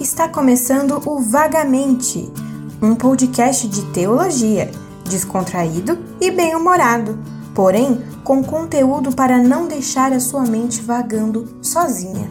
Está 0.00 0.28
começando 0.28 1.00
o 1.08 1.20
Vagamente, 1.20 2.28
um 2.82 2.96
podcast 2.96 3.68
de 3.68 3.84
teologia, 3.92 4.68
descontraído 5.08 5.96
e 6.20 6.32
bem-humorado, 6.32 7.16
porém 7.54 8.02
com 8.24 8.42
conteúdo 8.42 9.14
para 9.14 9.38
não 9.38 9.68
deixar 9.68 10.12
a 10.12 10.18
sua 10.18 10.42
mente 10.42 10.82
vagando 10.82 11.58
sozinha. 11.62 12.28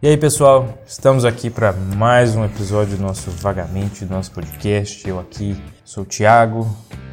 E 0.00 0.06
aí 0.06 0.16
pessoal, 0.16 0.78
estamos 0.86 1.24
aqui 1.24 1.50
para 1.50 1.72
mais 1.72 2.36
um 2.36 2.44
episódio 2.44 2.96
do 2.96 3.02
nosso 3.02 3.28
Vagamente, 3.32 4.04
do 4.04 4.14
nosso 4.14 4.30
podcast. 4.30 5.06
Eu 5.06 5.18
aqui 5.18 5.60
sou 5.84 6.04
o 6.04 6.06
Thiago 6.06 6.64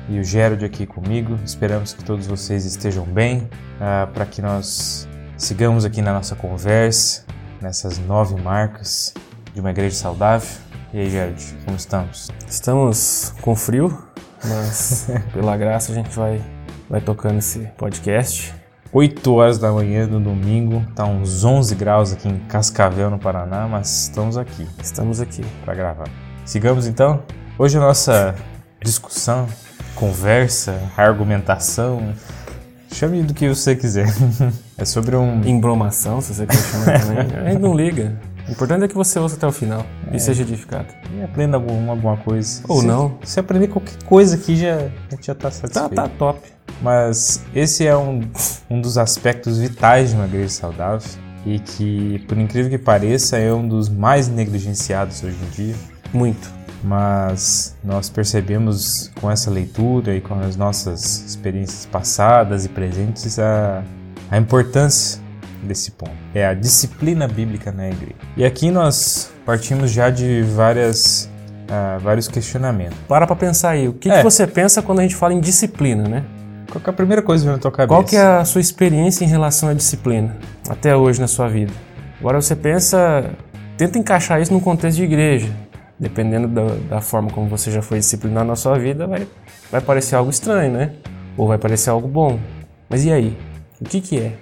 e 0.10 0.20
o 0.20 0.24
Gerald 0.24 0.64
aqui 0.64 0.86
comigo. 0.86 1.38
Esperamos 1.46 1.94
que 1.94 2.04
todos 2.04 2.28
vocês 2.28 2.66
estejam 2.66 3.06
bem, 3.06 3.50
uh, 3.80 4.08
para 4.14 4.26
que 4.26 4.42
nós 4.42 5.08
sigamos 5.38 5.86
aqui 5.86 6.02
na 6.02 6.14
nossa 6.14 6.36
conversa, 6.36 7.26
nessas 7.62 7.98
nove 8.00 8.36
marcas 8.42 9.14
de 9.54 9.60
uma 9.60 9.72
igreja 9.72 9.96
saudável. 9.96 10.50
E 10.94 11.00
aí, 11.00 11.10
Gerald, 11.10 11.58
como 11.66 11.76
estamos? 11.76 12.30
Estamos 12.48 13.34
com 13.42 13.56
frio, 13.56 13.98
mas 14.44 15.08
pela 15.34 15.58
graça 15.58 15.92
a 15.92 15.96
gente 15.96 16.16
vai, 16.16 16.42
vai 16.90 17.02
tocando 17.02 17.40
esse 17.40 17.60
podcast. 17.78 18.54
8 18.94 19.34
horas 19.34 19.60
da 19.60 19.72
manhã 19.72 20.08
do 20.08 20.20
domingo, 20.20 20.82
tá 20.96 21.06
uns 21.06 21.44
11 21.44 21.76
graus 21.76 22.14
aqui 22.14 22.30
em 22.30 22.40
Cascavel, 22.48 23.10
no 23.10 23.20
Paraná, 23.20 23.68
mas 23.68 24.04
estamos 24.04 24.38
aqui. 24.38 24.66
Estamos 24.82 25.20
aqui 25.20 25.46
para 25.66 25.76
gravar. 25.76 26.08
Sigamos 26.46 26.88
então. 26.88 27.22
Hoje 27.60 27.78
a 27.78 27.82
nossa 27.82 28.34
discussão, 28.82 29.48
conversa, 29.98 30.80
argumentação, 30.96 32.14
chame 32.94 33.24
do 33.24 33.34
que 33.34 33.50
você 33.50 33.76
quiser. 33.76 34.08
é 34.78 34.86
sobre 34.86 35.16
um. 35.16 35.44
Embromação, 35.44 36.22
se 36.22 36.34
você 36.34 36.46
quer 36.46 36.58
chamar 36.58 37.02
também. 37.02 37.18
A 37.46 37.50
gente 37.52 37.62
não 37.62 37.76
liga. 37.76 38.20
O 38.48 38.52
importante 38.52 38.86
é 38.86 38.88
que 38.88 38.96
você 38.96 39.20
ouça 39.20 39.36
até 39.36 39.46
o 39.46 39.52
final 39.52 39.86
é. 40.10 40.16
e 40.16 40.20
seja 40.20 40.44
edificado. 40.44 40.88
E 41.14 41.22
aprenda 41.22 41.58
alguma, 41.58 41.92
alguma 41.92 42.16
coisa. 42.16 42.62
Ou 42.68 42.80
se, 42.80 42.88
não. 42.88 43.18
Se 43.24 43.40
aprender 43.40 43.68
qualquer 43.68 44.02
coisa 44.04 44.36
aqui, 44.36 44.56
já, 44.56 44.88
já 45.22 45.36
tá 45.36 45.52
satisfeito. 45.52 45.96
Tá, 45.96 46.08
tá 46.08 46.10
top. 46.18 46.40
Mas 46.82 47.44
esse 47.54 47.86
é 47.86 47.98
um, 47.98 48.22
um 48.70 48.80
dos 48.80 48.98
aspectos 48.98 49.58
vitais 49.58 50.12
de 50.12 50.16
uma 50.16 50.26
igreja 50.26 50.50
saudável 50.50 51.10
e 51.46 51.60
que, 51.60 52.24
por 52.28 52.38
incrível 52.38 52.70
que 52.70 52.78
pareça, 52.78 53.38
é 53.38 53.52
um 53.54 53.68
dos 53.68 53.90
mais 53.90 54.30
negligenciados 54.30 55.24
hoje 55.24 55.38
em 55.44 55.50
dia. 55.50 55.76
Muito. 56.14 56.57
Mas 56.84 57.76
nós 57.84 58.10
percebemos 58.10 59.12
com 59.20 59.30
essa 59.30 59.50
leitura 59.50 60.16
e 60.16 60.22
com 60.22 60.40
as 60.40 60.56
nossas 60.56 61.24
experiências 61.26 61.86
passadas 61.86 62.66
e 62.66 62.70
presentes 62.70 63.40
a, 63.40 63.84
a 64.30 64.38
importância 64.38 65.20
desse 65.64 65.92
ponto. 65.92 66.12
É 66.34 66.46
a 66.46 66.54
disciplina 66.54 67.28
bíblica 67.28 67.72
na 67.72 67.88
igreja. 67.88 68.16
E 68.36 68.46
aqui 68.46 68.70
nós 68.70 69.32
partimos 69.46 69.92
já 69.92 70.10
de 70.10 70.44
várias, 70.44 71.30
uh, 71.66 72.00
vários 72.00 72.28
questionamentos. 72.28 72.98
Para 73.08 73.26
para 73.26 73.36
pensar 73.36 73.72
aí, 73.72 73.88
o 73.88 73.94
que, 73.94 74.10
é. 74.10 74.18
que 74.18 74.24
você 74.24 74.46
pensa 74.46 74.82
quando 74.82 75.00
a 75.00 75.02
gente 75.02 75.16
fala 75.16 75.34
em 75.34 75.40
disciplina, 75.40 76.08
né? 76.08 76.24
Qual 76.70 76.82
é 76.86 76.90
a 76.90 76.94
primeira 76.94 77.22
coisa 77.22 77.44
que 77.44 77.48
vem 77.48 77.56
na 77.56 77.62
tua 77.62 77.72
cabeça? 77.72 77.88
Qual 77.88 78.04
que 78.04 78.16
é 78.16 78.22
a 78.22 78.46
sua 78.46 78.62
experiência 78.62 79.24
em 79.24 79.28
relação 79.28 79.70
à 79.70 79.74
disciplina 79.74 80.36
até 80.70 80.96
hoje 80.96 81.20
na 81.20 81.28
sua 81.28 81.48
vida? 81.48 81.72
Agora 82.20 82.42
você 82.42 82.56
pensa, 82.56 83.32
tenta 83.78 83.98
encaixar 83.98 84.42
isso 84.42 84.54
no 84.54 84.60
contexto 84.60 84.98
de 84.98 85.04
igreja. 85.04 85.50
Dependendo 86.00 86.48
da, 86.48 86.76
da 86.90 87.02
forma 87.02 87.30
como 87.32 87.48
você 87.48 87.72
já 87.72 87.82
foi 87.82 88.00
disciplinado 88.00 88.48
na 88.48 88.56
sua 88.56 88.78
vida, 88.78 89.08
vai, 89.08 89.28
vai 89.72 89.82
parecer 89.82 90.16
algo 90.16 90.30
estranho, 90.30 90.72
né? 90.72 90.94
Ou 91.36 91.48
vai 91.48 91.58
parecer 91.58 91.90
algo 91.90 92.08
bom. 92.08 92.40
Mas 92.90 93.04
e 93.04 93.12
aí? 93.12 93.38
O 93.82 93.86
que 93.86 94.02
que 94.02 94.20
é? 94.20 94.34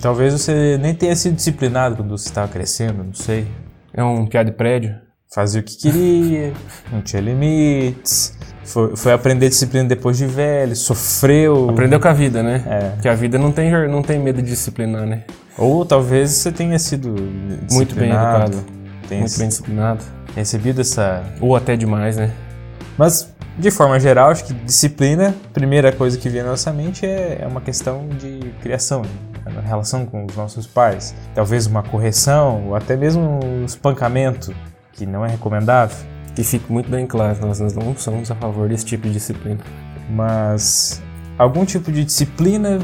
Talvez 0.00 0.32
você 0.32 0.78
nem 0.78 0.94
tenha 0.94 1.14
sido 1.16 1.34
disciplinado 1.34 1.96
quando 1.96 2.16
você 2.16 2.28
estava 2.28 2.48
crescendo, 2.48 3.02
não 3.02 3.14
sei. 3.14 3.46
É 3.92 4.02
um 4.02 4.26
piada 4.26 4.50
de 4.50 4.56
prédio? 4.56 4.96
Fazia 5.32 5.60
o 5.60 5.64
que 5.64 5.76
queria, 5.76 6.52
não 6.92 7.02
tinha 7.02 7.20
limites, 7.20 8.36
foi, 8.64 8.96
foi, 8.96 9.12
aprender 9.12 9.48
disciplina 9.48 9.88
depois 9.88 10.16
de 10.16 10.26
velho, 10.26 10.74
sofreu. 10.74 11.68
Aprendeu 11.70 12.00
com 12.00 12.08
a 12.08 12.12
vida, 12.12 12.42
né? 12.42 12.62
É. 12.66 12.88
Porque 12.90 13.08
a 13.08 13.14
vida 13.14 13.38
não 13.38 13.52
tem, 13.52 13.70
não 13.88 14.02
tem 14.02 14.18
medo 14.18 14.40
de 14.40 14.48
disciplinar, 14.48 15.06
né? 15.06 15.24
Ou 15.58 15.84
talvez 15.84 16.30
você 16.30 16.50
tenha 16.50 16.78
sido 16.78 17.14
muito 17.70 17.94
bem 17.94 18.10
educado, 18.10 18.64
muito 19.10 19.38
bem 19.38 19.48
disciplinado, 19.48 20.04
recebido 20.34 20.80
essa. 20.80 21.22
Ou 21.40 21.54
até 21.54 21.76
demais, 21.76 22.16
né? 22.16 22.32
Mas 22.96 23.34
de 23.56 23.70
forma 23.70 24.00
geral, 24.00 24.30
acho 24.30 24.44
que 24.44 24.52
disciplina, 24.52 25.34
primeira 25.52 25.92
coisa 25.92 26.18
que 26.18 26.28
vem 26.28 26.42
na 26.42 26.50
nossa 26.50 26.72
mente 26.72 27.06
é, 27.06 27.38
é 27.40 27.46
uma 27.46 27.60
questão 27.60 28.08
de 28.08 28.52
criação, 28.60 29.02
né? 29.02 29.52
na 29.52 29.60
relação 29.60 30.04
com 30.06 30.24
os 30.24 30.34
nossos 30.34 30.66
pais. 30.66 31.14
Talvez 31.34 31.66
uma 31.66 31.82
correção, 31.82 32.68
ou 32.68 32.74
até 32.74 32.96
mesmo 32.96 33.40
um 33.44 33.64
espancamento, 33.64 34.54
que 34.92 35.06
não 35.06 35.24
é 35.24 35.28
recomendável. 35.28 35.96
Que 36.34 36.42
fique 36.42 36.70
muito 36.72 36.90
bem 36.90 37.06
claro, 37.06 37.38
nós 37.46 37.60
não 37.60 37.96
somos 37.96 38.28
a 38.28 38.34
favor 38.34 38.68
desse 38.68 38.84
tipo 38.84 39.06
de 39.06 39.12
disciplina. 39.12 39.60
Mas 40.10 41.00
algum 41.38 41.64
tipo 41.64 41.92
de 41.92 42.04
disciplina 42.04 42.80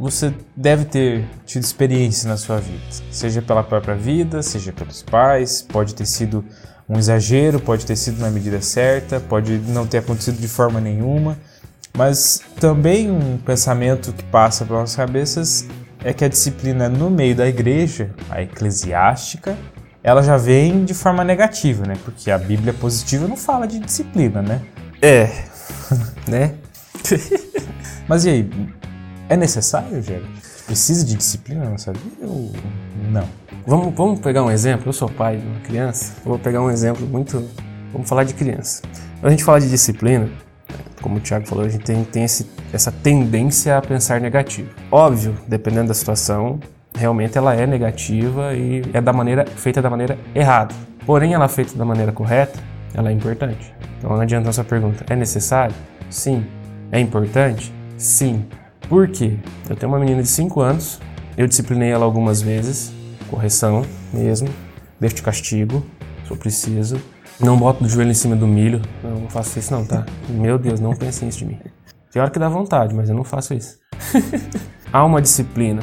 você 0.00 0.32
deve 0.56 0.86
ter 0.86 1.26
tido 1.44 1.62
experiência 1.62 2.26
na 2.26 2.38
sua 2.38 2.58
vida, 2.58 2.80
seja 3.10 3.42
pela 3.42 3.62
própria 3.62 3.94
vida, 3.94 4.42
seja 4.42 4.72
pelos 4.72 5.02
pais, 5.02 5.60
pode 5.60 5.94
ter 5.94 6.06
sido 6.06 6.42
um 6.88 6.98
exagero, 6.98 7.60
pode 7.60 7.84
ter 7.84 7.96
sido 7.96 8.18
na 8.18 8.30
medida 8.30 8.62
certa, 8.62 9.20
pode 9.20 9.58
não 9.58 9.86
ter 9.86 9.98
acontecido 9.98 10.40
de 10.40 10.48
forma 10.48 10.80
nenhuma, 10.80 11.36
mas 11.94 12.40
também 12.58 13.10
um 13.10 13.36
pensamento 13.36 14.10
que 14.14 14.24
passa 14.24 14.64
pelas 14.64 14.80
nossas 14.80 14.96
cabeças 14.96 15.66
é 16.02 16.14
que 16.14 16.24
a 16.24 16.28
disciplina 16.28 16.88
no 16.88 17.10
meio 17.10 17.36
da 17.36 17.46
igreja, 17.46 18.14
a 18.30 18.40
eclesiástica, 18.40 19.54
ela 20.02 20.22
já 20.22 20.38
vem 20.38 20.82
de 20.86 20.94
forma 20.94 21.22
negativa, 21.22 21.86
né? 21.86 21.94
Porque 22.06 22.30
a 22.30 22.38
Bíblia 22.38 22.72
positiva 22.72 23.28
não 23.28 23.36
fala 23.36 23.68
de 23.68 23.78
disciplina, 23.78 24.40
né? 24.40 24.62
É, 25.02 25.44
né? 26.26 26.54
Mas 28.08 28.24
e 28.24 28.30
aí, 28.30 28.50
é 29.30 29.36
necessário, 29.36 30.02
Gênero? 30.02 30.26
Precisa 30.66 31.04
de 31.04 31.14
disciplina 31.14 31.64
na 31.64 31.70
nossa 31.70 31.92
vida 31.92 32.26
ou 32.26 32.50
não? 33.10 33.26
Vamos, 33.64 33.94
vamos 33.94 34.18
pegar 34.18 34.42
um 34.42 34.50
exemplo. 34.50 34.88
Eu 34.88 34.92
sou 34.92 35.08
pai 35.08 35.36
de 35.36 35.46
uma 35.46 35.60
criança. 35.60 36.14
Vou 36.24 36.36
pegar 36.36 36.60
um 36.60 36.68
exemplo 36.68 37.06
muito. 37.06 37.48
Vamos 37.92 38.08
falar 38.08 38.24
de 38.24 38.34
criança. 38.34 38.82
Quando 39.20 39.26
a 39.26 39.30
gente 39.30 39.44
fala 39.44 39.60
de 39.60 39.70
disciplina, 39.70 40.28
como 41.00 41.18
o 41.18 41.20
Thiago 41.20 41.46
falou, 41.46 41.64
a 41.64 41.68
gente 41.68 41.84
tem, 41.84 42.02
tem 42.02 42.24
esse, 42.24 42.50
essa 42.72 42.90
tendência 42.90 43.78
a 43.78 43.80
pensar 43.80 44.20
negativo. 44.20 44.68
Óbvio, 44.90 45.36
dependendo 45.46 45.88
da 45.88 45.94
situação, 45.94 46.58
realmente 46.92 47.38
ela 47.38 47.54
é 47.54 47.66
negativa 47.66 48.52
e 48.54 48.82
é 48.92 49.00
da 49.00 49.12
maneira 49.12 49.46
feita 49.46 49.80
da 49.80 49.88
maneira 49.88 50.18
errada. 50.34 50.74
Porém, 51.06 51.34
ela 51.34 51.44
é 51.44 51.48
feita 51.48 51.76
da 51.76 51.84
maneira 51.84 52.10
correta, 52.10 52.58
ela 52.94 53.10
é 53.10 53.12
importante. 53.12 53.72
Então 53.98 54.10
não 54.10 54.20
adianta 54.20 54.48
essa 54.48 54.64
pergunta. 54.64 55.04
É 55.08 55.14
necessário? 55.14 55.74
Sim. 56.08 56.44
É 56.90 56.98
importante? 56.98 57.72
Sim. 57.96 58.44
Por 58.90 59.06
quê? 59.06 59.38
Eu 59.68 59.76
tenho 59.76 59.92
uma 59.92 60.00
menina 60.00 60.20
de 60.20 60.26
5 60.26 60.60
anos, 60.60 61.00
eu 61.36 61.46
disciplinei 61.46 61.90
ela 61.90 62.04
algumas 62.04 62.42
vezes, 62.42 62.92
correção 63.28 63.84
mesmo, 64.12 64.48
deixo 64.98 65.14
de 65.14 65.22
castigo, 65.22 65.86
se 66.26 66.32
eu 66.32 66.36
preciso. 66.36 67.00
Não 67.38 67.56
boto 67.56 67.84
o 67.84 67.88
joelho 67.88 68.10
em 68.10 68.14
cima 68.14 68.34
do 68.34 68.48
milho, 68.48 68.82
não, 69.00 69.20
não 69.20 69.30
faço 69.30 69.60
isso 69.60 69.72
não, 69.72 69.86
tá? 69.86 70.04
Meu 70.28 70.58
Deus, 70.58 70.80
não 70.80 70.92
pense 70.92 71.24
nisso 71.24 71.38
de 71.38 71.44
mim. 71.44 71.60
Tem 72.10 72.20
hora 72.20 72.32
que 72.32 72.38
dá 72.40 72.48
vontade, 72.48 72.92
mas 72.92 73.08
eu 73.08 73.14
não 73.14 73.22
faço 73.22 73.54
isso. 73.54 73.78
Há 74.92 75.04
uma 75.04 75.22
disciplina, 75.22 75.82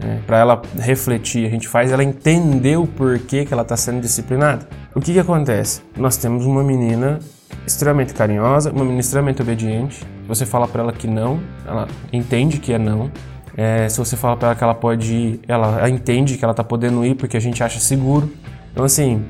né, 0.00 0.20
para 0.26 0.38
ela 0.38 0.60
refletir, 0.76 1.46
a 1.46 1.50
gente 1.50 1.68
faz 1.68 1.92
ela 1.92 2.02
entender 2.02 2.76
o 2.76 2.84
porquê 2.84 3.44
que 3.44 3.52
ela 3.52 3.62
está 3.62 3.76
sendo 3.76 4.00
disciplinada. 4.00 4.68
O 4.92 5.00
que, 5.00 5.12
que 5.12 5.20
acontece? 5.20 5.82
Nós 5.96 6.16
temos 6.16 6.44
uma 6.46 6.64
menina 6.64 7.20
extremamente 7.66 8.14
carinhosa, 8.14 8.70
uma 8.70 8.82
menina 8.84 9.00
extremamente 9.00 9.42
obediente. 9.42 10.04
Você 10.26 10.46
fala 10.46 10.66
para 10.68 10.82
ela 10.82 10.92
que 10.92 11.06
não, 11.06 11.40
ela 11.66 11.88
entende 12.12 12.58
que 12.58 12.72
é 12.72 12.78
não. 12.78 13.10
É, 13.56 13.88
se 13.88 13.98
você 13.98 14.16
fala 14.16 14.36
para 14.36 14.48
ela 14.48 14.56
que 14.56 14.64
ela 14.64 14.74
pode 14.74 15.12
ir, 15.12 15.40
ela, 15.46 15.88
entende 15.88 16.36
que 16.36 16.44
ela 16.44 16.52
está 16.52 16.64
podendo 16.64 17.04
ir 17.04 17.14
porque 17.14 17.36
a 17.36 17.40
gente 17.40 17.62
acha 17.62 17.78
seguro. 17.80 18.30
Então 18.72 18.84
assim, 18.84 19.24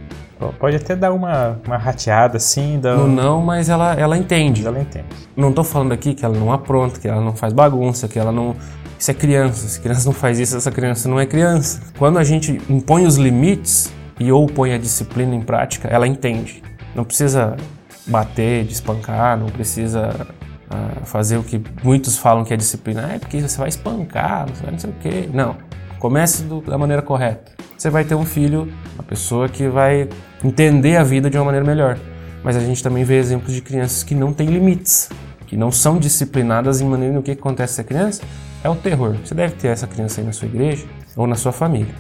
Pode 0.59 0.77
até 0.77 0.97
dar 0.97 1.13
uma, 1.13 1.61
uma 1.67 1.77
rateada 1.77 2.39
assim. 2.39 2.81
Dar... 2.81 2.97
No 2.97 3.07
não, 3.07 3.43
mas 3.43 3.69
ela, 3.69 3.93
ela 3.95 4.17
entende. 4.17 4.67
Ela 4.67 4.81
entende. 4.81 5.05
Não 5.37 5.51
estou 5.51 5.63
falando 5.63 5.93
aqui 5.93 6.15
que 6.15 6.25
ela 6.25 6.37
não 6.37 6.51
apronta, 6.51 6.99
que 6.99 7.07
ela 7.07 7.21
não 7.21 7.37
faz 7.37 7.53
bagunça, 7.53 8.09
que 8.09 8.19
ela 8.19 8.33
não, 8.33 8.57
isso 8.99 9.11
é 9.11 9.15
criança. 9.15 9.69
Se 9.69 9.81
criança 9.81 10.07
não 10.07 10.15
faz 10.15 10.39
isso, 10.39 10.57
essa 10.57 10.71
criança 10.71 11.09
não 11.09 11.21
é 11.21 11.27
criança. 11.27 11.83
Quando 11.99 12.19
a 12.19 12.25
gente 12.25 12.61
impõe 12.71 13.07
os 13.07 13.17
limites 13.17 13.93
e 14.19 14.33
ou 14.33 14.47
põe 14.47 14.73
a 14.73 14.79
disciplina 14.79 15.35
em 15.35 15.43
prática, 15.43 15.89
ela 15.89 16.07
entende. 16.07 16.63
Não 16.95 17.05
precisa 17.05 17.57
bater, 18.11 18.65
despancar, 18.65 19.39
não 19.39 19.47
precisa 19.47 20.27
uh, 20.71 21.05
fazer 21.07 21.39
o 21.39 21.43
que 21.43 21.63
muitos 21.83 22.19
falam 22.19 22.45
que 22.45 22.53
é 22.53 22.57
disciplina. 22.57 23.07
Ah, 23.09 23.15
é 23.15 23.19
porque 23.19 23.41
você 23.41 23.57
vai 23.57 23.69
espancar, 23.69 24.47
você 24.49 24.63
vai 24.63 24.73
não 24.73 24.79
sei 24.79 24.91
o 24.91 24.95
quê. 24.95 25.29
Não. 25.33 25.57
Comece 25.99 26.43
do, 26.43 26.61
da 26.61 26.77
maneira 26.77 27.03
correta. 27.03 27.53
Você 27.77 27.89
vai 27.89 28.05
ter 28.05 28.15
um 28.15 28.25
filho, 28.25 28.73
uma 28.95 29.03
pessoa 29.03 29.49
que 29.49 29.69
vai 29.69 30.09
entender 30.43 30.97
a 30.97 31.03
vida 31.03 31.31
de 31.31 31.39
uma 31.39 31.45
maneira 31.45 31.67
melhor. 31.67 31.99
Mas 32.43 32.57
a 32.57 32.61
gente 32.61 32.83
também 32.83 33.05
vê 33.05 33.19
exemplos 33.19 33.53
de 33.53 33.61
crianças 33.61 34.03
que 34.03 34.15
não 34.15 34.33
têm 34.33 34.49
limites, 34.49 35.11
que 35.47 35.57
não 35.57 35.71
são 35.71 35.99
disciplinadas 35.99 36.81
em 36.81 36.87
maneira 36.87 37.15
no 37.15 37.23
que 37.23 37.33
acontece 37.33 37.77
com 37.77 37.83
a 37.83 37.85
criança 37.85 38.23
é 38.63 38.69
o 38.69 38.75
terror. 38.75 39.17
Você 39.25 39.35
deve 39.35 39.55
ter 39.55 39.69
essa 39.69 39.87
criança 39.87 40.21
aí 40.21 40.27
na 40.27 40.33
sua 40.33 40.47
igreja 40.47 40.87
ou 41.17 41.27
na 41.27 41.35
sua 41.35 41.53
família, 41.53 41.95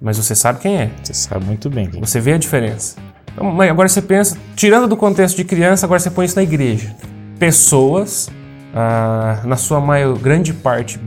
mas 0.00 0.16
você 0.16 0.34
sabe 0.34 0.60
quem 0.60 0.76
é. 0.76 0.90
Você 1.02 1.14
sabe 1.14 1.44
muito 1.44 1.70
bem. 1.70 1.88
Você 2.00 2.20
vê 2.20 2.34
a 2.34 2.38
diferença. 2.38 2.96
Então, 3.32 3.60
agora 3.60 3.88
você 3.88 4.00
pensa, 4.00 4.38
tirando 4.54 4.88
do 4.88 4.96
contexto 4.96 5.36
de 5.36 5.44
criança, 5.44 5.86
agora 5.86 6.00
você 6.00 6.10
põe 6.10 6.26
isso 6.26 6.36
na 6.36 6.42
igreja. 6.42 6.94
Pessoas, 7.38 8.30
ah, 8.74 9.42
na 9.44 9.56
sua 9.56 9.80
maior 9.80 10.18
grande 10.18 10.52
parte, 10.52 10.98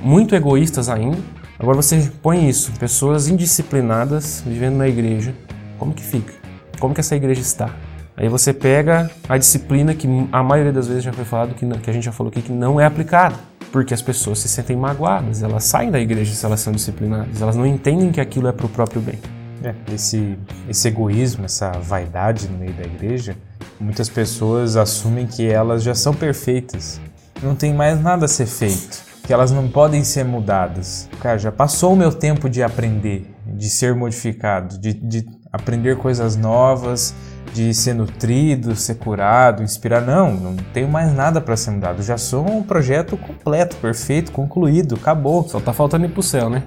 muito 0.00 0.34
egoístas 0.34 0.88
ainda. 0.88 1.18
Agora 1.58 1.76
você 1.76 2.10
põe 2.22 2.48
isso, 2.48 2.72
pessoas 2.72 3.28
indisciplinadas 3.28 4.42
vivendo 4.46 4.76
na 4.76 4.88
igreja. 4.88 5.34
Como 5.78 5.92
que 5.92 6.02
fica? 6.02 6.32
Como 6.78 6.94
que 6.94 7.00
essa 7.00 7.14
igreja 7.14 7.40
está? 7.40 7.70
Aí 8.16 8.28
você 8.28 8.52
pega 8.52 9.10
a 9.28 9.38
disciplina 9.38 9.94
que 9.94 10.06
a 10.30 10.42
maioria 10.42 10.72
das 10.72 10.86
vezes 10.86 11.02
já 11.02 11.12
foi 11.12 11.24
falado, 11.24 11.54
que, 11.54 11.66
que 11.66 11.90
a 11.90 11.92
gente 11.92 12.04
já 12.04 12.12
falou 12.12 12.30
aqui, 12.30 12.42
que 12.42 12.52
não 12.52 12.80
é 12.80 12.84
aplicada. 12.84 13.36
Porque 13.70 13.94
as 13.94 14.02
pessoas 14.02 14.40
se 14.40 14.48
sentem 14.48 14.76
magoadas, 14.76 15.42
elas 15.42 15.64
saem 15.64 15.90
da 15.90 15.98
igreja 15.98 16.34
se 16.34 16.44
elas 16.44 16.60
são 16.60 16.74
disciplinadas, 16.74 17.40
elas 17.40 17.56
não 17.56 17.66
entendem 17.66 18.12
que 18.12 18.20
aquilo 18.20 18.46
é 18.46 18.52
para 18.52 18.66
o 18.66 18.68
próprio 18.68 19.00
bem. 19.00 19.18
É, 19.64 19.74
esse, 19.94 20.38
esse 20.68 20.88
egoísmo, 20.88 21.44
essa 21.44 21.70
vaidade 21.72 22.48
no 22.48 22.58
meio 22.58 22.72
da 22.72 22.84
igreja, 22.84 23.36
muitas 23.78 24.08
pessoas 24.08 24.76
assumem 24.76 25.26
que 25.26 25.46
elas 25.46 25.82
já 25.82 25.94
são 25.94 26.12
perfeitas, 26.12 27.00
não 27.42 27.54
tem 27.54 27.72
mais 27.72 28.00
nada 28.00 28.24
a 28.24 28.28
ser 28.28 28.46
feito, 28.46 29.02
que 29.24 29.32
elas 29.32 29.50
não 29.50 29.68
podem 29.68 30.02
ser 30.04 30.24
mudadas. 30.24 31.08
Cara, 31.20 31.38
já 31.38 31.52
passou 31.52 31.92
o 31.92 31.96
meu 31.96 32.12
tempo 32.12 32.48
de 32.48 32.62
aprender, 32.62 33.32
de 33.46 33.68
ser 33.68 33.94
modificado, 33.94 34.78
de, 34.78 34.92
de 34.92 35.26
aprender 35.52 35.96
coisas 35.96 36.36
novas, 36.36 37.14
de 37.52 37.74
ser 37.74 37.94
nutrido, 37.94 38.74
ser 38.74 38.96
curado, 38.96 39.62
inspirar. 39.62 40.00
Não, 40.00 40.32
não 40.32 40.56
tenho 40.72 40.88
mais 40.88 41.12
nada 41.14 41.40
para 41.40 41.56
ser 41.56 41.70
mudado. 41.70 42.02
Já 42.02 42.16
sou 42.16 42.48
um 42.48 42.62
projeto 42.62 43.16
completo, 43.16 43.76
perfeito, 43.76 44.32
concluído, 44.32 44.94
acabou. 44.94 45.46
Só 45.48 45.60
tá 45.60 45.72
faltando 45.72 46.06
ir 46.06 46.10
pro 46.10 46.22
céu, 46.22 46.48
né? 46.48 46.62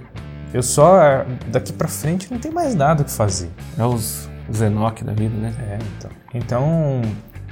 Eu 0.55 0.63
só, 0.63 1.25
daqui 1.51 1.73
para 1.73 1.89
frente, 1.89 2.31
não 2.31 2.39
tem 2.39 2.49
mais 2.49 2.73
nada 2.73 3.01
o 3.01 3.05
que 3.05 3.11
fazer. 3.11 3.49
É 3.77 3.83
os, 3.83 4.29
os 4.49 4.61
Enoch 4.61 5.03
da 5.03 5.11
vida, 5.11 5.35
né? 5.35 5.53
É, 5.59 5.77
então. 5.97 6.11
Então, 6.33 7.01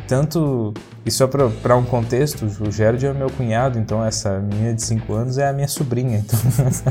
tanto. 0.07 0.73
Isso 1.05 1.21
é 1.21 1.27
para 1.27 1.75
um 1.75 1.83
contexto, 1.83 2.45
o 2.45 2.71
Gerard 2.71 3.05
é 3.05 3.13
meu 3.13 3.29
cunhado, 3.29 3.77
então 3.77 4.05
essa 4.05 4.39
menina 4.39 4.73
de 4.73 4.81
5 4.83 5.13
anos 5.13 5.37
é 5.37 5.49
a 5.49 5.51
minha 5.51 5.67
sobrinha. 5.67 6.19
Então, 6.19 6.39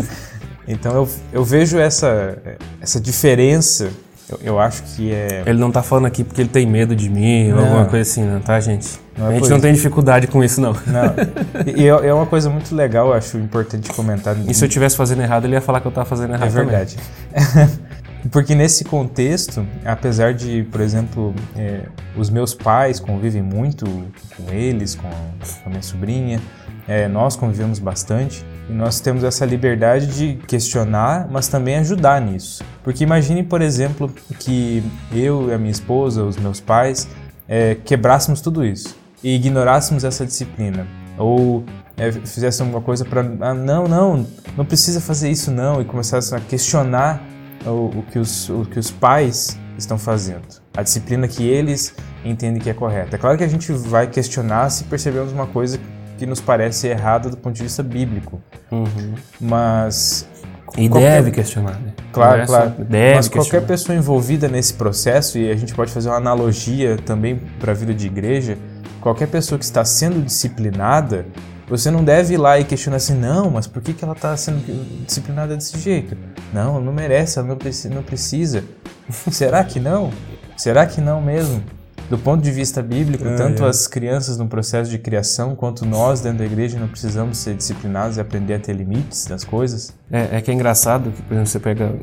então 0.69 0.95
eu, 0.95 1.09
eu 1.33 1.43
vejo 1.43 1.79
essa, 1.79 2.37
essa 2.79 3.01
diferença 3.01 3.91
eu, 4.33 4.41
eu, 4.43 4.59
acho 4.59 4.83
que 4.83 5.13
é. 5.13 5.43
Ele 5.47 5.59
não 5.59 5.71
tá 5.71 5.83
falando 5.83 6.07
aqui 6.07 6.25
porque 6.25 6.41
ele 6.41 6.49
tem 6.49 6.67
medo 6.67 6.95
de 6.95 7.09
mim 7.09 7.49
não. 7.49 7.59
ou 7.59 7.65
alguma 7.65 7.85
coisa 7.87 8.11
assim, 8.11 8.25
não, 8.25 8.41
tá, 8.41 8.59
gente? 8.61 9.01
Não 9.17 9.27
é 9.27 9.29
a 9.29 9.33
gente 9.33 9.49
não 9.49 9.57
isso. 9.57 9.63
tem 9.63 9.73
dificuldade 9.73 10.27
com 10.27 10.43
isso, 10.43 10.61
não. 10.61 10.73
Não. 10.73 11.63
E, 11.67 11.83
e 11.83 11.85
é, 11.85 11.89
é 11.89 12.15
uma 12.15 12.27
coisa 12.27 12.49
muito 12.49 12.75
legal, 12.75 13.09
eu 13.09 13.13
acho 13.15 13.37
importante 13.39 13.91
comentar. 13.93 14.37
E 14.49 14.55
se 14.55 14.65
eu 14.65 14.69
estivesse 14.69 14.97
fazendo 14.97 15.23
errado, 15.23 15.45
ele 15.45 15.55
ia 15.55 15.61
falar 15.61 15.81
que 15.81 15.87
eu 15.87 15.93
tava 15.93 16.07
fazendo 16.07 16.35
errado. 16.35 16.49
É 16.49 16.51
verdade. 16.51 16.97
Porque 18.31 18.55
nesse 18.55 18.85
contexto, 18.85 19.67
apesar 19.85 20.33
de, 20.33 20.63
por 20.71 20.81
exemplo, 20.81 21.35
é, 21.57 21.83
os 22.17 22.31
meus 22.31 22.55
pais 22.55 23.01
convivem 23.01 23.43
muito 23.43 23.85
com 24.37 24.53
eles, 24.53 24.95
com 24.95 25.09
a 25.67 25.69
minha 25.69 25.83
sobrinha, 25.83 26.41
é, 26.87 27.07
nós 27.09 27.37
convivemos 27.37 27.79
bastante 27.79 28.45
e 28.69 28.73
nós 28.73 29.01
temos 29.01 29.25
essa 29.25 29.45
liberdade 29.45 30.07
de 30.07 30.37
questionar, 30.47 31.29
mas 31.31 31.49
também 31.49 31.77
ajudar 31.77 32.21
nisso. 32.21 32.65
Porque 32.83 33.05
imagine, 33.05 33.43
por 33.43 33.63
exemplo, 33.63 34.13
que 34.39 34.83
eu 35.13 35.51
e 35.51 35.55
a 35.55 35.59
minha 35.59 35.71
esposa, 35.71 36.25
os 36.25 36.37
meus 36.37 36.61
pais, 36.61 37.09
é, 37.49 37.77
quebrássemos 37.77 38.41
tudo 38.41 38.65
isso 38.65 38.97
e 39.23 39.35
ignorássemos 39.35 40.05
essa 40.05 40.27
disciplina. 40.27 40.87
Ou 41.19 41.65
é, 41.97 42.11
fizéssemos 42.11 42.73
alguma 42.73 42.81
coisa 42.85 43.05
para. 43.05 43.21
Ah, 43.41 43.55
não, 43.55 43.87
não, 43.87 44.27
não 44.57 44.65
precisa 44.65 45.01
fazer 45.01 45.31
isso 45.31 45.51
não, 45.51 45.81
e 45.81 45.85
começassem 45.85 46.37
a 46.37 46.41
questionar 46.41 47.23
o, 47.65 47.99
o, 47.99 48.05
que 48.11 48.19
os, 48.19 48.49
o 48.49 48.65
que 48.65 48.79
os 48.79 48.91
pais 48.91 49.59
estão 49.79 49.99
fazendo, 49.99 50.43
a 50.77 50.83
disciplina 50.83 51.29
que 51.29 51.45
eles 51.47 51.95
entendem 52.25 52.61
que 52.61 52.71
é 52.71 52.75
correta. 52.75 53.17
É 53.17 53.19
claro 53.19 53.37
que 53.37 53.45
a 53.45 53.49
gente 53.49 53.71
vai 53.73 54.07
questionar 54.07 54.71
se 54.71 54.85
percebemos 54.85 55.33
uma 55.33 55.47
coisa 55.47 55.79
que 56.23 56.27
nos 56.27 56.41
parece 56.41 56.87
errada 56.87 57.29
do 57.29 57.37
ponto 57.37 57.57
de 57.57 57.65
vista 57.65 57.83
bíblico. 57.83 58.41
Uhum. 58.71 59.15
Mas. 59.41 60.25
E 60.79 60.89
qualquer... 60.89 61.21
deve 61.21 61.33
questionar, 61.33 61.81
né? 61.81 61.95
Claro, 62.13 62.47
claro. 62.47 62.71
Deve 62.79 63.17
Mas 63.17 63.27
questionar. 63.27 63.45
qualquer 63.45 63.67
pessoa 63.67 63.99
envolvida 63.99 64.47
nesse 64.47 64.75
processo, 64.75 65.37
e 65.37 65.51
a 65.51 65.57
gente 65.57 65.75
pode 65.75 65.91
fazer 65.91 66.11
uma 66.11 66.19
analogia 66.19 66.97
também 66.97 67.43
para 67.59 67.73
a 67.73 67.75
vida 67.75 67.93
de 67.93 68.07
igreja, 68.07 68.57
qualquer 69.01 69.27
pessoa 69.27 69.59
que 69.59 69.65
está 69.65 69.85
sendo 69.85 70.23
disciplinada, 70.23 71.27
você 71.69 71.91
não 71.91 72.05
deve 72.05 72.35
ir 72.35 72.39
lá 72.39 72.57
e 72.61 72.65
questionar 72.65 72.99
assim, 72.99 73.15
não, 73.15 73.51
mas 73.51 73.67
por 73.67 73.83
que, 73.83 73.93
que 73.93 74.05
ela 74.05 74.15
está 74.15 74.37
sendo 74.37 74.63
disciplinada 75.05 75.57
desse 75.57 75.77
jeito? 75.77 76.17
Não, 76.53 76.81
não 76.81 76.93
merece, 76.93 77.41
ela 77.41 77.49
não 77.49 78.03
precisa. 78.05 78.63
Será 79.11 79.65
que 79.65 79.81
não? 79.81 80.13
Será 80.57 80.87
que 80.87 81.01
não 81.01 81.21
mesmo? 81.21 81.65
Do 82.13 82.19
ponto 82.19 82.43
de 82.43 82.51
vista 82.51 82.83
bíblico, 82.83 83.27
ah, 83.27 83.37
tanto 83.37 83.65
é. 83.65 83.69
as 83.71 83.87
crianças 83.87 84.37
no 84.37 84.47
processo 84.47 84.91
de 84.91 84.99
criação, 84.99 85.57
quanto 85.57 85.87
nós 85.87 86.21
dentro 86.21 86.41
da 86.41 86.45
igreja 86.45 86.79
não 86.79 86.87
precisamos 86.87 87.39
ser 87.39 87.55
disciplinados 87.55 88.19
e 88.19 88.21
aprender 88.21 88.53
a 88.53 88.59
ter 88.59 88.75
limites 88.75 89.25
das 89.25 89.45
coisas. 89.45 89.95
É, 90.11 90.37
é 90.37 90.41
que 90.43 90.51
é 90.51 90.55
engraçado 90.55 91.11
que, 91.11 91.23
por 91.23 91.33
exemplo, 91.33 91.49
você 91.49 91.59
pega, 91.59 91.95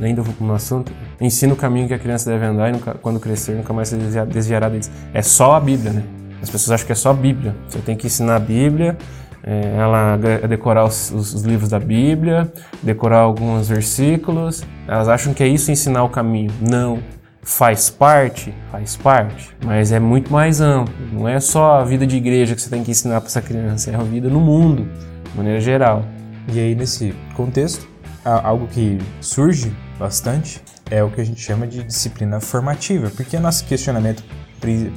ainda 0.00 0.22
no 0.38 0.54
assunto, 0.54 0.92
ensina 1.20 1.52
o 1.52 1.56
caminho 1.56 1.88
que 1.88 1.94
a 1.94 1.98
criança 1.98 2.30
deve 2.30 2.44
andar 2.44 2.68
e 2.68 2.72
nunca, 2.74 2.94
quando 2.94 3.18
crescer 3.18 3.56
nunca 3.56 3.72
mais 3.72 3.88
se 3.88 3.96
desviará 4.30 4.68
deles. 4.68 4.88
É 5.12 5.20
só 5.20 5.56
a 5.56 5.60
Bíblia, 5.60 5.90
né? 5.90 6.04
As 6.40 6.48
pessoas 6.48 6.70
acham 6.70 6.86
que 6.86 6.92
é 6.92 6.94
só 6.94 7.10
a 7.10 7.14
Bíblia. 7.14 7.56
Você 7.68 7.80
tem 7.80 7.96
que 7.96 8.06
ensinar 8.06 8.36
a 8.36 8.38
Bíblia, 8.38 8.96
é, 9.42 9.74
ela 9.76 10.16
decorar 10.48 10.84
os, 10.84 11.10
os, 11.10 11.34
os, 11.34 11.42
livros 11.42 11.70
da 11.70 11.80
Bíblia, 11.80 12.52
decorar 12.84 13.18
alguns 13.18 13.66
versículos. 13.68 14.62
Elas 14.86 15.08
acham 15.08 15.34
que 15.34 15.42
é 15.42 15.48
isso 15.48 15.72
ensinar 15.72 16.04
o 16.04 16.08
caminho. 16.08 16.52
Não. 16.60 17.15
Faz 17.46 17.88
parte? 17.88 18.52
Faz 18.72 18.96
parte. 18.96 19.56
Mas 19.64 19.92
é 19.92 20.00
muito 20.00 20.32
mais 20.32 20.60
amplo. 20.60 20.92
Não 21.12 21.28
é 21.28 21.38
só 21.38 21.78
a 21.78 21.84
vida 21.84 22.04
de 22.04 22.16
igreja 22.16 22.56
que 22.56 22.60
você 22.60 22.68
tem 22.68 22.82
que 22.82 22.90
ensinar 22.90 23.20
para 23.20 23.28
essa 23.28 23.40
criança, 23.40 23.92
é 23.92 23.94
a 23.94 24.02
vida 24.02 24.28
no 24.28 24.40
mundo, 24.40 24.88
de 25.30 25.36
maneira 25.36 25.60
geral. 25.60 26.04
E 26.52 26.58
aí, 26.58 26.74
nesse 26.74 27.14
contexto, 27.36 27.88
algo 28.24 28.66
que 28.66 28.98
surge 29.20 29.72
bastante 29.96 30.60
é 30.90 31.04
o 31.04 31.10
que 31.10 31.20
a 31.20 31.24
gente 31.24 31.40
chama 31.40 31.68
de 31.68 31.84
disciplina 31.84 32.40
formativa, 32.40 33.10
porque 33.16 33.38
nosso 33.38 33.64
questionamento 33.64 34.24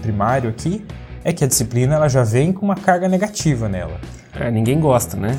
primário 0.02 0.50
aqui 0.50 0.84
é 1.24 1.32
que 1.32 1.44
a 1.44 1.48
disciplina 1.48 1.96
ela 1.96 2.10
já 2.10 2.24
vem 2.24 2.52
com 2.52 2.66
uma 2.66 2.76
carga 2.76 3.08
negativa 3.08 3.70
nela. 3.70 4.02
É, 4.34 4.50
ninguém 4.50 4.80
gosta, 4.80 5.16
né? 5.16 5.38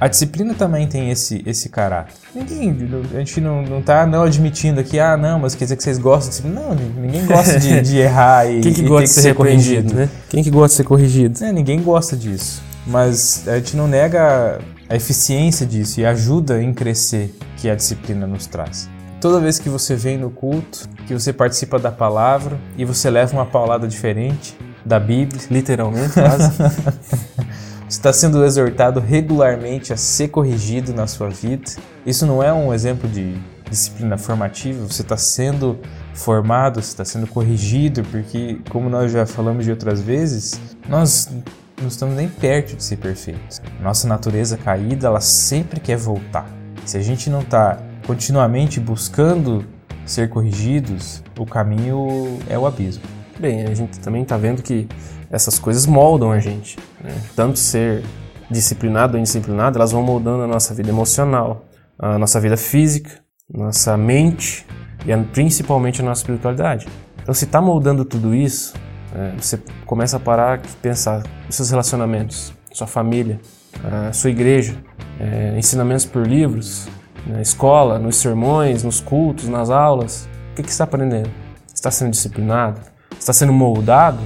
A 0.00 0.08
disciplina 0.08 0.54
também 0.54 0.86
tem 0.86 1.10
esse, 1.10 1.42
esse 1.44 1.68
caráter. 1.68 2.14
Ninguém, 2.34 2.74
a 3.14 3.18
gente 3.18 3.38
não, 3.38 3.62
não 3.62 3.82
tá 3.82 4.06
não 4.06 4.22
admitindo 4.22 4.80
aqui, 4.80 4.98
ah, 4.98 5.14
não, 5.14 5.38
mas 5.38 5.54
quer 5.54 5.66
dizer 5.66 5.76
que 5.76 5.82
vocês 5.82 5.98
gostam 5.98 6.30
de 6.30 6.36
disciplina. 6.36 6.60
Não, 6.60 6.74
ninguém 6.74 7.26
gosta 7.26 7.60
de, 7.60 7.82
de 7.82 7.98
errar 8.00 8.50
e, 8.50 8.62
Quem 8.62 8.72
que 8.72 8.80
e 8.80 8.88
gosta 8.88 9.04
de 9.04 9.10
ser, 9.10 9.20
ser 9.20 9.34
corrigido, 9.34 9.94
né? 9.94 10.08
Quem 10.30 10.42
que 10.42 10.50
gosta 10.50 10.68
de 10.68 10.74
ser 10.74 10.84
corrigido? 10.84 11.44
É, 11.44 11.52
ninguém 11.52 11.82
gosta 11.82 12.16
disso. 12.16 12.62
Mas 12.86 13.46
a 13.46 13.58
gente 13.58 13.76
não 13.76 13.86
nega 13.86 14.58
a 14.88 14.96
eficiência 14.96 15.66
disso 15.66 16.00
e 16.00 16.06
ajuda 16.06 16.62
em 16.62 16.72
crescer 16.72 17.36
que 17.58 17.68
a 17.68 17.74
disciplina 17.74 18.26
nos 18.26 18.46
traz. 18.46 18.88
Toda 19.20 19.38
vez 19.38 19.58
que 19.58 19.68
você 19.68 19.94
vem 19.94 20.16
no 20.16 20.30
culto, 20.30 20.88
que 21.06 21.12
você 21.12 21.30
participa 21.30 21.78
da 21.78 21.92
palavra 21.92 22.58
e 22.78 22.86
você 22.86 23.10
leva 23.10 23.34
uma 23.34 23.44
paulada 23.44 23.86
diferente 23.86 24.56
da 24.82 24.98
Bíblia, 24.98 25.42
literalmente, 25.50 26.14
quase. 26.14 26.50
está 27.90 28.12
sendo 28.12 28.44
exortado 28.44 29.00
regularmente 29.00 29.92
a 29.92 29.96
ser 29.96 30.28
corrigido 30.28 30.94
na 30.94 31.08
sua 31.08 31.28
vida. 31.28 31.72
Isso 32.06 32.24
não 32.24 32.40
é 32.40 32.52
um 32.52 32.72
exemplo 32.72 33.08
de 33.08 33.34
disciplina 33.68 34.16
formativa, 34.16 34.86
você 34.86 35.02
está 35.02 35.16
sendo 35.16 35.78
formado, 36.14 36.80
você 36.80 36.88
está 36.88 37.04
sendo 37.04 37.26
corrigido, 37.26 38.02
porque, 38.04 38.58
como 38.68 38.88
nós 38.88 39.12
já 39.12 39.26
falamos 39.26 39.64
de 39.64 39.70
outras 39.70 40.00
vezes, 40.00 40.60
nós 40.88 41.28
não 41.80 41.88
estamos 41.88 42.14
nem 42.14 42.28
perto 42.28 42.76
de 42.76 42.82
ser 42.82 42.96
perfeitos. 42.96 43.60
Nossa 43.80 44.06
natureza 44.06 44.56
caída, 44.56 45.08
ela 45.08 45.20
sempre 45.20 45.80
quer 45.80 45.96
voltar. 45.96 46.48
Se 46.84 46.96
a 46.96 47.02
gente 47.02 47.28
não 47.28 47.40
está 47.40 47.78
continuamente 48.06 48.80
buscando 48.80 49.64
ser 50.04 50.28
corrigidos, 50.28 51.22
o 51.38 51.46
caminho 51.46 52.38
é 52.48 52.58
o 52.58 52.66
abismo. 52.66 53.19
Bem, 53.40 53.64
a 53.64 53.74
gente 53.74 53.98
também 54.00 54.22
está 54.22 54.36
vendo 54.36 54.62
que 54.62 54.86
essas 55.30 55.58
coisas 55.58 55.86
moldam 55.86 56.30
a 56.30 56.38
gente. 56.38 56.78
Né? 57.02 57.10
Tanto 57.34 57.58
ser 57.58 58.04
disciplinado 58.50 59.14
ou 59.14 59.18
indisciplinado, 59.18 59.78
elas 59.78 59.92
vão 59.92 60.02
moldando 60.02 60.42
a 60.42 60.46
nossa 60.46 60.74
vida 60.74 60.90
emocional, 60.90 61.64
a 61.98 62.18
nossa 62.18 62.38
vida 62.38 62.58
física, 62.58 63.10
nossa 63.50 63.96
mente 63.96 64.66
e 65.06 65.16
principalmente 65.32 66.02
a 66.02 66.04
nossa 66.04 66.20
espiritualidade. 66.20 66.86
Então, 67.22 67.32
se 67.32 67.46
está 67.46 67.62
moldando 67.62 68.04
tudo 68.04 68.34
isso, 68.34 68.74
é, 69.14 69.32
você 69.40 69.58
começa 69.86 70.18
a 70.18 70.20
parar 70.20 70.58
e 70.58 70.68
pensar 70.82 71.22
nos 71.46 71.56
seus 71.56 71.70
relacionamentos, 71.70 72.52
sua 72.74 72.86
família, 72.86 73.40
a 73.82 74.12
sua 74.12 74.28
igreja, 74.28 74.76
é, 75.18 75.56
ensinamentos 75.56 76.04
por 76.04 76.26
livros, 76.26 76.88
na 77.26 77.40
escola, 77.40 77.98
nos 77.98 78.16
sermões, 78.16 78.82
nos 78.82 79.00
cultos, 79.00 79.48
nas 79.48 79.70
aulas. 79.70 80.28
O 80.52 80.56
que, 80.56 80.62
que 80.62 80.68
você 80.68 80.74
está 80.74 80.84
aprendendo? 80.84 81.30
Está 81.74 81.90
sendo 81.90 82.10
disciplinado? 82.10 82.90
Está 83.20 83.32
sendo 83.32 83.52
moldado? 83.52 84.18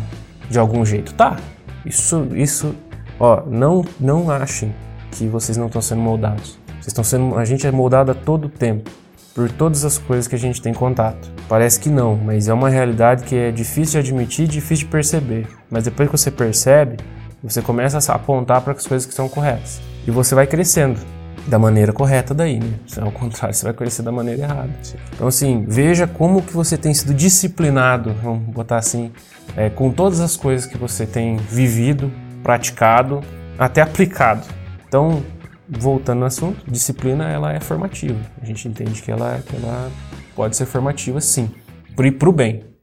de 0.49 0.59
algum 0.59 0.85
jeito. 0.85 1.15
Tá, 1.15 1.37
isso, 1.85 2.29
isso, 2.35 2.75
ó, 3.19 3.43
não, 3.47 3.85
não 3.99 4.31
achem 4.31 4.75
que 5.11 5.27
vocês 5.27 5.57
não 5.57 5.67
estão 5.67 5.83
sendo 5.83 6.01
moldados. 6.01 6.59
Vocês 6.75 6.89
estão 6.89 7.05
sendo, 7.05 7.37
a 7.37 7.45
gente 7.45 7.67
é 7.67 7.71
moldado 7.71 8.11
a 8.11 8.15
todo 8.15 8.49
tempo 8.49 8.91
por 9.35 9.51
todas 9.51 9.85
as 9.85 9.99
coisas 9.99 10.29
que 10.29 10.35
a 10.35 10.39
gente 10.39 10.63
tem 10.63 10.73
contato. 10.73 11.33
Parece 11.49 11.81
que 11.81 11.89
não, 11.89 12.15
mas 12.15 12.49
é 12.49 12.55
uma 12.55 12.69
realidade 12.69 13.25
que 13.25 13.35
é 13.35 13.51
difícil 13.51 14.01
de 14.01 14.09
admitir, 14.09 14.47
difícil 14.47 14.87
de 14.87 14.93
perceber. 14.93 15.49
Mas 15.69 15.85
depois 15.85 16.09
que 16.09 16.17
você 16.17 16.31
percebe, 16.31 16.99
você 17.43 17.61
começa 17.61 17.99
a 18.13 18.15
apontar 18.15 18.61
para 18.61 18.75
as 18.75 18.87
coisas 18.87 19.07
que 19.07 19.15
são 19.15 19.29
corretas. 19.29 19.81
E 20.07 20.11
você 20.11 20.35
vai 20.35 20.47
crescendo 20.47 21.01
da 21.47 21.59
maneira 21.59 21.93
correta 21.93 22.33
daí, 22.33 22.59
né? 22.59 22.75
Ao 23.01 23.13
contrário, 23.13 23.55
você 23.55 23.65
vai 23.65 23.75
crescer 23.75 24.03
da 24.03 24.13
maneira 24.13 24.43
errada. 24.43 24.71
Então 25.15 25.27
assim, 25.27 25.65
veja 25.69 26.07
como 26.07 26.43
que 26.43 26.53
você 26.53 26.77
tem 26.77 26.93
sido 26.95 27.15
disciplinado, 27.15 28.15
vamos 28.23 28.49
botar 28.49 28.79
assim, 28.79 29.13
é, 29.57 29.71
com 29.71 29.91
todas 29.91 30.21
as 30.21 30.37
coisas 30.37 30.67
que 30.67 30.77
você 30.77 31.07
tem 31.07 31.37
vivido, 31.37 32.11
praticado, 32.43 33.21
até 33.59 33.81
aplicado. 33.81 34.47
Então, 34.87 35.23
voltando 35.69 36.23
ao 36.23 36.27
assunto, 36.27 36.71
disciplina 36.71 37.29
ela 37.29 37.53
é 37.53 37.61
formativa. 37.61 38.19
A 38.41 38.45
gente 38.45 38.69
entende 38.69 39.01
que 39.03 39.11
ela, 39.11 39.41
que 39.47 39.57
ela 39.57 39.91
pode 40.35 40.57
ser 40.57 40.67
formativa 40.67 41.21
sim, 41.21 41.51
para 41.95 42.29
o 42.29 42.33
bem. 42.33 42.74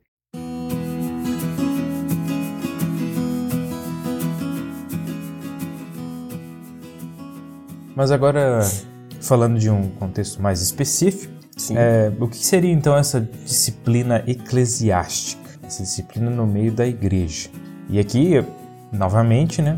Mas 8.01 8.09
agora, 8.09 8.67
falando 9.21 9.59
de 9.59 9.69
um 9.69 9.89
contexto 9.89 10.41
mais 10.41 10.59
específico, 10.59 11.31
é, 11.75 12.11
o 12.19 12.27
que 12.27 12.43
seria 12.43 12.71
então 12.73 12.97
essa 12.97 13.21
disciplina 13.45 14.23
eclesiástica? 14.25 15.39
Essa 15.61 15.83
disciplina 15.83 16.31
no 16.31 16.47
meio 16.47 16.71
da 16.71 16.87
igreja? 16.87 17.49
E 17.87 17.99
aqui, 17.99 18.43
novamente, 18.91 19.61
né? 19.61 19.75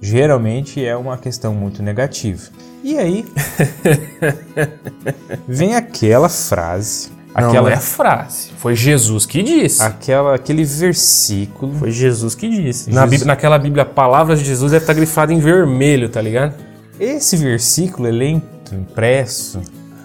Geralmente 0.00 0.82
é 0.82 0.96
uma 0.96 1.18
questão 1.18 1.52
muito 1.54 1.82
negativa. 1.82 2.44
E 2.82 2.96
aí 2.96 3.26
vem 5.46 5.74
aquela 5.74 6.30
frase. 6.30 7.10
Não, 7.38 7.48
Aquela, 7.50 7.68
não 7.68 7.76
é 7.76 7.78
frase. 7.78 8.52
Foi 8.56 8.74
Jesus 8.74 9.26
que 9.26 9.42
disse. 9.42 9.82
aquela, 9.82 10.34
aquele 10.34 10.64
versículo. 10.64 11.74
Foi 11.74 11.90
Jesus 11.90 12.34
que 12.34 12.48
disse. 12.48 12.86
Jesus- 12.86 12.94
Na 12.94 13.06
Bíblia- 13.06 13.26
naquela 13.26 13.58
Bíblia, 13.58 13.84
palavras 13.84 14.38
de 14.38 14.46
Jesus 14.46 14.72
deve 14.72 14.84
estar 14.84 14.94
grifado 14.94 15.30
em 15.30 15.38
vermelho, 15.38 16.08
tá 16.08 16.22
ligado? 16.22 16.54
Esse 16.98 17.36
versículo 17.36 18.08
é 18.08 18.10
lento, 18.10 18.74
impresso, 18.74 19.60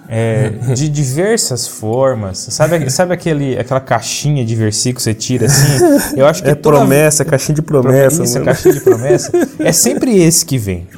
é, 0.10 0.50
de 0.75 0.89
diversas 0.89 1.67
formas. 1.67 2.38
Sabe, 2.50 2.89
sabe 2.91 3.13
aquele, 3.13 3.57
aquela 3.57 3.79
caixinha 3.79 4.43
de 4.45 4.55
versículo 4.55 4.98
que 4.98 5.03
você 5.03 5.13
tira 5.13 5.45
assim? 5.45 6.17
Eu 6.17 6.27
acho 6.27 6.43
que 6.43 6.50
toda- 6.55 6.79
caixinha 7.25 7.55
de 7.55 7.62
Isso, 8.24 8.38
a 8.38 8.41
caixinha 8.43 8.74
de 8.74 8.81
promessa. 8.81 9.31
É 9.60 9.71
sempre 9.71 10.21
esse 10.21 10.45
que 10.45 10.57
vem. 10.57 10.88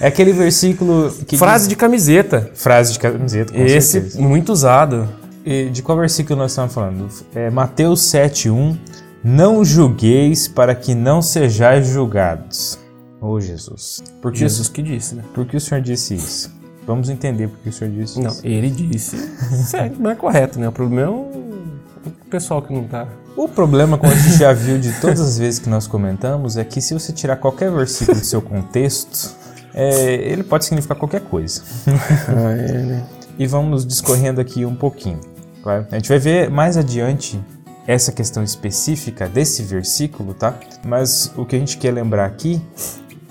É 0.00 0.06
aquele 0.06 0.32
versículo 0.32 1.12
que 1.26 1.36
Frase 1.36 1.64
diz- 1.64 1.68
de 1.70 1.74
camiseta. 1.76 2.50
frase 2.54 2.92
de 2.92 3.00
camiseta, 3.00 3.52
com 3.52 3.58
Esse, 3.64 3.92
certeza. 4.00 4.20
muito 4.20 4.52
usado. 4.52 5.08
E 5.44 5.70
de 5.70 5.82
qual 5.82 5.98
versículo 5.98 6.38
nós 6.38 6.52
estamos 6.52 6.72
falando? 6.72 7.08
É 7.34 7.50
Mateus 7.50 8.02
7:1. 8.02 8.76
Não 9.24 9.64
julgueis 9.64 10.46
para 10.46 10.72
que 10.76 10.94
não 10.94 11.20
sejais 11.20 11.88
julgados. 11.88 12.78
Ô 13.20 13.40
Jesus. 13.40 14.02
Por 14.22 14.32
que, 14.32 14.38
Jesus 14.38 14.68
que 14.68 14.82
disse, 14.82 15.14
né? 15.16 15.24
por 15.34 15.44
que 15.46 15.56
o 15.56 15.60
Senhor 15.60 15.80
disse 15.80 16.14
isso? 16.14 16.56
Vamos 16.86 17.10
entender 17.10 17.48
por 17.48 17.58
que 17.58 17.68
o 17.68 17.72
Senhor 17.72 17.92
disse 17.92 18.20
Não, 18.20 18.30
isso. 18.30 18.40
ele 18.46 18.70
disse. 18.70 19.16
Isso 19.52 19.76
é- 19.76 19.90
não 19.98 20.10
é 20.10 20.14
correto, 20.14 20.58
né? 20.58 20.68
O 20.68 20.72
problema 20.72 21.02
é 21.02 21.08
o 21.08 21.48
o 22.06 22.30
pessoal 22.30 22.62
que 22.62 22.72
não 22.72 22.84
tá. 22.84 23.08
O 23.36 23.48
problema, 23.48 23.96
como 23.98 24.12
a 24.12 24.16
gente 24.16 24.36
já 24.38 24.52
viu 24.52 24.78
de 24.78 24.92
todas 25.00 25.20
as 25.20 25.38
vezes 25.38 25.58
que 25.60 25.68
nós 25.68 25.86
comentamos, 25.86 26.56
é 26.56 26.64
que 26.64 26.80
se 26.80 26.94
você 26.94 27.12
tirar 27.12 27.36
qualquer 27.36 27.70
versículo 27.70 28.18
do 28.18 28.24
seu 28.24 28.42
contexto, 28.42 29.34
é, 29.74 30.14
ele 30.14 30.42
pode 30.42 30.64
significar 30.64 30.96
qualquer 30.96 31.20
coisa. 31.22 31.62
Ah, 32.28 32.50
é, 32.52 32.72
né? 32.82 33.06
E 33.38 33.46
vamos 33.46 33.86
discorrendo 33.86 34.40
aqui 34.40 34.64
um 34.64 34.74
pouquinho. 34.74 35.20
Claro. 35.62 35.86
A 35.90 35.94
gente 35.94 36.08
vai 36.08 36.18
ver 36.18 36.50
mais 36.50 36.76
adiante 36.76 37.40
essa 37.86 38.12
questão 38.12 38.42
específica 38.42 39.28
desse 39.28 39.62
versículo, 39.62 40.34
tá? 40.34 40.54
Mas 40.84 41.32
o 41.36 41.44
que 41.46 41.56
a 41.56 41.58
gente 41.58 41.78
quer 41.78 41.92
lembrar 41.92 42.26
aqui 42.26 42.60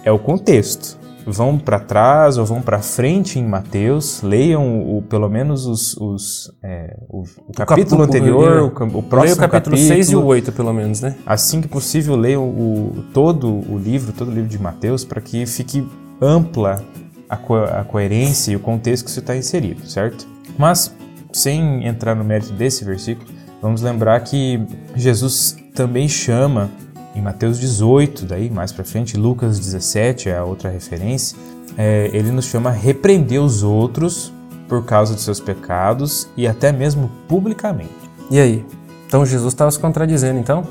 é 0.04 0.12
o 0.12 0.20
contexto. 0.20 0.98
Vão 1.30 1.58
para 1.58 1.77
trás 1.77 2.38
ou 2.38 2.46
vão 2.46 2.62
para 2.62 2.80
frente 2.80 3.38
em 3.38 3.46
Mateus, 3.46 4.22
leiam 4.22 4.80
o, 4.80 5.01
pelo 5.01 5.27
menos 5.27 5.66
os, 5.66 5.94
os, 5.98 6.50
é, 6.63 6.96
o, 7.10 7.24
o 7.50 7.51
capítulo 7.51 8.04
anterior, 8.04 8.62
o- 8.62 8.84
o, 8.86 8.88
Leia 8.94 9.04
próximo 9.04 9.36
o 9.36 9.39
capítulo 9.50 9.75
6 9.89 10.10
e 10.12 10.16
o 10.16 10.24
8, 10.25 10.51
pelo 10.54 10.72
menos, 10.74 11.01
né? 11.01 11.18
Assim 11.25 11.60
que 11.60 11.68
possível, 11.68 12.16
leiam 12.16 12.44
o, 12.46 13.04
todo 13.13 13.50
o 13.50 13.77
livro, 13.77 14.13
todo 14.13 14.30
o 14.30 14.34
livro 14.34 14.48
de 14.50 14.58
Mateus, 14.58 15.04
para 15.04 15.20
que 15.20 15.46
fique 15.46 15.86
ampla 16.22 16.82
a, 17.30 17.36
co- 17.36 17.56
a 17.58 17.84
coerência 17.84 18.54
e 18.54 18.56
o 18.56 18.60
contexto 18.62 19.04
que 19.04 19.12
isso 19.12 19.20
está 19.20 19.36
inserido, 19.36 19.86
certo? 19.86 20.25
Mas, 20.58 20.96
sem 21.34 21.86
entrar 21.86 22.16
no 22.16 22.24
mérito 22.24 22.54
desse 22.54 22.86
versículo, 22.86 23.27
vamos 23.62 23.82
lembrar 23.82 24.22
que 24.22 24.62
Jesus 24.96 25.58
também 25.75 26.08
chama, 26.08 26.70
em 27.18 27.22
Mateus 27.22 27.60
18, 27.60 28.26
daí 28.26 28.50
mais 28.50 28.72
para 28.72 28.84
frente, 28.84 29.18
Lucas 29.18 29.58
17 29.60 30.30
é 30.30 30.38
a 30.38 30.44
outra 30.44 30.70
referência, 30.70 31.38
é, 31.78 32.10
ele 32.14 32.32
nos 32.32 32.46
chama 32.46 32.70
a 32.70 32.74
repreender 32.74 33.42
os 33.42 33.64
outros 33.64 34.32
por 34.68 34.84
causa 34.86 35.16
de 35.16 35.22
seus 35.22 35.40
pecados 35.40 36.28
e 36.36 36.48
até 36.48 36.72
mesmo 36.72 37.10
publicamente. 37.28 37.90
E 38.30 38.40
aí? 38.40 38.66
Então 39.08 39.26
Jesus 39.26 39.54
estava 39.54 39.72
se 39.72 39.80
contradizendo, 39.80 40.40
então? 40.40 40.64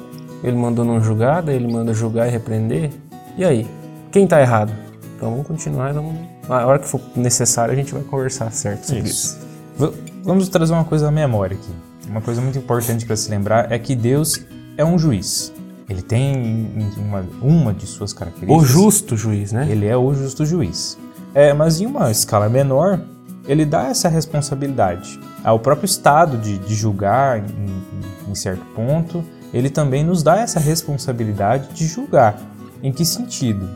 Ele 0.45 0.57
mandou 0.57 0.85
não 0.85 1.03
julgar, 1.03 1.43
daí 1.43 1.57
ele 1.57 1.73
manda 1.73 1.93
julgar 1.95 2.29
e 2.29 2.31
repreender. 2.31 2.91
E 3.37 3.45
aí? 3.45 3.67
Quem 4.13 4.25
está 4.25 4.41
errado? 4.41 4.73
Então 5.17 5.31
vamos 5.31 5.47
continuar, 5.47 5.93
vamos... 5.95 6.15
a 6.49 6.67
hora 6.67 6.79
que 6.79 6.87
for 6.87 7.01
necessário 7.17 7.73
a 7.73 7.77
gente 7.77 7.93
vai 7.93 8.03
conversar 8.03 8.53
certo 8.53 8.85
sobre 8.87 9.03
isso. 9.09 9.39
V- 9.79 9.93
Vamos 10.23 10.49
trazer 10.49 10.73
uma 10.73 10.85
coisa 10.85 11.09
à 11.09 11.11
memória 11.11 11.57
aqui. 11.57 11.73
Uma 12.11 12.21
coisa 12.21 12.41
muito 12.41 12.59
importante 12.59 13.07
para 13.07 13.17
se 13.17 13.31
lembrar 13.31 13.73
é 13.73 13.79
que 13.79 13.95
Deus 13.95 14.41
é 14.77 14.85
um 14.85 14.99
juiz. 14.99 15.53
Ele 15.89 16.03
tem 16.03 16.69
uma, 16.97 17.25
uma 17.41 17.73
de 17.73 17.87
suas 17.87 18.13
características. 18.13 18.63
O 18.63 18.67
justo 18.67 19.17
juiz, 19.17 19.53
né? 19.53 19.69
Ele 19.71 19.87
é 19.87 19.97
o 19.97 20.13
justo 20.15 20.45
juiz. 20.45 20.99
É, 21.35 21.53
mas 21.53 21.81
em 21.81 21.87
uma 21.87 22.11
escala 22.11 22.49
menor, 22.49 23.01
ele 23.47 23.65
dá 23.65 23.85
essa 23.87 24.09
responsabilidade 24.09 25.21
ao 25.45 25.59
próprio 25.61 25.85
Estado 25.87 26.39
de, 26.39 26.59
de 26.59 26.75
julgar 26.75 27.39
em, 27.39 28.31
em- 28.31 28.35
certo 28.35 28.65
ponto. 28.75 29.25
Ele 29.55 29.71
também 29.71 30.05
nos 30.05 30.23
dá 30.23 30.39
essa 30.41 30.59
responsabilidade 30.61 31.73
de 31.73 31.87
julgar. 31.87 32.39
Em 32.83 32.93
que 32.93 33.05
sentido? 33.05 33.67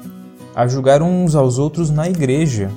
A 0.54 0.66
julgar 0.66 1.00
uns 1.00 1.34
aos 1.34 1.58
outros 1.58 1.90
na 1.90 2.08
igreja, 2.08 2.70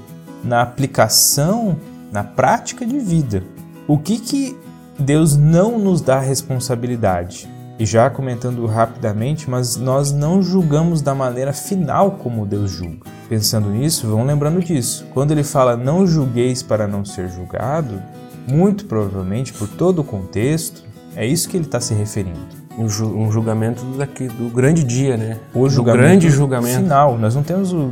na 0.44 0.62
aplicação, 0.62 1.76
na 2.12 2.24
prática 2.24 2.86
de 2.86 3.00
vida. 3.00 3.44
O 3.88 3.98
que 3.98 4.18
que 4.20 4.58
Deus 4.98 5.36
não 5.36 5.78
nos 5.80 6.00
dá 6.00 6.20
responsabilidade? 6.20 7.50
E 7.80 7.86
já 7.86 8.10
comentando 8.10 8.66
rapidamente, 8.68 9.50
mas 9.50 9.76
nós 9.76 10.12
não 10.12 10.42
julgamos 10.44 11.02
da 11.02 11.16
maneira 11.16 11.52
final 11.52 12.12
como 12.12 12.46
Deus 12.46 12.70
julga. 12.72 13.10
Pensando 13.28 13.70
nisso, 13.70 14.08
vão 14.08 14.24
lembrando 14.26 14.60
disso. 14.64 15.06
Quando 15.14 15.32
ele 15.32 15.44
fala 15.44 15.76
não 15.76 16.06
julgueis 16.06 16.62
para 16.62 16.88
não 16.88 17.04
ser 17.04 17.28
julgado, 17.30 18.02
muito 18.48 18.86
provavelmente 18.86 19.52
por 19.54 19.68
todo 19.68 20.00
o 20.00 20.04
contexto, 20.04 20.84
é 21.16 21.26
isso 21.26 21.50
que 21.50 21.58
ele 21.58 21.66
está 21.66 21.80
se 21.80 21.94
referindo. 21.96 22.40
Um, 22.78 22.88
ju- 22.88 23.16
um 23.16 23.32
julgamento 23.32 23.84
daqui, 23.98 24.28
do 24.28 24.50
grande 24.50 24.84
dia, 24.84 25.18
né? 25.18 25.40
O 25.54 25.64
Do 25.64 25.70
julgamento 25.70 26.04
grande 26.04 26.30
julgamento. 26.30 26.76
final. 26.80 27.18
Nós 27.18 27.34
não 27.36 27.44
temos 27.44 27.74
o- 27.74 27.92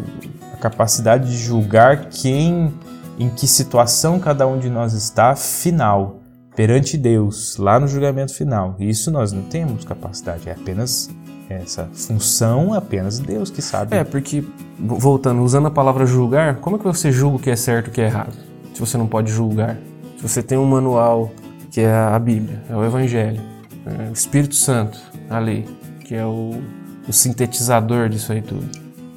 a 0.53 0.57
capacidade 0.57 1.29
de 1.29 1.37
julgar 1.37 2.05
quem, 2.09 2.71
em 3.17 3.29
que 3.29 3.47
situação 3.47 4.19
cada 4.19 4.45
um 4.47 4.57
de 4.59 4.69
nós 4.69 4.93
está 4.93 5.35
final 5.35 6.20
perante 6.61 6.95
Deus, 6.95 7.57
lá 7.57 7.79
no 7.79 7.87
julgamento 7.87 8.35
final. 8.35 8.75
Isso 8.79 9.09
nós 9.09 9.31
não 9.31 9.41
temos 9.41 9.83
capacidade. 9.83 10.47
É 10.47 10.51
apenas 10.51 11.09
essa 11.49 11.89
função, 11.91 12.71
apenas 12.71 13.17
Deus 13.17 13.49
que 13.49 13.63
sabe. 13.63 13.95
É, 13.95 14.03
porque, 14.03 14.43
vo- 14.77 14.99
voltando, 14.99 15.41
usando 15.41 15.65
a 15.65 15.71
palavra 15.71 16.05
julgar, 16.05 16.57
como 16.57 16.75
é 16.75 16.79
que 16.79 16.85
você 16.85 17.11
julga 17.11 17.37
o 17.37 17.39
que 17.39 17.49
é 17.49 17.55
certo 17.55 17.87
e 17.87 17.89
o 17.89 17.91
que 17.93 17.99
é 17.99 18.05
errado? 18.05 18.37
Se 18.75 18.79
você 18.79 18.95
não 18.95 19.07
pode 19.07 19.31
julgar. 19.31 19.75
Se 20.17 20.21
você 20.29 20.43
tem 20.43 20.55
um 20.55 20.65
manual, 20.65 21.31
que 21.71 21.81
é 21.81 21.91
a 21.91 22.19
Bíblia, 22.19 22.61
é 22.69 22.75
o 22.75 22.85
Evangelho, 22.85 23.41
é 23.83 24.09
o 24.11 24.13
Espírito 24.13 24.53
Santo, 24.53 24.99
a 25.31 25.39
lei, 25.39 25.65
que 26.05 26.13
é 26.13 26.23
o, 26.23 26.61
o 27.07 27.11
sintetizador 27.11 28.07
disso 28.07 28.31
aí 28.33 28.43
tudo. 28.43 28.69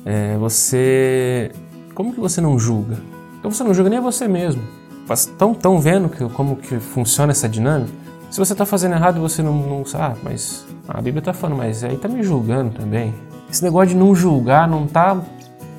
É, 0.06 0.34
você... 0.38 1.50
Como 1.94 2.14
que 2.14 2.20
você 2.20 2.40
não 2.40 2.58
julga? 2.58 2.96
Então 3.38 3.50
você 3.50 3.62
não 3.62 3.74
julga 3.74 3.90
nem 3.90 3.98
a 3.98 4.02
você 4.02 4.26
mesmo. 4.26 4.62
Estão 5.12 5.54
tão 5.54 5.78
vendo 5.78 6.08
que, 6.08 6.26
como 6.30 6.56
que 6.56 6.78
funciona 6.78 7.32
essa 7.32 7.48
dinâmica? 7.48 7.92
Se 8.30 8.38
você 8.38 8.52
está 8.52 8.66
fazendo 8.66 8.94
errado 8.94 9.20
você 9.20 9.42
não, 9.42 9.54
não 9.54 9.84
sabe, 9.84 10.16
ah, 10.16 10.20
mas 10.24 10.66
a 10.88 10.96
Bíblia 11.00 11.20
está 11.20 11.32
falando, 11.32 11.58
mas 11.58 11.84
aí 11.84 11.94
está 11.94 12.08
me 12.08 12.22
julgando 12.22 12.70
também. 12.76 13.14
Esse 13.50 13.62
negócio 13.62 13.90
de 13.90 13.96
não 13.96 14.14
julgar 14.14 14.66
não 14.66 14.86
tá 14.86 15.22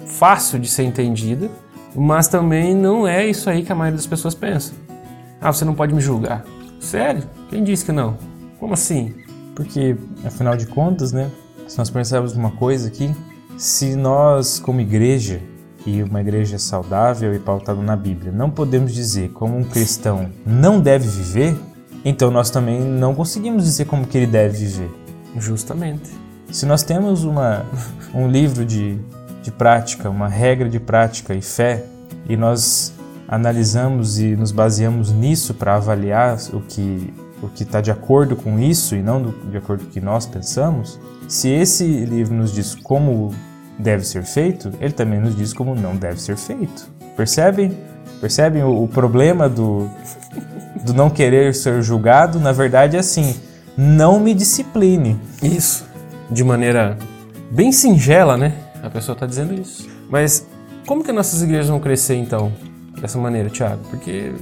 fácil 0.06 0.60
de 0.60 0.70
ser 0.70 0.84
entendida, 0.84 1.50
mas 1.94 2.28
também 2.28 2.74
não 2.74 3.08
é 3.08 3.28
isso 3.28 3.50
aí 3.50 3.64
que 3.64 3.72
a 3.72 3.76
maioria 3.76 3.98
das 3.98 4.08
pessoas 4.08 4.34
pensa. 4.34 4.74
Ah, 5.42 5.52
você 5.52 5.66
não 5.66 5.74
pode 5.74 5.94
me 5.94 6.00
julgar. 6.00 6.46
Sério? 6.80 7.24
Quem 7.50 7.64
disse 7.64 7.84
que 7.84 7.92
não? 7.92 8.18
Como 8.60 8.74
assim? 8.74 9.14
Porque, 9.56 9.98
afinal 10.24 10.56
de 10.56 10.68
contas, 10.68 11.12
né, 11.12 11.30
se 11.68 11.78
nós 11.78 11.90
percebemos 11.90 12.34
uma 12.34 12.52
coisa 12.52 12.88
aqui, 12.88 13.14
se 13.58 13.96
nós, 13.96 14.60
como 14.60 14.82
igreja, 14.82 15.42
e 15.86 16.02
uma 16.02 16.22
igreja 16.22 16.58
saudável 16.58 17.34
e 17.34 17.40
pautada 17.40 17.82
na 17.82 17.96
Bíblia, 17.96 18.32
não 18.32 18.50
podemos 18.50 18.94
dizer 18.94 19.30
como 19.30 19.58
um 19.58 19.64
cristão 19.64 20.30
não 20.46 20.80
deve 20.80 21.08
viver, 21.08 21.56
então 22.04 22.32
nós 22.32 22.50
também 22.50 22.80
não 22.80 23.14
conseguimos 23.14 23.64
dizer 23.64 23.86
como 23.86 24.08
que 24.08 24.18
ele 24.18 24.28
deve 24.28 24.58
viver. 24.58 24.90
Justamente. 25.38 26.10
Se 26.52 26.66
nós 26.66 26.84
temos 26.84 27.24
uma, 27.24 27.66
um 28.14 28.28
livro 28.28 28.66
de, 28.66 28.98
de 29.44 29.52
prática, 29.52 30.10
uma 30.10 30.28
regra 30.28 30.70
de 30.70 30.80
prática 30.80 31.34
e 31.34 31.42
fé, 31.42 31.84
e 32.28 32.36
nós 32.36 32.94
analisamos 33.28 34.20
e 34.20 34.36
nos 34.36 34.52
baseamos 34.52 35.12
nisso 35.12 35.54
para 35.54 35.76
avaliar 35.76 36.38
o 36.54 36.62
que 36.62 37.14
o 37.42 37.50
que 37.50 37.64
está 37.64 37.82
de 37.82 37.92
acordo 37.92 38.36
com 38.36 38.60
isso 38.60 38.96
e 38.96 39.02
não 39.02 39.22
do, 39.22 39.32
de 39.50 39.58
acordo 39.58 39.84
com 39.84 39.90
o 39.90 39.94
que 39.94 40.02
nós 40.02 40.26
pensamos, 40.26 41.00
se 41.28 41.50
esse 41.50 41.86
livro 41.86 42.34
nos 42.34 42.54
diz 42.54 42.76
como 42.76 43.34
deve 43.78 44.06
ser 44.06 44.24
feito, 44.24 44.72
ele 44.80 44.94
também 44.94 45.20
nos 45.20 45.36
diz 45.36 45.54
como 45.54 45.76
não 45.76 45.96
deve 45.96 46.22
ser 46.22 46.38
feito. 46.38 46.90
Percebem? 47.16 47.78
Percebem 48.22 48.64
o, 48.64 48.84
o 48.84 48.88
problema 48.88 49.50
do, 49.50 49.90
do 50.84 50.94
não 50.94 51.10
querer 51.10 51.54
ser 51.54 51.82
julgado? 51.82 52.40
Na 52.40 52.52
verdade 52.52 52.96
é 52.96 53.00
assim, 53.00 53.36
não 53.78 54.20
me 54.20 54.34
discipline. 54.34 55.20
Isso. 55.42 55.86
De 56.30 56.44
maneira 56.44 56.98
bem 57.52 57.72
singela, 57.72 58.38
né? 58.38 58.54
A 58.82 58.90
pessoa 58.90 59.14
está 59.14 59.26
dizendo 59.26 59.54
isso. 59.54 59.88
Mas 60.10 60.48
como 60.86 61.04
que 61.04 61.12
nossas 61.12 61.42
igrejas 61.42 61.70
vão 61.70 61.80
crescer 61.80 62.16
então? 62.16 62.52
Dessa 63.00 63.18
maneira, 63.18 63.50
Tiago? 63.50 63.82
Porque 63.90 64.34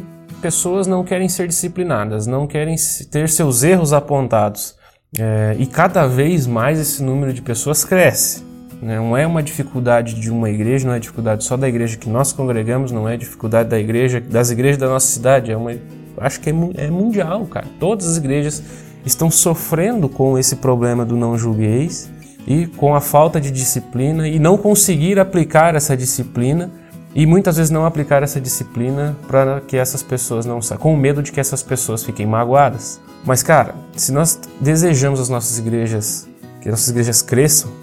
pessoas 0.42 0.88
não 0.88 1.04
querem 1.04 1.30
ser 1.30 1.48
disciplinadas, 1.48 2.28
não 2.28 2.46
querem 2.46 2.76
ter 3.10 3.30
seus 3.30 3.64
erros 3.64 3.94
apontados. 3.94 4.76
É, 5.18 5.56
e 5.60 5.66
cada 5.66 6.08
vez 6.08 6.46
mais 6.46 6.80
esse 6.80 7.02
número 7.02 7.34
de 7.34 7.42
pessoas 7.42 7.86
cresce. 7.86 8.44
Né? 8.84 8.98
Não 8.98 9.16
é 9.16 9.26
uma 9.26 9.42
dificuldade 9.42 10.16
de 10.16 10.30
uma 10.30 10.50
igreja, 10.50 10.86
não 10.86 10.94
é 10.94 11.00
dificuldade 11.00 11.44
só 11.44 11.56
da 11.56 11.68
igreja 11.68 11.98
que 11.98 12.10
nós 12.10 12.34
congregamos, 12.34 12.92
não 12.92 13.08
é 13.08 13.16
dificuldade 13.16 13.70
da 13.70 13.80
igreja, 13.80 14.20
das 14.20 14.52
igrejas 14.52 14.78
da 14.78 14.88
nossa 14.88 15.08
cidade. 15.08 15.52
É 15.52 15.58
uma, 15.58 15.72
acho 16.18 16.42
que 16.42 16.50
é, 16.50 16.54
é 16.76 16.92
mundial, 16.92 17.46
cara. 17.46 17.66
Todas 17.80 18.08
as 18.08 18.18
igrejas 18.18 18.62
estão 19.06 19.32
sofrendo 19.32 20.10
com 20.10 20.38
esse 20.38 20.58
problema 20.58 21.06
do 21.06 21.16
não 21.16 21.38
julgueis 21.38 22.12
e 22.46 22.68
com 22.68 22.94
a 22.94 23.00
falta 23.00 23.40
de 23.40 23.52
disciplina 23.52 24.28
e 24.28 24.38
não 24.38 24.58
conseguir 24.58 25.18
aplicar 25.18 25.76
essa 25.76 25.96
disciplina 25.96 26.70
e 27.16 27.26
muitas 27.26 27.58
vezes 27.58 27.70
não 27.70 27.86
aplicar 27.86 28.24
essa 28.24 28.42
disciplina 28.42 29.16
para 29.28 29.62
que 29.62 29.78
essas 29.78 30.02
pessoas 30.02 30.46
não 30.46 30.62
saiam, 30.62 30.82
com 30.82 30.96
medo 30.98 31.22
de 31.22 31.32
que 31.32 31.40
essas 31.40 31.62
pessoas 31.64 32.04
fiquem 32.04 32.26
magoadas. 32.26 33.00
Mas 33.24 33.44
cara, 33.44 33.76
se 33.96 34.12
nós 34.12 34.40
desejamos 34.60 35.20
as 35.20 35.30
nossas 35.30 35.58
igrejas, 35.60 36.28
que 36.60 36.70
nossas 36.70 36.90
igrejas 36.90 37.22
cresçam, 37.22 37.83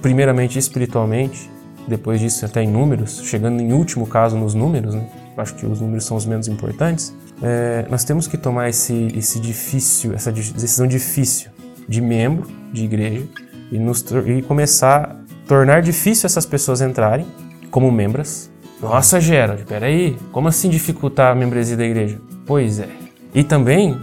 primeiramente 0.00 0.58
espiritualmente, 0.58 1.50
depois 1.88 2.20
disso 2.20 2.44
até 2.44 2.62
em 2.62 2.70
números, 2.70 3.22
chegando 3.24 3.60
em 3.60 3.72
último 3.72 4.06
caso 4.06 4.36
nos 4.36 4.54
números, 4.54 4.94
né? 4.94 5.08
acho 5.36 5.54
que 5.54 5.66
os 5.66 5.80
números 5.80 6.04
são 6.04 6.16
os 6.16 6.26
menos 6.26 6.48
importantes, 6.48 7.14
é, 7.42 7.86
nós 7.90 8.04
temos 8.04 8.26
que 8.26 8.36
tomar 8.36 8.68
esse, 8.68 9.08
esse 9.16 9.40
difícil, 9.40 10.12
essa 10.14 10.30
decisão 10.30 10.86
difícil 10.86 11.50
de 11.88 12.00
membro 12.00 12.46
de 12.72 12.84
igreja 12.84 13.26
e, 13.72 13.78
nos, 13.78 14.04
e 14.26 14.42
começar 14.42 15.02
a 15.02 15.48
tornar 15.48 15.82
difícil 15.82 16.26
essas 16.26 16.46
pessoas 16.46 16.80
entrarem 16.80 17.26
como 17.70 17.90
membros. 17.90 18.50
Nossa, 18.80 19.20
Gerald, 19.20 19.64
peraí, 19.64 20.16
como 20.32 20.48
assim 20.48 20.68
dificultar 20.68 21.32
a 21.32 21.34
membresia 21.34 21.76
da 21.76 21.84
igreja? 21.84 22.20
Pois 22.46 22.78
é. 22.78 22.88
E 23.34 23.44
também 23.44 23.98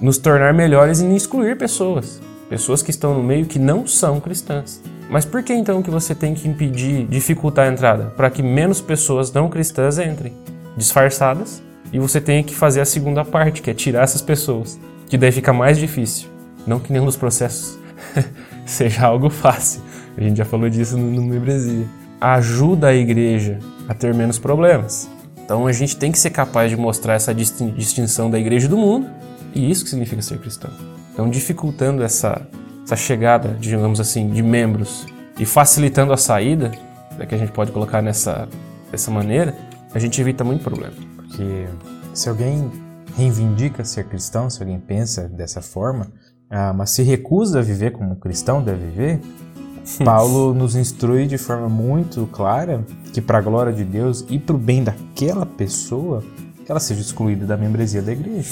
nos 0.00 0.18
tornar 0.18 0.52
melhores 0.52 1.00
em 1.00 1.14
excluir 1.14 1.56
pessoas, 1.56 2.20
pessoas 2.48 2.82
que 2.82 2.90
estão 2.90 3.14
no 3.14 3.22
meio 3.22 3.46
que 3.46 3.58
não 3.58 3.86
são 3.86 4.20
cristãs. 4.20 4.82
Mas 5.12 5.26
por 5.26 5.42
que 5.42 5.52
então 5.52 5.82
que 5.82 5.90
você 5.90 6.14
tem 6.14 6.32
que 6.32 6.48
impedir, 6.48 7.06
dificultar 7.06 7.68
a 7.68 7.70
entrada? 7.70 8.04
Para 8.16 8.30
que 8.30 8.42
menos 8.42 8.80
pessoas 8.80 9.30
não 9.30 9.46
cristãs 9.46 9.98
entrem, 9.98 10.32
disfarçadas, 10.74 11.62
e 11.92 11.98
você 11.98 12.18
tenha 12.18 12.42
que 12.42 12.54
fazer 12.54 12.80
a 12.80 12.86
segunda 12.86 13.22
parte, 13.22 13.60
que 13.60 13.70
é 13.70 13.74
tirar 13.74 14.04
essas 14.04 14.22
pessoas, 14.22 14.80
que 15.06 15.18
daí 15.18 15.30
fica 15.30 15.52
mais 15.52 15.76
difícil. 15.76 16.30
Não 16.66 16.80
que 16.80 16.90
nenhum 16.90 17.04
dos 17.04 17.16
processos 17.16 17.78
seja 18.64 19.04
algo 19.04 19.28
fácil. 19.28 19.82
A 20.16 20.22
gente 20.22 20.38
já 20.38 20.46
falou 20.46 20.70
disso 20.70 20.96
no, 20.96 21.10
no 21.10 21.22
membresia. 21.22 21.86
Ajuda 22.18 22.86
a 22.86 22.94
igreja 22.94 23.58
a 23.86 23.92
ter 23.92 24.14
menos 24.14 24.38
problemas. 24.38 25.10
Então 25.44 25.66
a 25.66 25.72
gente 25.72 25.94
tem 25.94 26.10
que 26.10 26.18
ser 26.18 26.30
capaz 26.30 26.70
de 26.70 26.76
mostrar 26.78 27.16
essa 27.16 27.34
distinção 27.34 28.30
da 28.30 28.38
igreja 28.38 28.66
do 28.66 28.78
mundo, 28.78 29.10
e 29.54 29.70
isso 29.70 29.84
que 29.84 29.90
significa 29.90 30.22
ser 30.22 30.38
cristão. 30.38 30.70
Então, 31.12 31.28
dificultando 31.28 32.02
essa 32.02 32.40
essa 32.84 32.96
chegada, 32.96 33.56
digamos 33.58 34.00
assim, 34.00 34.28
de 34.30 34.42
membros 34.42 35.06
e 35.38 35.46
facilitando 35.46 36.12
a 36.12 36.16
saída, 36.16 36.72
né, 37.16 37.26
que 37.26 37.34
a 37.34 37.38
gente 37.38 37.52
pode 37.52 37.72
colocar 37.72 38.02
nessa, 38.02 38.48
dessa 38.90 39.10
maneira, 39.10 39.54
a 39.94 39.98
gente 39.98 40.20
evita 40.20 40.44
muito 40.44 40.62
problema. 40.62 40.94
Porque 41.16 41.66
se 42.12 42.28
alguém 42.28 42.70
reivindica 43.16 43.84
ser 43.84 44.04
cristão, 44.04 44.48
se 44.48 44.62
alguém 44.62 44.78
pensa 44.78 45.28
dessa 45.28 45.60
forma, 45.60 46.10
ah, 46.50 46.72
mas 46.72 46.90
se 46.90 47.02
recusa 47.02 47.60
a 47.60 47.62
viver 47.62 47.92
como 47.92 48.12
um 48.12 48.14
cristão 48.14 48.62
deve 48.62 48.86
viver, 48.86 49.20
Paulo 50.04 50.54
nos 50.54 50.76
instrui 50.76 51.26
de 51.26 51.38
forma 51.38 51.68
muito 51.68 52.26
clara 52.30 52.84
que, 53.12 53.20
para 53.20 53.38
a 53.38 53.40
glória 53.40 53.72
de 53.72 53.84
Deus 53.84 54.24
e 54.28 54.38
para 54.38 54.54
o 54.54 54.58
bem 54.58 54.84
daquela 54.84 55.44
pessoa, 55.44 56.22
ela 56.68 56.78
seja 56.78 57.00
excluída 57.00 57.46
da 57.46 57.56
membresia 57.56 58.00
da 58.00 58.12
igreja. 58.12 58.48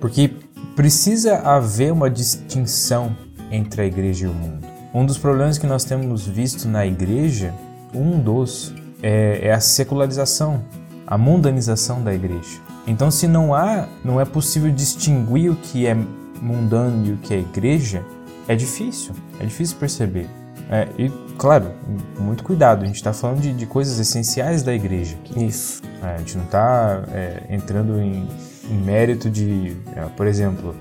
Porque 0.00 0.30
precisa 0.76 1.38
haver 1.38 1.92
uma 1.92 2.10
distinção 2.10 3.16
entre 3.54 3.82
a 3.82 3.84
igreja 3.86 4.26
e 4.26 4.28
o 4.28 4.34
mundo. 4.34 4.66
Um 4.92 5.04
dos 5.04 5.18
problemas 5.18 5.58
que 5.58 5.66
nós 5.66 5.84
temos 5.84 6.26
visto 6.26 6.68
na 6.68 6.86
igreja, 6.86 7.52
um 7.94 8.20
dos, 8.20 8.74
é, 9.02 9.48
é 9.48 9.52
a 9.52 9.60
secularização, 9.60 10.62
a 11.06 11.18
mundanização 11.18 12.02
da 12.02 12.14
igreja. 12.14 12.60
Então, 12.86 13.10
se 13.10 13.26
não 13.26 13.54
há, 13.54 13.88
não 14.04 14.20
é 14.20 14.24
possível 14.24 14.70
distinguir 14.70 15.50
o 15.50 15.56
que 15.56 15.86
é 15.86 15.96
mundano 16.40 17.06
e 17.06 17.12
o 17.12 17.16
que 17.16 17.34
é 17.34 17.38
igreja, 17.38 18.04
é 18.46 18.54
difícil, 18.54 19.14
é 19.40 19.44
difícil 19.44 19.76
perceber. 19.78 20.28
É, 20.70 20.88
e, 20.98 21.10
claro, 21.36 21.72
muito 22.18 22.42
cuidado, 22.42 22.84
a 22.84 22.86
gente 22.86 22.96
está 22.96 23.12
falando 23.12 23.40
de, 23.40 23.52
de, 23.52 23.66
coisas 23.66 23.98
essenciais 23.98 24.62
da 24.62 24.72
igreja. 24.72 25.16
Isso. 25.36 25.82
É, 26.02 26.14
a 26.14 26.18
gente 26.18 26.36
não 26.36 26.44
está 26.44 27.04
é, 27.12 27.42
entrando 27.50 28.00
em, 28.00 28.28
em, 28.70 28.76
mérito 28.82 29.28
de, 29.28 29.76
é, 29.94 30.02
por 30.16 30.26
exemplo, 30.26 30.74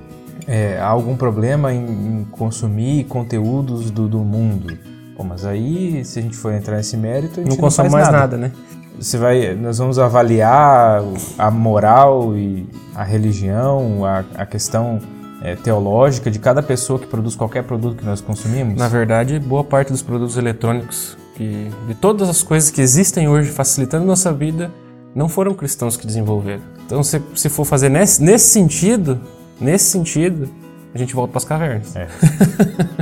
é, 0.47 0.77
há 0.79 0.87
algum 0.87 1.15
problema 1.15 1.73
em, 1.73 1.83
em 1.83 2.27
consumir 2.31 3.05
conteúdos 3.05 3.89
do, 3.89 4.07
do 4.07 4.19
mundo. 4.19 4.77
Pô, 5.15 5.23
mas 5.23 5.45
aí, 5.45 6.03
se 6.03 6.19
a 6.19 6.21
gente 6.21 6.35
for 6.35 6.53
entrar 6.53 6.77
nesse 6.77 6.97
mérito, 6.97 7.39
a 7.39 7.43
gente 7.43 7.49
não, 7.49 7.55
não 7.55 7.61
consome 7.61 7.89
mais 7.89 8.05
nada. 8.05 8.17
nada, 8.17 8.37
né? 8.37 8.51
Você 8.99 9.17
vai, 9.17 9.55
nós 9.55 9.77
vamos 9.77 9.97
avaliar 9.97 11.03
a 11.37 11.51
moral 11.51 12.35
e 12.37 12.67
a 12.95 13.03
religião, 13.03 14.05
a, 14.05 14.23
a 14.35 14.45
questão 14.45 14.99
é, 15.41 15.55
teológica 15.55 16.31
de 16.31 16.39
cada 16.39 16.63
pessoa 16.63 16.99
que 16.99 17.07
produz 17.07 17.35
qualquer 17.35 17.63
produto 17.63 17.97
que 17.97 18.05
nós 18.05 18.21
consumimos? 18.21 18.75
Na 18.75 18.87
verdade, 18.87 19.39
boa 19.39 19.63
parte 19.63 19.91
dos 19.91 20.01
produtos 20.01 20.37
eletrônicos, 20.37 21.17
que, 21.35 21.69
de 21.87 21.95
todas 21.95 22.29
as 22.29 22.41
coisas 22.41 22.69
que 22.69 22.81
existem 22.81 23.27
hoje 23.27 23.49
facilitando 23.49 24.05
nossa 24.05 24.31
vida, 24.31 24.71
não 25.13 25.27
foram 25.27 25.53
cristãos 25.53 25.97
que 25.97 26.07
desenvolveram. 26.07 26.61
Então, 26.85 27.03
se, 27.03 27.21
se 27.35 27.49
for 27.49 27.65
fazer 27.65 27.89
nesse, 27.89 28.23
nesse 28.23 28.49
sentido, 28.49 29.19
Nesse 29.63 29.85
sentido, 29.85 30.49
a 30.93 30.97
gente 30.97 31.15
volta 31.15 31.31
para 31.31 31.37
as 31.37 31.45
cavernas. 31.45 31.95
É. 31.95 32.07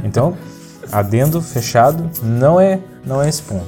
Então, 0.03 0.37
adendo 0.91 1.41
fechado, 1.41 2.07
não 2.21 2.61
é, 2.61 2.79
não 3.03 3.19
é 3.19 3.27
esse 3.27 3.41
ponto. 3.41 3.65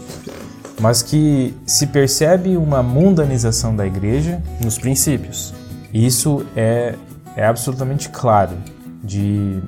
Mas 0.79 1.01
que 1.01 1.55
se 1.65 1.87
percebe 1.87 2.55
uma 2.55 2.83
mundanização 2.83 3.75
da 3.75 3.85
igreja 3.85 4.41
nos 4.63 4.77
princípios. 4.77 5.53
Isso 5.91 6.45
é, 6.55 6.95
é 7.35 7.45
absolutamente 7.45 8.09
claro. 8.09 8.55
De 9.03 9.59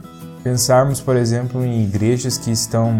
pensarmos, 0.44 1.02
por 1.02 1.16
exemplo, 1.16 1.66
em 1.66 1.84
igrejas 1.84 2.38
que 2.38 2.52
estão 2.52 3.00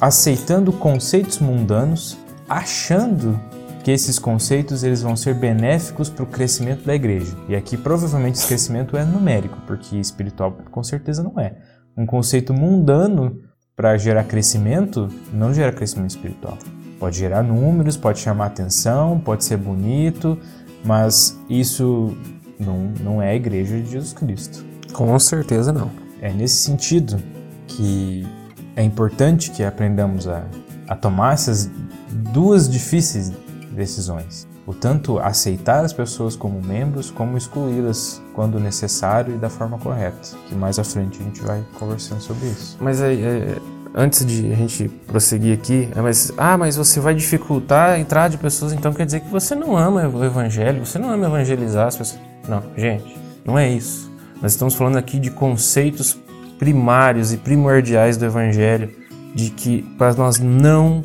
aceitando 0.00 0.72
conceitos 0.72 1.38
mundanos, 1.38 2.18
achando 2.48 3.38
que 3.82 3.90
esses 3.90 4.18
conceitos 4.18 4.82
eles 4.82 5.02
vão 5.02 5.16
ser 5.16 5.34
benéficos 5.34 6.08
para 6.08 6.22
o 6.22 6.26
crescimento 6.26 6.84
da 6.84 6.94
igreja. 6.94 7.34
E 7.48 7.56
aqui 7.56 7.76
provavelmente 7.76 8.36
esse 8.36 8.46
crescimento 8.46 8.96
é 8.96 9.04
numérico, 9.04 9.58
porque 9.66 9.96
espiritual 9.96 10.52
com 10.70 10.82
certeza 10.82 11.22
não 11.22 11.40
é. 11.40 11.56
Um 11.96 12.04
conceito 12.04 12.52
mundano 12.52 13.40
para 13.74 13.96
gerar 13.96 14.24
crescimento 14.24 15.08
não 15.32 15.54
gera 15.54 15.72
crescimento 15.72 16.10
espiritual. 16.10 16.58
Pode 16.98 17.18
gerar 17.18 17.42
números, 17.42 17.96
pode 17.96 18.18
chamar 18.18 18.46
atenção, 18.46 19.18
pode 19.18 19.44
ser 19.44 19.56
bonito, 19.56 20.38
mas 20.84 21.38
isso 21.48 22.14
não, 22.58 22.92
não 23.00 23.22
é 23.22 23.30
a 23.30 23.34
igreja 23.34 23.80
de 23.80 23.90
Jesus 23.90 24.12
Cristo. 24.12 24.64
Com 24.92 25.18
certeza 25.18 25.72
não. 25.72 25.90
É 26.20 26.30
nesse 26.30 26.56
sentido 26.56 27.16
que 27.66 28.26
é 28.76 28.82
importante 28.82 29.50
que 29.50 29.64
aprendamos 29.64 30.28
a, 30.28 30.44
a 30.86 30.94
tomar 30.94 31.32
essas 31.32 31.70
duas 32.32 32.68
difíceis 32.68 33.32
decisões. 33.74 34.46
O 34.66 34.74
tanto 34.74 35.18
aceitar 35.18 35.84
as 35.84 35.92
pessoas 35.92 36.36
como 36.36 36.60
membros, 36.62 37.10
como 37.10 37.36
excluí-las 37.36 38.22
quando 38.34 38.60
necessário 38.60 39.34
e 39.34 39.38
da 39.38 39.48
forma 39.48 39.78
correta. 39.78 40.18
Que 40.48 40.54
mais 40.54 40.78
à 40.78 40.84
frente 40.84 41.20
a 41.20 41.24
gente 41.24 41.40
vai 41.42 41.64
conversando 41.78 42.20
sobre 42.20 42.46
isso. 42.46 42.76
Mas 42.80 43.00
é, 43.00 43.14
é, 43.14 43.58
antes 43.94 44.24
de 44.24 44.52
a 44.52 44.54
gente 44.54 44.88
prosseguir 45.06 45.56
aqui, 45.56 45.88
é, 45.94 46.00
mas, 46.00 46.32
ah, 46.36 46.56
mas 46.56 46.76
você 46.76 47.00
vai 47.00 47.14
dificultar 47.14 47.90
a 47.90 47.98
entrada 47.98 48.30
de 48.30 48.38
pessoas, 48.38 48.72
então 48.72 48.92
quer 48.92 49.06
dizer 49.06 49.20
que 49.20 49.30
você 49.30 49.54
não 49.54 49.76
ama 49.76 50.06
o 50.06 50.24
evangelho, 50.24 50.84
você 50.84 50.98
não 50.98 51.10
ama 51.10 51.26
evangelizar 51.26 51.88
as 51.88 51.96
pessoas. 51.96 52.20
Não, 52.48 52.62
gente, 52.76 53.16
não 53.44 53.58
é 53.58 53.68
isso. 53.68 54.10
Nós 54.40 54.52
estamos 54.52 54.74
falando 54.74 54.96
aqui 54.96 55.18
de 55.18 55.30
conceitos 55.30 56.18
primários 56.58 57.32
e 57.32 57.36
primordiais 57.36 58.16
do 58.16 58.24
evangelho, 58.24 58.90
de 59.34 59.50
que 59.50 59.82
para 59.96 60.12
nós 60.14 60.38
não 60.38 61.02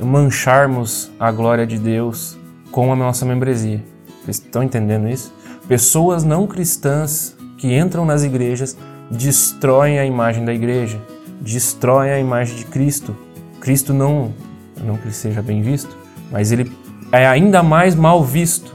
mancharmos 0.00 1.10
a 1.18 1.30
glória 1.30 1.66
de 1.66 1.78
Deus 1.78 2.38
com 2.70 2.92
a 2.92 2.96
nossa 2.96 3.24
membresia. 3.24 3.82
Vocês 4.22 4.38
estão 4.38 4.62
entendendo 4.62 5.08
isso? 5.08 5.32
Pessoas 5.68 6.24
não 6.24 6.46
cristãs 6.46 7.36
que 7.58 7.74
entram 7.74 8.04
nas 8.04 8.22
igrejas 8.22 8.76
destroem 9.10 9.98
a 9.98 10.04
imagem 10.04 10.44
da 10.44 10.52
igreja, 10.52 11.00
destroem 11.40 12.10
a 12.10 12.18
imagem 12.18 12.56
de 12.56 12.64
Cristo. 12.64 13.16
Cristo 13.60 13.92
não, 13.92 14.32
não 14.82 14.96
que 14.96 15.04
ele 15.04 15.12
seja 15.12 15.42
bem 15.42 15.62
visto, 15.62 15.96
mas 16.30 16.52
ele 16.52 16.70
é 17.12 17.26
ainda 17.26 17.62
mais 17.62 17.94
mal 17.94 18.24
visto 18.24 18.74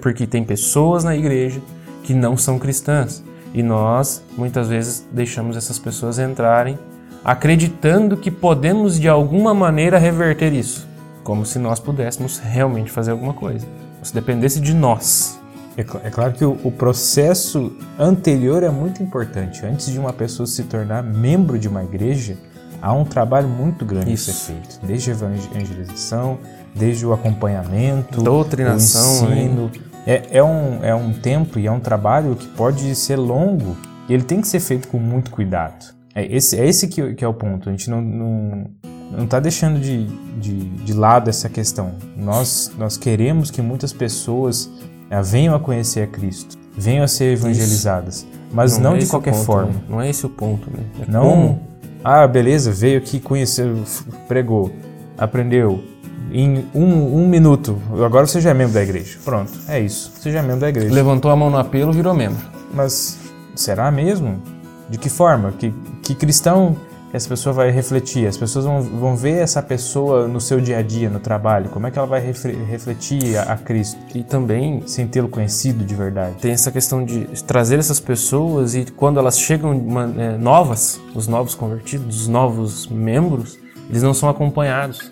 porque 0.00 0.26
tem 0.26 0.44
pessoas 0.44 1.02
na 1.02 1.16
igreja 1.16 1.60
que 2.04 2.14
não 2.14 2.36
são 2.36 2.58
cristãs 2.58 3.22
e 3.52 3.62
nós 3.62 4.22
muitas 4.36 4.68
vezes 4.68 5.04
deixamos 5.10 5.56
essas 5.56 5.78
pessoas 5.78 6.18
entrarem 6.18 6.78
acreditando 7.26 8.16
que 8.16 8.30
podemos 8.30 9.00
de 9.00 9.08
alguma 9.08 9.52
maneira 9.52 9.98
reverter 9.98 10.52
isso, 10.52 10.86
como 11.24 11.44
se 11.44 11.58
nós 11.58 11.80
pudéssemos 11.80 12.38
realmente 12.38 12.88
fazer 12.88 13.10
alguma 13.10 13.34
coisa, 13.34 13.66
se 14.00 14.14
dependesse 14.14 14.60
de 14.60 14.72
nós. 14.72 15.36
É, 15.76 15.80
é 16.06 16.10
claro 16.10 16.32
que 16.34 16.44
o, 16.44 16.56
o, 16.62 16.70
processo 16.70 17.72
anterior 17.98 18.62
é 18.62 18.70
muito 18.70 19.02
importante. 19.02 19.66
Antes 19.66 19.88
de 19.88 19.98
uma 19.98 20.12
pessoa 20.12 20.46
se 20.46 20.62
tornar 20.62 21.02
membro 21.02 21.58
de 21.58 21.66
uma 21.66 21.82
igreja, 21.82 22.36
há 22.80 22.92
um 22.92 23.04
trabalho 23.04 23.48
muito 23.48 23.84
grande 23.84 24.12
Isso. 24.12 24.30
a 24.30 24.32
ser 24.32 24.52
feito. 24.52 24.86
Desde 24.86 25.10
a 25.10 25.14
evangelização, 25.14 26.38
desde 26.72 27.04
o 27.04 27.12
acompanhamento, 27.12 28.22
doutrinação, 28.22 29.26
o 29.28 29.32
ensino. 29.34 29.70
É, 30.06 30.38
é, 30.38 30.44
um, 30.44 30.84
é 30.84 30.94
um 30.94 31.12
tempo 31.12 31.58
e 31.58 31.66
é 31.66 31.72
um 31.72 31.80
trabalho 31.80 32.36
que 32.36 32.46
pode 32.46 32.94
ser 32.94 33.16
longo 33.16 33.76
e 34.08 34.14
ele 34.14 34.22
tem 34.22 34.40
que 34.40 34.46
ser 34.46 34.60
feito 34.60 34.86
com 34.86 34.98
muito 34.98 35.32
cuidado. 35.32 35.95
É 36.16 36.24
esse, 36.34 36.58
é 36.58 36.66
esse 36.66 36.88
que, 36.88 37.12
que 37.12 37.22
é 37.22 37.28
o 37.28 37.34
ponto. 37.34 37.68
A 37.68 37.72
gente 37.72 37.90
não, 37.90 38.00
não, 38.00 38.70
não 39.12 39.24
está 39.24 39.38
deixando 39.38 39.78
de, 39.78 40.06
de, 40.40 40.64
de 40.64 40.92
lado 40.94 41.28
essa 41.28 41.46
questão. 41.46 41.92
Nós, 42.16 42.72
nós 42.78 42.96
queremos 42.96 43.50
que 43.50 43.60
muitas 43.60 43.92
pessoas 43.92 44.70
é, 45.10 45.20
venham 45.20 45.54
a 45.54 45.60
conhecer 45.60 46.00
a 46.00 46.06
Cristo, 46.06 46.56
venham 46.74 47.04
a 47.04 47.08
ser 47.08 47.34
evangelizadas, 47.34 48.20
Isso. 48.20 48.28
mas 48.50 48.78
não, 48.78 48.92
não 48.92 48.96
é 48.96 49.00
de 49.00 49.06
qualquer 49.06 49.34
ponto, 49.34 49.44
forma. 49.44 49.72
Né? 49.72 49.80
Não 49.90 50.00
é 50.00 50.08
esse 50.08 50.24
o 50.24 50.30
ponto, 50.30 50.70
né? 50.70 50.84
É 51.06 51.10
não, 51.12 51.22
como? 51.22 51.60
ah, 52.02 52.26
beleza, 52.26 52.72
veio 52.72 52.96
aqui, 52.96 53.20
conheceu, 53.20 53.84
pregou, 54.26 54.72
aprendeu. 55.18 55.84
Em 56.32 56.64
um, 56.74 57.22
um 57.22 57.28
minuto, 57.28 57.80
agora 58.04 58.26
você 58.26 58.40
já 58.40 58.50
é 58.50 58.54
membro 58.54 58.72
da 58.72 58.82
igreja. 58.82 59.18
Pronto, 59.22 59.52
é 59.68 59.78
isso. 59.78 60.12
Você 60.16 60.32
já 60.32 60.38
é 60.38 60.42
membro 60.42 60.60
da 60.60 60.70
igreja. 60.70 60.92
Levantou 60.92 61.30
a 61.30 61.36
mão 61.36 61.50
no 61.50 61.58
apelo, 61.58 61.92
virou 61.92 62.14
membro. 62.14 62.42
Mas 62.74 63.16
será 63.54 63.90
mesmo? 63.92 64.42
De 64.90 64.98
que 64.98 65.08
forma? 65.08 65.52
Que, 65.52 65.72
que 66.06 66.14
cristão 66.14 66.76
essa 67.12 67.28
pessoa 67.28 67.52
vai 67.52 67.70
refletir? 67.70 68.28
As 68.28 68.36
pessoas 68.36 68.64
vão, 68.64 68.80
vão 68.80 69.16
ver 69.16 69.38
essa 69.38 69.60
pessoa 69.60 70.28
no 70.28 70.40
seu 70.40 70.60
dia 70.60 70.78
a 70.78 70.82
dia, 70.82 71.10
no 71.10 71.18
trabalho. 71.18 71.68
Como 71.70 71.86
é 71.86 71.90
que 71.90 71.98
ela 71.98 72.06
vai 72.06 72.20
refletir 72.20 73.36
a, 73.36 73.54
a 73.54 73.56
Cristo? 73.56 73.98
E 74.14 74.22
também, 74.22 74.82
sem 74.86 75.08
tê-lo 75.08 75.28
conhecido 75.28 75.84
de 75.84 75.94
verdade. 75.96 76.36
Tem 76.36 76.52
essa 76.52 76.70
questão 76.70 77.04
de 77.04 77.24
trazer 77.42 77.80
essas 77.80 77.98
pessoas 77.98 78.76
e 78.76 78.84
quando 78.84 79.18
elas 79.18 79.38
chegam 79.38 79.76
uma, 79.76 80.14
é, 80.16 80.36
novas, 80.36 81.00
os 81.12 81.26
novos 81.26 81.56
convertidos, 81.56 82.22
os 82.22 82.28
novos 82.28 82.86
membros, 82.86 83.58
eles 83.90 84.02
não 84.02 84.14
são 84.14 84.28
acompanhados. 84.28 85.10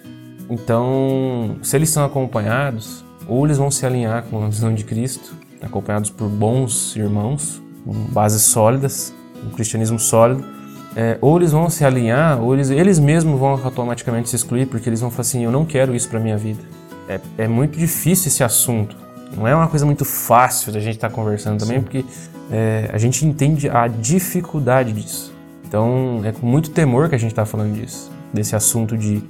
Então, 0.49 1.57
se 1.63 1.75
eles 1.75 1.91
são 1.91 2.05
acompanhados, 2.05 3.05
ou 3.27 3.45
eles 3.47 3.59
vão 3.59 3.71
se 3.71 3.85
alinhar 3.85 4.25
com 4.25 4.45
a 4.45 4.49
visão 4.49 4.73
de 4.73 4.85
Cristo, 4.85 5.35
acompanhados 5.61 6.11
por 6.11 6.29
bons 6.29 6.95
irmãos, 6.95 7.61
com 7.85 7.93
bases 8.13 8.43
sólidas, 8.43 9.15
um 9.45 9.51
cristianismo 9.51 9.99
sólido, 9.99 10.54
é, 10.97 11.19
ou 11.21 11.37
eles 11.37 11.51
vão 11.51 11.69
se 11.69 11.85
alinhar, 11.85 12.41
ou 12.41 12.55
eles, 12.55 12.71
eles 12.71 12.99
mesmos 12.99 13.39
vão 13.39 13.61
automaticamente 13.65 14.29
se 14.29 14.37
excluir, 14.37 14.67
porque 14.67 14.89
eles 14.89 15.01
vão 15.01 15.11
falar 15.11 15.23
assim: 15.23 15.45
eu 15.45 15.51
não 15.51 15.65
quero 15.65 15.95
isso 15.95 16.09
para 16.09 16.21
minha 16.21 16.37
vida. 16.37 16.61
É, 17.09 17.21
é, 17.39 17.49
muito 17.49 17.79
difícil 17.79 18.29
esse 18.29 18.45
assunto. 18.45 18.97
Não 19.37 19.47
é 19.49 19.55
uma 19.55 19.67
coisa 19.67 19.85
muito 19.85 20.05
fácil 20.05 20.73
da 20.73 20.79
gente 20.79 20.95
estar 20.95 21.09
tá 21.09 21.15
conversando 21.15 21.59
também, 21.59 21.79
Sim. 21.79 21.83
porque 21.83 22.05
é, 22.51 22.89
a 22.93 22.99
gente 22.99 23.27
entende 23.27 23.69
a 23.69 23.89
dificuldade 23.89 24.93
disso. 24.93 25.35
Então 25.67 26.21
é 26.25 26.31
com 26.31 26.47
muito 26.47 26.71
temor 26.71 27.09
que 27.09 27.15
a 27.15 27.19
gente 27.19 27.33
está 27.33 27.45
falando 27.45 27.75
disso, 27.75 28.11
desse 28.33 28.55
assunto 28.55 28.97
de 28.97 29.23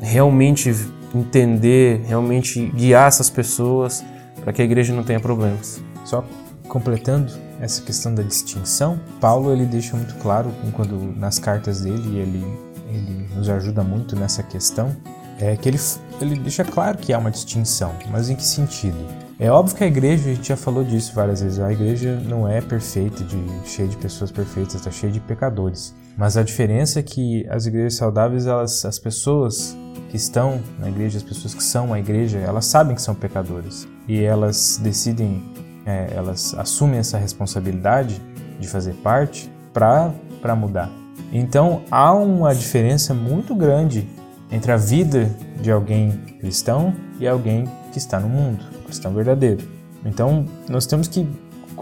realmente 0.00 0.74
entender, 1.14 2.02
realmente 2.06 2.72
guiar 2.74 3.06
essas 3.06 3.30
pessoas 3.30 4.04
para 4.42 4.52
que 4.52 4.60
a 4.60 4.64
igreja 4.64 4.92
não 4.92 5.04
tenha 5.04 5.20
problemas. 5.20 5.80
Só 6.04 6.24
completando 6.66 7.32
essa 7.62 7.80
questão 7.80 8.12
da 8.12 8.24
distinção, 8.24 8.98
Paulo 9.20 9.52
ele 9.52 9.64
deixa 9.64 9.96
muito 9.96 10.16
claro 10.16 10.52
quando 10.74 10.96
nas 11.16 11.38
cartas 11.38 11.82
dele 11.82 12.18
ele 12.18 12.72
ele 12.88 13.28
nos 13.34 13.48
ajuda 13.48 13.82
muito 13.82 14.16
nessa 14.16 14.42
questão 14.42 14.94
é 15.38 15.56
que 15.56 15.68
ele 15.68 15.78
ele 16.20 16.38
deixa 16.40 16.64
claro 16.64 16.98
que 16.98 17.12
há 17.12 17.18
uma 17.18 17.30
distinção, 17.30 17.94
mas 18.10 18.28
em 18.28 18.34
que 18.34 18.44
sentido? 18.44 18.98
É 19.38 19.50
óbvio 19.50 19.76
que 19.76 19.82
a 19.82 19.86
igreja, 19.86 20.30
a 20.30 20.34
gente 20.34 20.48
já 20.48 20.56
falou 20.56 20.84
disso 20.84 21.12
várias 21.14 21.40
vezes, 21.40 21.58
a 21.58 21.72
igreja 21.72 22.20
não 22.28 22.46
é 22.46 22.60
perfeita, 22.60 23.24
de, 23.24 23.38
cheia 23.64 23.88
de 23.88 23.96
pessoas 23.96 24.30
perfeitas, 24.30 24.74
está 24.74 24.90
cheia 24.90 25.12
de 25.12 25.18
pecadores. 25.18 25.94
Mas 26.16 26.36
a 26.36 26.42
diferença 26.42 27.00
é 27.00 27.02
que 27.02 27.44
as 27.48 27.66
igrejas 27.66 27.94
saudáveis, 27.94 28.46
elas, 28.46 28.84
as 28.84 28.98
pessoas 29.00 29.76
que 30.10 30.16
estão 30.16 30.60
na 30.78 30.88
igreja, 30.88 31.16
as 31.16 31.24
pessoas 31.24 31.54
que 31.54 31.62
são 31.62 31.92
a 31.92 31.98
igreja, 31.98 32.38
elas 32.38 32.66
sabem 32.66 32.94
que 32.94 33.02
são 33.02 33.14
pecadores 33.14 33.88
e 34.06 34.22
elas 34.22 34.78
decidem 34.80 35.42
é, 35.84 36.12
elas 36.14 36.54
assumem 36.54 36.98
essa 36.98 37.18
responsabilidade 37.18 38.20
de 38.58 38.68
fazer 38.68 38.94
parte 38.94 39.50
para 39.72 40.54
mudar. 40.56 40.90
Então 41.32 41.82
há 41.90 42.12
uma 42.12 42.54
diferença 42.54 43.14
muito 43.14 43.54
grande 43.54 44.06
entre 44.50 44.70
a 44.70 44.76
vida 44.76 45.30
de 45.60 45.70
alguém 45.70 46.10
cristão 46.38 46.94
e 47.18 47.26
alguém 47.26 47.64
que 47.92 47.98
está 47.98 48.20
no 48.20 48.28
mundo, 48.28 48.64
cristão 48.84 49.12
verdadeiro. 49.14 49.66
Então 50.04 50.46
nós 50.68 50.86
temos 50.86 51.08
que 51.08 51.26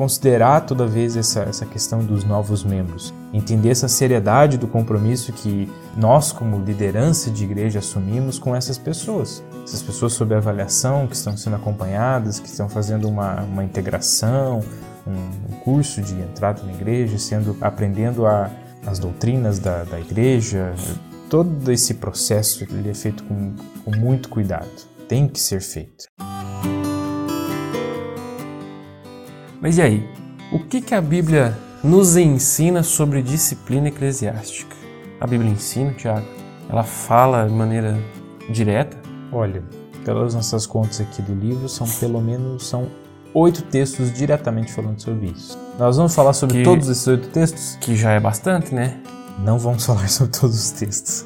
considerar 0.01 0.63
toda 0.63 0.87
vez 0.87 1.15
essa, 1.15 1.41
essa 1.41 1.67
questão 1.67 2.03
dos 2.03 2.25
novos 2.25 2.65
membros, 2.65 3.13
entender 3.35 3.69
essa 3.69 3.87
seriedade 3.87 4.57
do 4.57 4.67
compromisso 4.67 5.31
que 5.31 5.71
nós, 5.95 6.33
como 6.33 6.59
liderança 6.59 7.31
de 7.31 7.45
igreja, 7.45 7.81
assumimos 7.81 8.39
com 8.39 8.57
essas 8.57 8.79
pessoas 8.79 9.45
essas 9.63 9.83
pessoas 9.83 10.15
sob 10.15 10.35
avaliação, 10.35 11.07
que 11.07 11.15
estão 11.15 11.37
sendo 11.37 11.57
acompanhadas, 11.57 12.41
que 12.41 12.49
estão 12.49 12.67
fazendo 12.67 13.07
uma, 13.09 13.43
uma 13.43 13.63
integração, 13.63 14.65
um, 15.07 15.53
um 15.53 15.61
curso 15.61 16.01
de 16.01 16.15
entrada 16.15 16.63
na 16.63 16.73
igreja, 16.73 17.19
sendo 17.19 17.55
aprendendo 17.61 18.25
a, 18.25 18.51
as 18.87 18.99
doutrinas 18.99 19.59
da, 19.59 19.85
da 19.85 20.01
igreja. 20.01 20.73
Todo 21.29 21.71
esse 21.71 21.93
processo 21.93 22.65
ele 22.65 22.89
é 22.89 22.95
feito 22.95 23.23
com, 23.25 23.55
com 23.85 23.95
muito 23.95 24.31
cuidado. 24.31 24.71
Tem 25.07 25.29
que 25.29 25.39
ser 25.39 25.61
feito. 25.61 26.07
Mas 29.61 29.79
e 29.79 29.83
aí? 29.83 30.09
O 30.53 30.59
que, 30.59 30.81
que 30.81 30.95
a 30.95 31.01
Bíblia 31.01 31.57
nos 31.83 32.17
ensina 32.17 32.83
sobre 32.83 33.23
disciplina 33.23 33.89
eclesiástica? 33.89 34.77
A 35.21 35.27
Bíblia 35.27 35.51
ensina, 35.51 35.93
Tiago? 35.93 36.27
Ela 36.69 36.83
fala 36.83 37.47
de 37.47 37.53
maneira 37.53 37.99
direta 38.49 39.01
Olha, 39.33 39.63
pelas 40.05 40.35
nossas 40.35 40.67
contas 40.67 41.01
aqui 41.01 41.23
do 41.23 41.35
livro, 41.35 41.69
são 41.69 41.87
pelo 41.87 42.21
menos 42.21 42.67
são 42.67 42.89
oito 43.33 43.63
textos 43.63 44.13
diretamente 44.13 44.73
falando 44.73 45.01
sobre 45.01 45.27
isso. 45.27 45.57
Nós 45.79 45.97
vamos 45.97 46.15
falar 46.15 46.33
sobre 46.33 46.59
que, 46.59 46.65
todos 46.65 46.89
esses 46.89 47.07
oito 47.07 47.29
textos? 47.29 47.77
Que 47.81 47.95
já 47.95 48.11
é 48.13 48.21
bastante, 48.21 48.75
né? 48.75 49.01
Não 49.39 49.59
vamos 49.59 49.87
falar 49.87 50.09
sobre 50.11 50.33
todos 50.33 50.57
os 50.57 50.71
textos. 50.73 51.25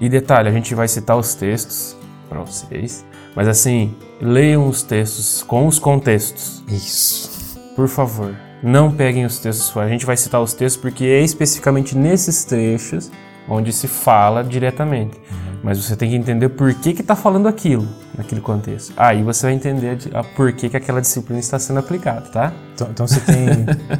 e 0.00 0.08
detalhe, 0.08 0.48
a 0.48 0.52
gente 0.52 0.74
vai 0.74 0.88
citar 0.88 1.16
os 1.16 1.34
textos 1.34 1.96
para 2.28 2.40
vocês, 2.40 3.04
mas 3.36 3.46
assim, 3.46 3.94
leiam 4.20 4.68
os 4.68 4.82
textos 4.82 5.42
com 5.44 5.68
os 5.68 5.78
contextos. 5.78 6.64
Isso. 6.68 7.33
Por 7.74 7.88
favor, 7.88 8.34
não 8.62 8.90
peguem 8.90 9.24
os 9.24 9.38
textos 9.38 9.68
fora. 9.70 9.86
A 9.86 9.90
gente 9.90 10.06
vai 10.06 10.16
citar 10.16 10.40
os 10.40 10.54
textos 10.54 10.80
porque 10.80 11.04
é 11.04 11.20
especificamente 11.20 11.96
nesses 11.96 12.44
trechos 12.44 13.10
onde 13.48 13.72
se 13.72 13.88
fala 13.88 14.42
diretamente. 14.42 15.16
Uhum 15.16 15.44
mas 15.64 15.82
você 15.82 15.96
tem 15.96 16.10
que 16.10 16.16
entender 16.16 16.50
por 16.50 16.74
que 16.74 16.90
está 16.90 17.16
falando 17.16 17.48
aquilo 17.48 17.88
naquele 18.18 18.42
contexto. 18.42 18.92
Aí 18.98 19.22
você 19.22 19.46
vai 19.46 19.54
entender 19.54 19.98
a 20.12 20.22
por 20.22 20.52
que, 20.52 20.68
que 20.68 20.76
aquela 20.76 21.00
disciplina 21.00 21.40
está 21.40 21.58
sendo 21.58 21.78
aplicada, 21.78 22.28
tá? 22.28 22.52
Então, 22.74 22.88
então 22.90 23.06
você 23.06 23.18
tem. 23.20 23.46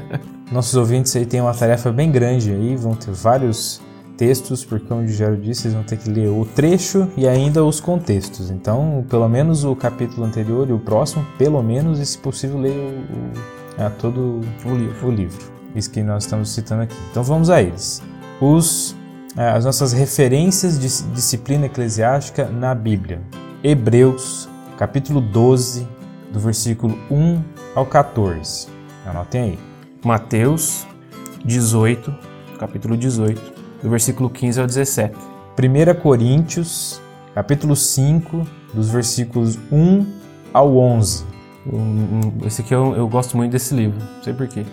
nossos 0.53 0.75
ouvintes 0.75 1.17
aí 1.17 1.25
têm 1.25 1.41
uma 1.41 1.55
tarefa 1.55 1.91
bem 1.91 2.13
grande 2.13 2.53
aí, 2.53 2.77
vão 2.77 2.95
ter 2.95 3.13
vários 3.13 3.81
textos, 4.15 4.63
porque 4.63 4.87
como 4.87 5.01
o 5.01 5.09
Gero 5.09 5.39
disse, 5.39 5.67
eles 5.67 5.75
vão 5.75 5.83
ter 5.83 5.97
que 5.97 6.11
ler 6.11 6.29
o 6.29 6.45
trecho 6.45 7.09
e 7.17 7.27
ainda 7.27 7.65
os 7.65 7.81
contextos. 7.81 8.51
Então, 8.51 9.03
pelo 9.09 9.27
menos 9.27 9.65
o 9.65 9.75
capítulo 9.75 10.27
anterior 10.27 10.69
e 10.69 10.73
o 10.75 10.79
próximo, 10.79 11.25
pelo 11.39 11.63
menos, 11.63 11.99
e 11.99 12.05
se 12.05 12.19
possível, 12.19 12.59
ler 12.59 12.77
o, 12.77 12.91
o, 12.91 13.64
todo 13.91 14.41
o 14.65 14.75
livro. 14.75 15.09
o 15.09 15.11
livro. 15.11 15.53
Isso 15.75 15.91
que 15.91 16.03
nós 16.03 16.25
estamos 16.25 16.51
citando 16.51 16.83
aqui. 16.83 16.97
Então 17.11 17.23
vamos 17.23 17.51
a 17.51 17.61
eles. 17.61 18.03
Os 18.41 18.97
é, 19.37 19.49
as 19.49 19.65
nossas 19.65 19.93
referências 19.93 20.79
de 20.79 20.87
disciplina 21.13 21.67
eclesiástica 21.67 22.45
na 22.45 22.73
Bíblia. 22.73 23.21
Hebreus, 23.65 24.49
capítulo 24.79 25.21
12, 25.21 25.89
do 26.33 26.39
versículo 26.39 26.97
1 27.11 27.43
ao 27.75 27.85
14. 27.85 28.69
Anotem 29.05 29.43
aí. 29.43 29.59
Mateus 30.05 30.87
18, 31.45 32.15
capítulo 32.59 32.97
18, 32.97 33.41
do 33.83 33.91
versículo 33.91 34.31
15 34.31 34.61
ao 34.61 34.67
17. 34.67 35.17
1 35.59 36.01
Coríntios, 36.01 37.01
capítulo 37.35 37.75
5, 37.75 38.47
dos 38.73 38.89
versículos 38.91 39.59
1 39.73 40.07
ao 40.53 40.77
11. 40.77 41.25
Esse 42.45 42.63
aqui 42.63 42.75
eu, 42.75 42.95
eu 42.95 43.09
gosto 43.09 43.37
muito 43.37 43.53
desse 43.53 43.75
livro, 43.75 43.99
não 43.99 44.23
sei 44.23 44.35
porquê. 44.35 44.65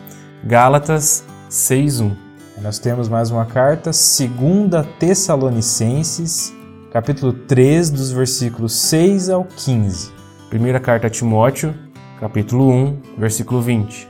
Gálatas 0.43 1.23
6.1 1.49 2.11
Nós 2.61 2.79
temos 2.79 3.07
mais 3.07 3.31
uma 3.31 3.45
carta, 3.45 3.91
2 3.91 4.85
Tessalonicenses, 4.99 6.53
capítulo 6.91 7.31
3, 7.31 7.89
dos 7.89 8.11
versículos 8.11 8.73
6 8.73 9.29
ao 9.29 9.45
15. 9.45 10.11
Primeira 10.49 10.79
carta 10.79 11.07
a 11.07 11.09
Timóteo, 11.09 11.73
capítulo 12.19 12.69
1, 12.69 12.97
versículo 13.17 13.61
20. 13.61 14.09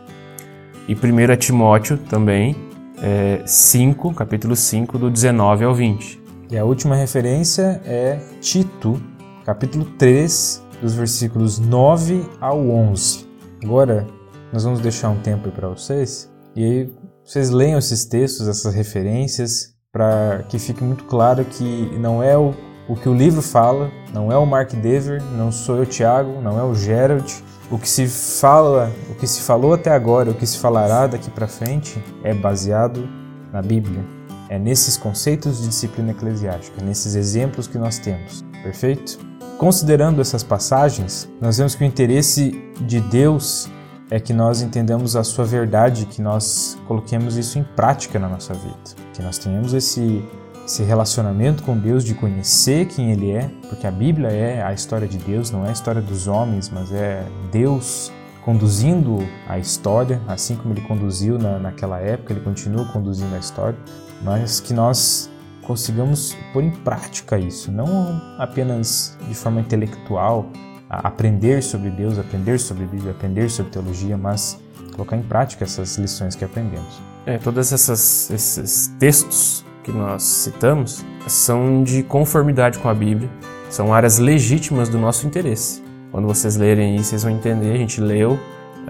E 0.88 0.96
1 0.96 1.38
Timóteo 1.38 1.98
também, 1.98 2.56
é, 3.02 3.44
5, 3.46 4.14
capítulo 4.16 4.56
5, 4.56 4.98
do 4.98 5.10
19 5.12 5.66
ao 5.66 5.74
20. 5.74 6.20
E 6.50 6.58
a 6.58 6.66
última 6.66 6.96
referência 6.96 7.80
é 7.86 8.20
Tito, 8.42 9.02
capítulo 9.46 9.86
3, 9.98 10.62
dos 10.82 10.94
versículos 10.94 11.60
9 11.60 12.26
ao 12.40 12.60
11. 12.60 13.28
Agora, 13.64 14.08
nós 14.52 14.64
vamos 14.64 14.80
deixar 14.80 15.10
um 15.10 15.20
tempo 15.20 15.50
para 15.52 15.70
vocês 15.70 16.30
e 16.56 16.64
aí 16.64 16.94
vocês 17.24 17.50
leiam 17.50 17.80
esses 17.80 18.04
textos, 18.06 18.48
essas 18.48 18.74
referências, 18.74 19.74
para 19.92 20.44
que 20.50 20.58
fique 20.58 20.84
muito 20.84 21.04
claro 21.06 21.46
que 21.46 21.90
não 22.00 22.24
é 22.24 22.38
o, 22.38 22.54
o 22.90 22.96
que 22.96 23.08
o 23.08 23.14
livro 23.14 23.42
fala, 23.42 23.92
não 24.14 24.32
é 24.32 24.38
o 24.38 24.46
Mark 24.46 24.74
Dever, 24.74 25.22
não 25.38 25.52
sou 25.52 25.78
eu, 25.78 25.86
Tiago, 25.86 26.42
não 26.42 26.60
é 26.60 26.64
o 26.64 26.74
Gerald. 26.74 27.32
O 27.70 27.78
que 27.78 27.88
se 27.88 28.06
fala, 28.08 28.92
o 29.10 29.16
que 29.16 29.26
se 29.26 29.42
falou 29.42 29.74
até 29.74 29.92
agora, 29.92 30.32
o 30.32 30.34
que 30.34 30.46
se 30.46 30.58
falará 30.58 31.08
daqui 31.08 31.30
para 31.30 31.48
frente 31.48 32.04
é 32.24 32.34
baseado 32.34 33.08
na 33.54 33.62
Bíblia. 33.62 34.04
É 34.50 34.60
nesses 34.60 34.98
conceitos 34.98 35.62
de 35.62 35.70
disciplina 35.70 36.12
eclesiástica, 36.12 36.84
nesses 36.84 37.16
exemplos 37.16 37.68
que 37.68 37.78
nós 37.78 37.98
temos. 37.98 38.44
Perfeito? 38.62 39.31
Considerando 39.62 40.20
essas 40.20 40.42
passagens, 40.42 41.30
nós 41.40 41.60
vemos 41.60 41.76
que 41.76 41.84
o 41.84 41.86
interesse 41.86 42.60
de 42.80 43.00
Deus 43.00 43.70
é 44.10 44.20
que 44.20 44.34
nós 44.34 44.64
entendamos 44.64 45.16
a 45.16 45.24
sua 45.24 45.46
verdade, 45.46 46.08
que 46.08 46.20
nós 46.20 46.80
coloquemos 46.88 47.38
isso 47.38 47.60
em 47.60 47.64
prática 47.64 48.18
na 48.18 48.28
nossa 48.28 48.56
vida, 48.56 48.76
que 49.14 49.22
nós 49.22 49.38
tenhamos 49.38 49.76
esse, 49.76 50.26
esse 50.66 50.82
relacionamento 50.82 51.62
com 51.62 51.78
Deus 51.78 52.04
de 52.04 52.16
conhecer 52.16 52.88
quem 52.88 53.12
Ele 53.12 53.34
é, 53.34 53.52
porque 53.70 53.86
a 53.86 53.92
Bíblia 53.92 54.30
é 54.30 54.64
a 54.64 54.74
história 54.74 55.08
de 55.08 55.20
Deus, 55.20 55.52
não 55.52 55.64
é 55.64 55.70
a 55.70 55.74
história 55.74 56.02
dos 56.02 56.28
homens, 56.28 56.68
mas 56.68 56.92
é 56.92 57.24
Deus 57.52 58.12
conduzindo 58.44 59.20
a 59.48 59.60
história, 59.60 60.20
assim 60.28 60.56
como 60.56 60.74
Ele 60.74 60.82
conduziu 60.82 61.38
na, 61.38 61.60
naquela 61.60 62.00
época, 62.00 62.34
Ele 62.34 62.42
continua 62.42 62.86
conduzindo 62.86 63.36
a 63.36 63.38
história, 63.38 63.78
mas 64.24 64.60
que 64.60 64.74
nós 64.74 65.31
consigamos 65.72 66.38
pôr 66.52 66.66
em 66.66 66.70
prática 66.70 67.40
isso, 67.40 67.72
não 67.72 68.22
apenas 68.38 69.18
de 69.26 69.34
forma 69.34 69.62
intelectual, 69.62 70.50
aprender 70.90 71.64
sobre 71.64 71.90
Deus, 71.90 72.20
aprender 72.20 72.60
sobre 72.60 72.84
Bíblia, 72.86 73.12
aprender 73.12 73.50
sobre 73.50 73.72
teologia, 73.72 74.18
mas 74.18 74.60
colocar 74.94 75.16
em 75.16 75.22
prática 75.22 75.64
essas 75.64 75.98
lições 75.98 76.36
que 76.36 76.44
aprendemos. 76.44 77.02
É, 77.26 77.38
todos 77.38 77.72
esses 77.72 78.94
textos 79.00 79.64
que 79.82 79.94
nós 79.94 80.24
citamos 80.24 81.06
são 81.26 81.86
de 81.86 82.04
conformidade 82.04 82.78
com 82.78 82.90
a 82.90 82.94
Bíblia, 82.94 83.30
são 83.70 83.94
áreas 83.94 84.20
legítimas 84.20 84.90
do 84.90 84.98
nosso 84.98 85.26
interesse. 85.26 85.82
Quando 86.12 86.28
vocês 86.28 86.58
lerem 86.58 86.98
aí, 86.98 87.02
vocês 87.02 87.24
vão 87.24 87.32
entender, 87.32 87.72
a 87.72 87.78
gente 87.78 88.02
leu, 88.02 88.38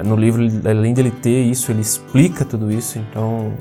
no 0.03 0.15
livro, 0.15 0.41
além 0.67 0.95
dele 0.95 1.11
ter 1.11 1.43
isso, 1.43 1.71
ele 1.71 1.81
explica 1.81 2.43
tudo 2.43 2.71
isso, 2.71 2.97
então 2.97 3.53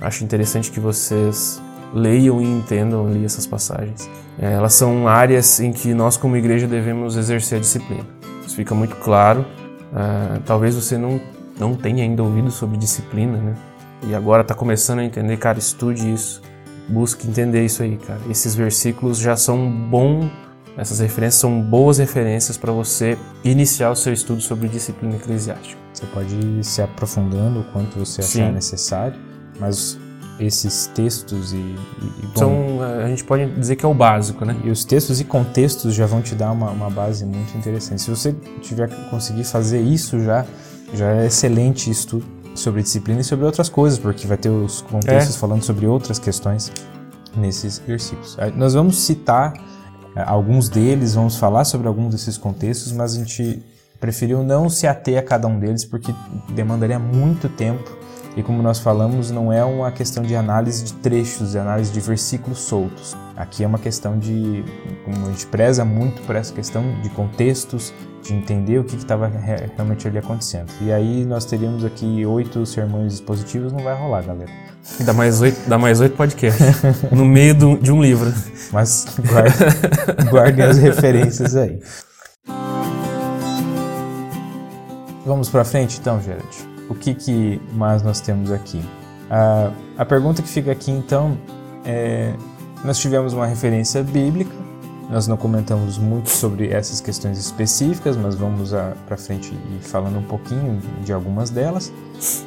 acho 0.00 0.24
interessante 0.24 0.72
que 0.72 0.80
vocês 0.80 1.62
leiam 1.94 2.42
e 2.42 2.44
entendam 2.44 3.06
ali 3.06 3.24
essas 3.24 3.46
passagens. 3.46 4.10
É, 4.38 4.52
elas 4.52 4.74
são 4.74 5.06
áreas 5.06 5.60
em 5.60 5.72
que 5.72 5.94
nós, 5.94 6.16
como 6.16 6.36
igreja, 6.36 6.66
devemos 6.66 7.16
exercer 7.16 7.58
a 7.58 7.60
disciplina. 7.60 8.04
Isso 8.44 8.56
fica 8.56 8.74
muito 8.74 8.96
claro. 8.96 9.46
Uh, 9.92 10.40
talvez 10.44 10.74
você 10.74 10.98
não, 10.98 11.20
não 11.58 11.74
tenha 11.74 12.02
ainda 12.02 12.22
ouvido 12.22 12.50
sobre 12.50 12.76
disciplina, 12.76 13.38
né? 13.38 13.54
E 14.08 14.14
agora 14.14 14.42
está 14.42 14.54
começando 14.54 14.98
a 14.98 15.04
entender, 15.04 15.36
cara, 15.36 15.58
estude 15.58 16.12
isso. 16.12 16.42
Busque 16.88 17.26
entender 17.28 17.64
isso 17.64 17.82
aí, 17.82 17.96
cara. 17.96 18.20
Esses 18.28 18.54
versículos 18.54 19.18
já 19.18 19.36
são 19.36 19.70
bom, 19.70 20.28
essas 20.76 20.98
referências 20.98 21.40
são 21.40 21.62
boas 21.62 21.98
referências 21.98 22.58
para 22.58 22.72
você 22.72 23.16
iniciar 23.42 23.90
o 23.90 23.96
seu 23.96 24.12
estudo 24.12 24.42
sobre 24.42 24.68
disciplina 24.68 25.14
eclesiástica. 25.14 25.80
Você 25.92 26.04
pode 26.06 26.34
ir 26.34 26.64
se 26.64 26.82
aprofundando 26.82 27.60
o 27.60 27.64
quanto 27.72 27.98
você 27.98 28.20
achar 28.20 28.48
Sim. 28.48 28.52
necessário, 28.52 29.18
mas 29.58 29.98
esses 30.38 30.88
textos 30.88 31.52
e, 31.52 31.56
e 31.56 32.26
bom, 32.26 32.38
São, 32.38 32.82
a 32.82 33.08
gente 33.08 33.24
pode 33.24 33.46
dizer 33.54 33.76
que 33.76 33.84
é 33.84 33.88
o 33.88 33.94
básico, 33.94 34.44
né? 34.44 34.56
E 34.64 34.70
os 34.70 34.84
textos 34.84 35.20
e 35.20 35.24
contextos 35.24 35.94
já 35.94 36.06
vão 36.06 36.20
te 36.20 36.34
dar 36.34 36.50
uma, 36.50 36.70
uma 36.70 36.90
base 36.90 37.24
muito 37.24 37.56
interessante. 37.56 38.02
Se 38.02 38.10
você 38.10 38.34
tiver 38.60 38.88
conseguir 39.10 39.44
fazer 39.44 39.80
isso 39.80 40.20
já, 40.20 40.44
já 40.92 41.12
é 41.12 41.26
excelente 41.26 41.90
estudo 41.90 42.24
sobre 42.54 42.82
disciplina 42.82 43.20
e 43.20 43.24
sobre 43.24 43.44
outras 43.44 43.68
coisas, 43.68 43.98
porque 43.98 44.26
vai 44.26 44.36
ter 44.36 44.48
os 44.48 44.82
contextos 44.82 45.36
é. 45.36 45.38
falando 45.38 45.62
sobre 45.62 45.86
outras 45.86 46.18
questões 46.18 46.72
nesses 47.36 47.78
versículos. 47.78 48.36
Nós 48.56 48.74
vamos 48.74 48.98
citar 48.98 49.54
é, 50.16 50.22
alguns 50.22 50.68
deles, 50.68 51.14
vamos 51.14 51.36
falar 51.36 51.64
sobre 51.64 51.88
alguns 51.88 52.12
desses 52.12 52.38
contextos, 52.38 52.92
mas 52.92 53.14
a 53.14 53.18
gente 53.18 53.62
preferiu 54.00 54.42
não 54.42 54.68
se 54.68 54.86
ater 54.86 55.18
a 55.18 55.22
cada 55.22 55.48
um 55.48 55.58
deles 55.58 55.84
porque 55.84 56.14
demandaria 56.50 56.98
muito 56.98 57.48
tempo 57.48 58.03
e 58.36 58.42
como 58.42 58.62
nós 58.62 58.80
falamos, 58.80 59.30
não 59.30 59.52
é 59.52 59.64
uma 59.64 59.92
questão 59.92 60.22
de 60.22 60.34
análise 60.34 60.84
de 60.84 60.92
trechos, 60.94 61.52
de 61.52 61.58
análise 61.58 61.92
de 61.92 62.00
versículos 62.00 62.58
soltos. 62.58 63.16
Aqui 63.36 63.62
é 63.62 63.66
uma 63.66 63.78
questão 63.78 64.18
de, 64.18 64.64
como 65.04 65.26
a 65.26 65.30
gente 65.30 65.46
preza 65.46 65.84
muito 65.84 66.20
por 66.22 66.34
essa 66.34 66.52
questão 66.52 66.82
de 67.00 67.08
contextos, 67.10 67.94
de 68.22 68.34
entender 68.34 68.78
o 68.78 68.84
que 68.84 68.96
estava 68.96 69.28
realmente 69.28 70.08
ali 70.08 70.18
acontecendo. 70.18 70.72
E 70.80 70.90
aí 70.90 71.24
nós 71.24 71.44
teríamos 71.44 71.84
aqui 71.84 72.26
oito 72.26 72.66
sermões 72.66 73.14
expositivos, 73.14 73.72
não 73.72 73.80
vai 73.80 73.94
rolar, 73.94 74.22
galera. 74.22 74.50
Dá 75.00 75.12
mais 75.12 75.40
oito, 75.40 75.68
dá 75.68 75.78
mais 75.78 76.00
oito 76.00 76.16
podcasts 76.16 76.66
no 77.12 77.24
meio 77.24 77.54
do, 77.54 77.78
de 77.78 77.92
um 77.92 78.02
livro. 78.02 78.32
Mas 78.72 79.06
guardem, 79.28 80.30
guardem 80.30 80.64
as 80.64 80.78
referências 80.78 81.54
aí. 81.54 81.78
Vamos 85.24 85.48
para 85.48 85.64
frente 85.64 85.98
então, 86.00 86.20
Gerard 86.20 86.73
o 86.88 86.94
que, 86.94 87.14
que 87.14 87.60
mais 87.72 88.02
nós 88.02 88.20
temos 88.20 88.50
aqui? 88.50 88.82
A, 89.30 89.70
a 89.98 90.04
pergunta 90.04 90.42
que 90.42 90.48
fica 90.48 90.72
aqui 90.72 90.90
então 90.90 91.36
é: 91.84 92.34
nós 92.84 92.98
tivemos 92.98 93.32
uma 93.32 93.46
referência 93.46 94.02
bíblica, 94.02 94.52
nós 95.10 95.26
não 95.26 95.36
comentamos 95.36 95.98
muito 95.98 96.30
sobre 96.30 96.68
essas 96.68 97.00
questões 97.00 97.38
específicas, 97.38 98.16
mas 98.16 98.34
vamos 98.34 98.72
para 99.06 99.16
frente 99.16 99.52
e 99.52 99.84
falando 99.84 100.18
um 100.18 100.22
pouquinho 100.22 100.80
de 101.02 101.12
algumas 101.12 101.50
delas. 101.50 101.92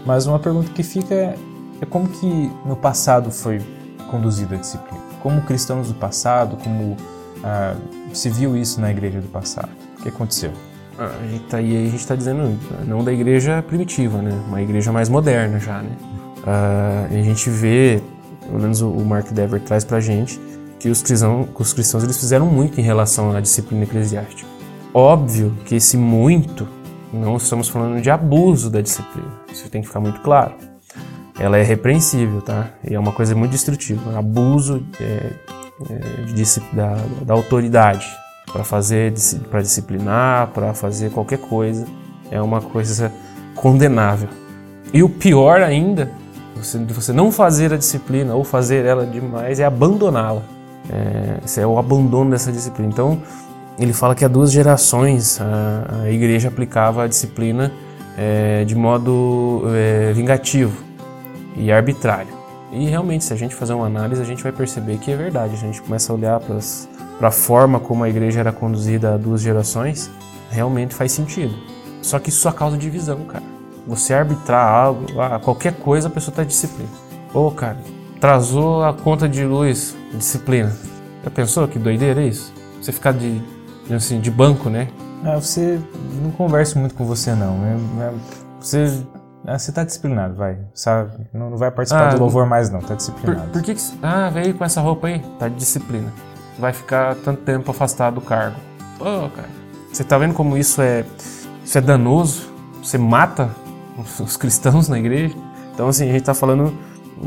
Mas 0.06 0.26
uma 0.26 0.40
pergunta 0.40 0.72
que 0.72 0.84
fica 0.84 1.14
é, 1.14 1.38
é 1.82 1.86
como 1.86 2.08
que 2.08 2.52
no 2.66 2.76
passado 2.76 3.32
foi 3.32 3.62
conduzida 4.10 4.56
a 4.56 4.58
disciplina? 4.58 5.04
Como 5.22 5.42
cristãos 5.42 5.88
do 5.88 5.94
passado, 5.96 6.58
como 6.64 6.96
ah, 7.44 7.76
se 8.14 8.30
viu 8.30 8.56
isso 8.56 8.80
na 8.80 8.92
igreja 8.92 9.20
do 9.20 9.28
passado? 9.28 9.70
O 10.00 10.04
que 10.04 10.10
aconteceu? 10.10 10.52
Ah, 11.00 11.12
gente 11.30 11.44
tá, 11.46 11.62
e 11.62 11.78
aí 11.78 11.88
a 11.88 11.90
gente 11.90 12.00
está 12.00 12.16
dizendo 12.16 12.58
não 12.88 13.04
da 13.04 13.14
igreja 13.14 13.62
primitiva, 13.62 14.20
né? 14.22 14.32
Uma 14.48 14.62
igreja 14.62 14.92
mais 14.92 15.10
moderna 15.10 15.60
já, 15.60 15.82
né? 15.82 15.96
Uh, 16.40 17.20
a 17.20 17.22
gente 17.24 17.50
vê, 17.50 18.02
pelo 18.46 18.60
menos 18.60 18.82
o 18.82 18.90
Mark 19.06 19.32
Dever 19.32 19.62
traz 19.62 19.84
pra 19.84 20.00
gente, 20.00 20.40
que 20.80 20.90
os 20.90 21.02
cristãos, 21.02 21.48
os 21.54 21.74
cristãos 21.74 22.04
eles 22.04 22.18
fizeram 22.18 22.48
muito 22.48 22.80
em 22.80 22.84
relação 22.84 23.36
à 23.36 23.42
disciplina 23.42 23.84
eclesiástica. 23.84 24.50
Óbvio 24.94 25.56
que 25.66 25.76
esse 25.76 25.98
muito, 25.98 26.68
não 27.14 27.38
estamos 27.38 27.70
falando 27.70 28.02
de 28.02 28.10
abuso 28.10 28.70
da 28.70 28.82
disciplina, 28.82 29.32
isso 29.52 29.70
tem 29.70 29.82
que 29.82 29.88
ficar 29.88 30.00
muito 30.00 30.22
claro. 30.22 30.56
Ela 31.40 31.58
é 31.58 31.64
repreensível, 31.64 32.42
tá? 32.42 32.72
E 32.84 32.96
é 32.96 33.00
uma 33.00 33.12
coisa 33.12 33.36
muito 33.36 33.52
destrutiva. 33.52 34.18
Abuso 34.18 34.84
é, 35.00 35.34
é, 35.90 36.24
de, 36.34 36.44
da, 36.74 36.96
da 37.24 37.34
autoridade, 37.36 38.08
para 38.52 38.64
fazer, 38.64 39.14
para 39.50 39.62
disciplinar, 39.62 40.48
para 40.48 40.74
fazer 40.74 41.12
qualquer 41.12 41.40
coisa, 41.40 41.86
é 42.32 42.42
uma 42.42 42.62
coisa 42.62 43.12
condenável. 43.56 44.30
E 44.94 45.04
o 45.04 45.10
pior 45.10 45.62
ainda, 45.62 46.10
você, 46.56 46.78
você 46.78 47.14
não 47.14 47.32
fazer 47.32 47.74
a 47.74 47.78
disciplina 47.78 48.34
ou 48.36 48.44
fazer 48.44 48.86
ela 48.86 49.06
demais 49.06 49.60
é 49.60 49.66
abandoná-la. 49.66 50.42
É, 50.90 51.44
esse 51.44 51.60
é 51.60 51.68
o 51.68 51.78
abandono 51.78 52.32
dessa 52.32 52.52
disciplina. 52.52 52.90
Então, 52.90 53.22
ele 53.78 53.94
fala 53.94 54.16
que 54.16 54.24
há 54.24 54.28
duas 54.28 54.52
gerações 54.52 55.40
a, 55.42 56.04
a 56.04 56.10
igreja 56.10 56.48
aplicava 56.48 57.04
a 57.04 57.08
disciplina 57.08 57.72
é, 58.18 58.64
de 58.64 58.76
modo 58.76 59.64
é, 59.76 60.14
vingativo 60.14 60.82
e 61.56 61.72
arbitrário. 61.72 62.37
E 62.72 62.86
realmente, 62.86 63.24
se 63.24 63.34
a 63.34 63.36
gente 63.36 63.56
fazer 63.56 63.74
uma 63.74 63.86
análise, 63.86 64.22
a 64.22 64.26
gente 64.26 64.44
vai 64.44 64.52
perceber 64.52 64.98
que 64.98 65.12
é 65.12 65.16
verdade. 65.16 65.54
A 65.54 65.58
gente 65.58 65.82
começa 65.82 66.12
a 66.12 66.16
olhar 66.16 66.40
para 66.40 67.28
a 67.28 67.32
forma 67.32 67.80
como 67.80 68.04
a 68.04 68.10
igreja 68.10 68.42
era 68.42 68.52
conduzida 68.52 69.14
há 69.14 69.18
duas 69.18 69.42
gerações, 69.42 70.12
realmente 70.50 70.94
faz 70.94 71.12
sentido. 71.12 71.54
Só 72.02 72.20
que 72.20 72.30
isso 72.30 72.42
só 72.42 72.52
causa 72.52 72.78
divisão, 72.78 73.20
cara. 73.22 73.44
Você 73.86 74.14
arbitrar 74.14 74.68
algo, 74.68 75.06
ah, 75.20 75.40
qualquer 75.40 75.74
coisa, 75.76 76.08
a 76.08 76.12
pessoa 76.12 76.32
está 76.32 76.44
disciplina. 76.44 76.90
Ô, 77.34 77.50
cara, 77.52 77.78
atrasou 78.18 78.84
a 78.84 78.94
conta 78.94 79.30
de 79.30 79.46
luz, 79.46 79.96
disciplina. 80.14 80.76
Já 81.24 81.32
pensou 81.32 81.68
que 81.68 81.80
doideira 81.80 82.22
é 82.22 82.28
isso? 82.28 82.54
Você 82.82 82.92
ficar 82.92 83.14
de, 83.14 83.42
assim, 83.90 84.20
de 84.20 84.30
banco, 84.30 84.70
né? 84.70 84.90
Ah, 85.24 85.36
você 85.36 85.80
não 86.22 86.32
conversa 86.32 86.80
muito 86.80 86.96
com 86.96 87.06
você, 87.06 87.34
não. 87.34 87.58
Né? 87.58 88.14
Você 88.60 89.04
ah, 89.48 89.58
você 89.58 89.72
tá 89.72 89.86
disciplinado, 89.86 90.36
vai. 90.36 90.58
Sabe? 90.74 91.26
Não, 91.34 91.56
vai 91.56 91.72
participar 91.72 92.10
ah, 92.10 92.14
do 92.16 92.20
louvor 92.20 92.46
mais, 92.46 92.70
não. 92.70 92.82
Tá 92.82 92.96
disciplinado. 92.96 93.44
Por, 93.44 93.54
por 93.54 93.62
que, 93.62 93.76
que 93.76 93.82
Ah, 94.04 94.30
veio 94.30 94.54
com 94.54 94.66
essa 94.66 94.82
roupa 94.82 95.08
aí? 95.08 95.20
Tá 95.40 95.48
de 95.48 95.56
disciplina. 95.56 96.12
Vai 96.60 96.74
ficar 96.74 97.16
tanto 97.16 97.44
tempo 97.44 97.72
afastado 97.72 98.16
do 98.16 98.22
cargo. 98.22 98.58
Pô, 98.98 99.06
cara. 99.06 99.48
Você 99.90 100.04
tá 100.04 100.18
vendo 100.18 100.34
como 100.34 100.58
isso 100.58 100.82
é, 100.82 101.06
isso 101.64 101.78
é 101.78 101.80
danoso? 101.80 102.52
Você 102.84 102.98
mata 102.98 103.50
os, 103.98 104.20
os 104.20 104.36
cristãos 104.36 104.90
na 104.90 105.00
igreja? 105.00 105.34
Então, 105.74 105.88
assim, 105.88 106.10
a 106.10 106.12
gente 106.12 106.26
tá 106.26 106.34
falando 106.34 106.78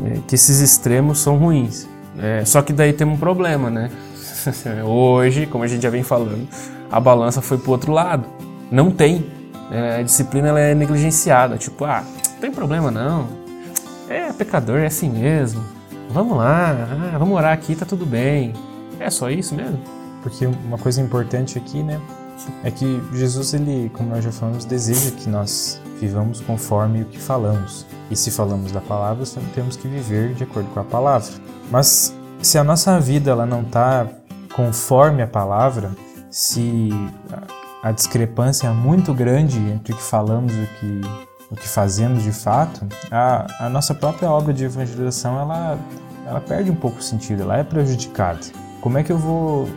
é, 0.05 0.19
que 0.27 0.35
esses 0.35 0.59
extremos 0.59 1.17
são 1.17 1.37
ruins. 1.37 1.89
É, 2.19 2.45
só 2.45 2.61
que 2.61 2.71
daí 2.71 2.93
tem 2.93 3.07
um 3.07 3.17
problema, 3.17 3.71
né? 3.71 3.89
Hoje, 4.85 5.47
como 5.47 5.63
a 5.63 5.67
gente 5.67 5.81
já 5.81 5.89
vem 5.89 6.03
falando, 6.03 6.47
a 6.91 6.99
balança 6.99 7.41
foi 7.41 7.57
pro 7.57 7.71
outro 7.71 7.91
lado. 7.91 8.27
Não 8.69 8.91
tem 8.91 9.25
é, 9.71 9.99
a 9.99 10.03
disciplina 10.03 10.49
ela 10.49 10.59
é 10.59 10.75
negligenciada. 10.75 11.57
Tipo, 11.57 11.85
ah, 11.85 12.03
não 12.33 12.39
tem 12.41 12.51
problema 12.51 12.91
não. 12.91 13.27
É 14.09 14.31
pecador, 14.33 14.79
é 14.79 14.87
assim 14.87 15.09
mesmo. 15.09 15.63
Vamos 16.09 16.37
lá, 16.37 16.71
ah, 17.13 17.17
vamos 17.17 17.35
orar 17.35 17.53
aqui, 17.53 17.73
tá 17.73 17.85
tudo 17.85 18.05
bem. 18.05 18.53
É 18.99 19.09
só 19.09 19.29
isso 19.29 19.55
mesmo? 19.55 19.79
Porque 20.21 20.45
uma 20.45 20.77
coisa 20.77 21.01
importante 21.01 21.57
aqui, 21.57 21.81
né, 21.81 21.99
é 22.63 22.69
que 22.69 23.01
Jesus, 23.13 23.53
ele, 23.53 23.89
como 23.93 24.09
nós 24.09 24.23
já 24.23 24.31
falamos, 24.31 24.65
deseja 24.65 25.11
que 25.11 25.29
nós 25.29 25.81
vivamos 25.99 26.41
conforme 26.41 27.03
o 27.03 27.05
que 27.05 27.17
falamos. 27.17 27.85
E 28.09 28.15
se 28.15 28.29
falamos 28.29 28.71
da 28.71 28.81
palavra, 28.81 29.23
temos 29.55 29.77
que 29.77 29.87
viver 29.87 30.33
de 30.33 30.43
acordo 30.43 30.69
com 30.73 30.79
a 30.81 30.83
palavra. 30.83 31.31
Mas 31.71 32.13
se 32.41 32.57
a 32.57 32.63
nossa 32.63 32.99
vida 32.99 33.31
ela 33.31 33.45
não 33.45 33.61
está 33.61 34.05
conforme 34.53 35.21
a 35.21 35.27
palavra, 35.27 35.91
se 36.29 36.89
a 37.83 37.91
discrepância 37.91 38.67
é 38.67 38.71
muito 38.71 39.13
grande 39.13 39.57
entre 39.57 39.93
o 39.93 39.97
que 39.97 40.03
falamos 40.03 40.53
e 40.53 40.61
o 40.61 40.67
que, 40.67 41.01
o 41.49 41.55
que 41.55 41.67
fazemos 41.67 42.23
de 42.23 42.31
fato, 42.31 42.87
a, 43.09 43.47
a 43.59 43.69
nossa 43.69 43.93
própria 43.93 44.29
obra 44.29 44.53
de 44.53 44.65
evangelização 44.65 45.39
ela, 45.39 45.79
ela 46.25 46.41
perde 46.41 46.69
um 46.69 46.75
pouco 46.75 46.99
o 46.99 47.01
sentido, 47.01 47.41
ela 47.41 47.57
é 47.57 47.63
prejudicada. 47.63 48.39
Como 48.81 48.97
é 48.97 49.03
que 49.03 49.11
eu 49.11 49.17
vou 49.17 49.67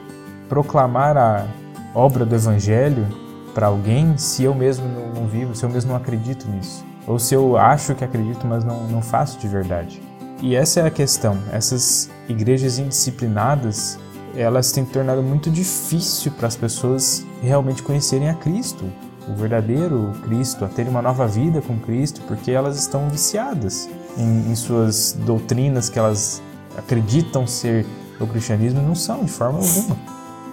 proclamar 0.48 1.16
a 1.16 1.46
obra 1.94 2.26
do 2.26 2.34
evangelho 2.34 3.06
para 3.54 3.68
alguém 3.68 4.18
se 4.18 4.44
eu 4.44 4.54
mesmo 4.54 4.86
não, 5.14 5.26
vivo, 5.26 5.54
se 5.54 5.64
eu 5.64 5.70
mesmo 5.70 5.90
não 5.92 5.96
acredito 5.96 6.46
nisso? 6.48 6.84
Ou 7.06 7.18
se 7.18 7.34
eu 7.34 7.56
acho 7.56 7.94
que 7.94 8.04
acredito, 8.04 8.46
mas 8.46 8.64
não, 8.64 8.86
não 8.88 9.00
faço 9.02 9.38
de 9.38 9.48
verdade? 9.48 10.00
E 10.42 10.54
essa 10.54 10.80
é 10.80 10.86
a 10.86 10.90
questão. 10.90 11.38
Essas 11.52 12.10
igrejas 12.28 12.78
indisciplinadas, 12.78 13.98
elas 14.36 14.72
têm 14.72 14.84
tornado 14.84 15.22
muito 15.22 15.50
difícil 15.50 16.32
para 16.32 16.48
as 16.48 16.56
pessoas 16.56 17.24
realmente 17.42 17.82
conhecerem 17.82 18.28
a 18.28 18.34
Cristo, 18.34 18.84
o 19.28 19.34
verdadeiro 19.34 20.12
Cristo, 20.24 20.64
a 20.64 20.68
terem 20.68 20.90
uma 20.90 21.00
nova 21.00 21.26
vida 21.26 21.60
com 21.60 21.78
Cristo, 21.78 22.20
porque 22.26 22.50
elas 22.50 22.78
estão 22.78 23.08
viciadas 23.08 23.88
em, 24.18 24.50
em 24.50 24.54
suas 24.54 25.16
doutrinas 25.24 25.88
que 25.88 25.98
elas 25.98 26.42
acreditam 26.76 27.46
ser 27.46 27.86
o 28.20 28.26
cristianismo 28.26 28.80
e 28.80 28.84
não 28.84 28.94
são 28.94 29.24
de 29.24 29.30
forma 29.30 29.58
alguma. 29.58 29.96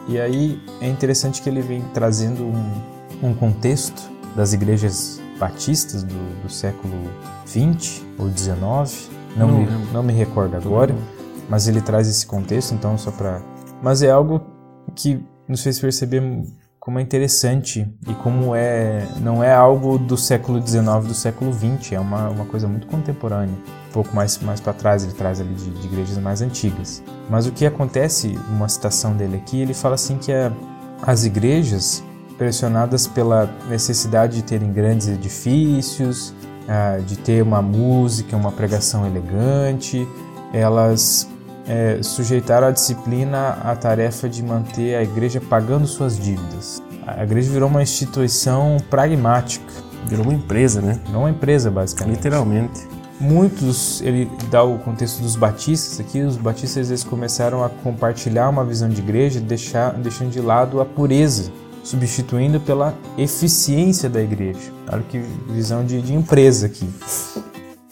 E 0.07 0.19
aí 0.19 0.61
é 0.79 0.87
interessante 0.87 1.41
que 1.41 1.49
ele 1.49 1.61
vem 1.61 1.81
trazendo 1.93 2.43
um, 2.43 3.29
um 3.29 3.33
contexto 3.33 4.01
das 4.35 4.53
igrejas 4.53 5.19
batistas 5.39 6.03
do, 6.03 6.43
do 6.43 6.49
século 6.49 6.93
20 7.47 8.03
ou 8.17 8.27
19, 8.27 8.95
não, 9.35 9.47
não, 9.47 9.57
me, 9.57 9.93
não 9.93 10.03
me 10.03 10.13
recordo 10.13 10.55
agora, 10.55 10.95
mas 11.49 11.67
ele 11.67 11.81
traz 11.81 12.07
esse 12.07 12.25
contexto, 12.25 12.73
então 12.73 12.97
só 12.97 13.11
para 13.11 13.41
mas 13.81 14.01
é 14.03 14.11
algo 14.11 14.41
que 14.95 15.23
nos 15.47 15.63
fez 15.63 15.79
perceber 15.79 16.21
como 16.79 16.97
é 16.97 17.01
interessante 17.01 17.87
e 18.07 18.13
como 18.15 18.55
é 18.55 19.05
não 19.19 19.43
é 19.43 19.53
algo 19.53 19.99
do 19.99 20.17
século 20.17 20.65
XIX, 20.65 21.05
do 21.05 21.13
século 21.13 21.53
XX, 21.53 21.93
é 21.93 21.99
uma, 21.99 22.29
uma 22.29 22.45
coisa 22.45 22.67
muito 22.67 22.87
contemporânea. 22.87 23.53
Um 23.89 23.93
pouco 23.93 24.15
mais, 24.15 24.39
mais 24.39 24.59
para 24.59 24.73
trás 24.73 25.03
ele 25.03 25.13
traz 25.13 25.39
ali 25.39 25.53
de, 25.53 25.69
de, 25.69 25.87
igrejas 25.87 26.17
mais 26.17 26.41
antigas. 26.41 27.03
Mas 27.29 27.45
o 27.45 27.51
que 27.51 27.65
acontece, 27.65 28.39
uma 28.49 28.67
citação 28.67 29.15
dele 29.15 29.37
aqui, 29.37 29.61
ele 29.61 29.75
fala 29.75 29.95
assim 29.95 30.17
que 30.17 30.31
é, 30.31 30.51
as 31.03 31.23
igrejas, 31.23 32.03
pressionadas 32.35 33.05
pela 33.05 33.47
necessidade 33.69 34.37
de 34.37 34.43
terem 34.43 34.73
grandes 34.73 35.07
edifícios, 35.07 36.33
ah, 36.67 36.97
de 37.05 37.15
ter 37.17 37.43
uma 37.43 37.61
música, 37.61 38.35
uma 38.35 38.51
pregação 38.51 39.05
elegante, 39.05 40.07
elas 40.51 41.29
é, 41.67 42.01
sujeitaram 42.01 42.67
a 42.67 42.71
disciplina 42.71 43.57
à 43.63 43.75
tarefa 43.75 44.27
de 44.27 44.43
manter 44.43 44.95
a 44.95 45.03
igreja 45.03 45.41
pagando 45.41 45.87
suas 45.87 46.17
dívidas. 46.17 46.81
A 47.05 47.23
igreja 47.23 47.51
virou 47.51 47.69
uma 47.69 47.81
instituição 47.81 48.77
pragmática. 48.89 49.71
Virou 50.05 50.25
uma 50.25 50.33
empresa, 50.33 50.81
né? 50.81 50.99
Virou 51.05 51.21
uma 51.21 51.29
empresa, 51.29 51.69
basicamente. 51.69 52.17
Literalmente. 52.17 52.87
Muitos, 53.19 54.01
ele 54.01 54.29
dá 54.49 54.63
o 54.63 54.79
contexto 54.79 55.21
dos 55.21 55.35
batistas 55.35 55.99
aqui, 55.99 56.21
os 56.21 56.37
batistas 56.37 56.89
eles 56.89 57.03
começaram 57.03 57.63
a 57.63 57.69
compartilhar 57.69 58.49
uma 58.49 58.65
visão 58.65 58.89
de 58.89 58.99
igreja, 58.99 59.39
deixar, 59.39 59.93
deixando 59.93 60.31
de 60.31 60.41
lado 60.41 60.81
a 60.81 60.85
pureza, 60.85 61.51
substituindo 61.83 62.59
pela 62.59 62.95
eficiência 63.19 64.09
da 64.09 64.19
igreja. 64.19 64.71
Olha 64.91 65.03
que 65.03 65.19
visão 65.49 65.85
de, 65.85 66.01
de 66.01 66.15
empresa 66.15 66.65
aqui. 66.65 66.89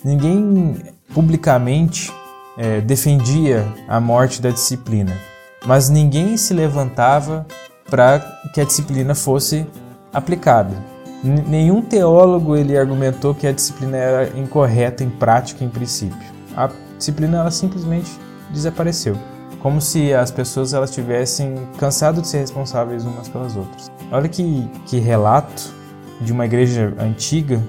Ninguém 0.04 0.78
publicamente 1.14 2.12
é, 2.60 2.82
defendia 2.82 3.66
a 3.88 4.02
morte 4.02 4.42
da 4.42 4.50
disciplina, 4.50 5.18
mas 5.66 5.90
ninguém 5.90 6.36
se 6.36 6.54
levantava 6.54 7.48
para 7.90 8.20
que 8.54 8.60
a 8.60 8.66
disciplina 8.66 9.16
fosse 9.16 9.66
aplicada. 10.14 10.76
N 11.24 11.42
nenhum 11.48 11.82
teólogo 11.82 12.56
ele 12.56 12.78
argumentou 12.78 13.34
que 13.34 13.48
a 13.48 13.52
disciplina 13.54 13.98
era 13.98 14.38
incorreta 14.38 15.04
em 15.04 15.10
prática 15.10 15.64
em 15.64 15.70
princípio. 15.70 16.18
A 16.56 16.70
disciplina 16.98 17.40
ela 17.40 17.52
simplesmente 17.52 18.12
desapareceu, 18.52 19.16
como 19.62 19.80
se 19.80 20.14
as 20.14 20.30
pessoas 20.30 20.74
elas 20.74 20.92
tivessem 20.92 21.56
cansado 21.78 22.22
de 22.22 22.28
ser 22.28 22.40
responsáveis 22.40 23.06
umas 23.06 23.30
pelas 23.30 23.56
outras. 23.56 23.90
Olha 24.12 24.28
que, 24.28 24.70
que 24.86 25.00
relato 25.00 25.74
de 26.20 26.34
uma 26.34 26.46
igreja 26.46 26.94
antiga. 27.00 27.64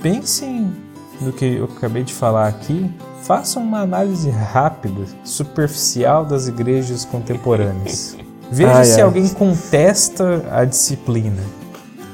Pensem 0.00 0.72
no 1.20 1.32
que 1.32 1.56
eu 1.56 1.64
acabei 1.64 2.04
de 2.04 2.12
falar 2.12 2.46
aqui 2.46 2.92
Faça 3.26 3.58
uma 3.58 3.80
análise 3.80 4.30
rápida, 4.30 5.04
superficial 5.24 6.24
das 6.24 6.46
igrejas 6.46 7.04
contemporâneas. 7.04 8.16
Veja 8.52 8.72
ai, 8.72 8.84
se 8.84 9.00
ai. 9.00 9.02
alguém 9.02 9.28
contesta 9.30 10.44
a 10.48 10.64
disciplina. 10.64 11.42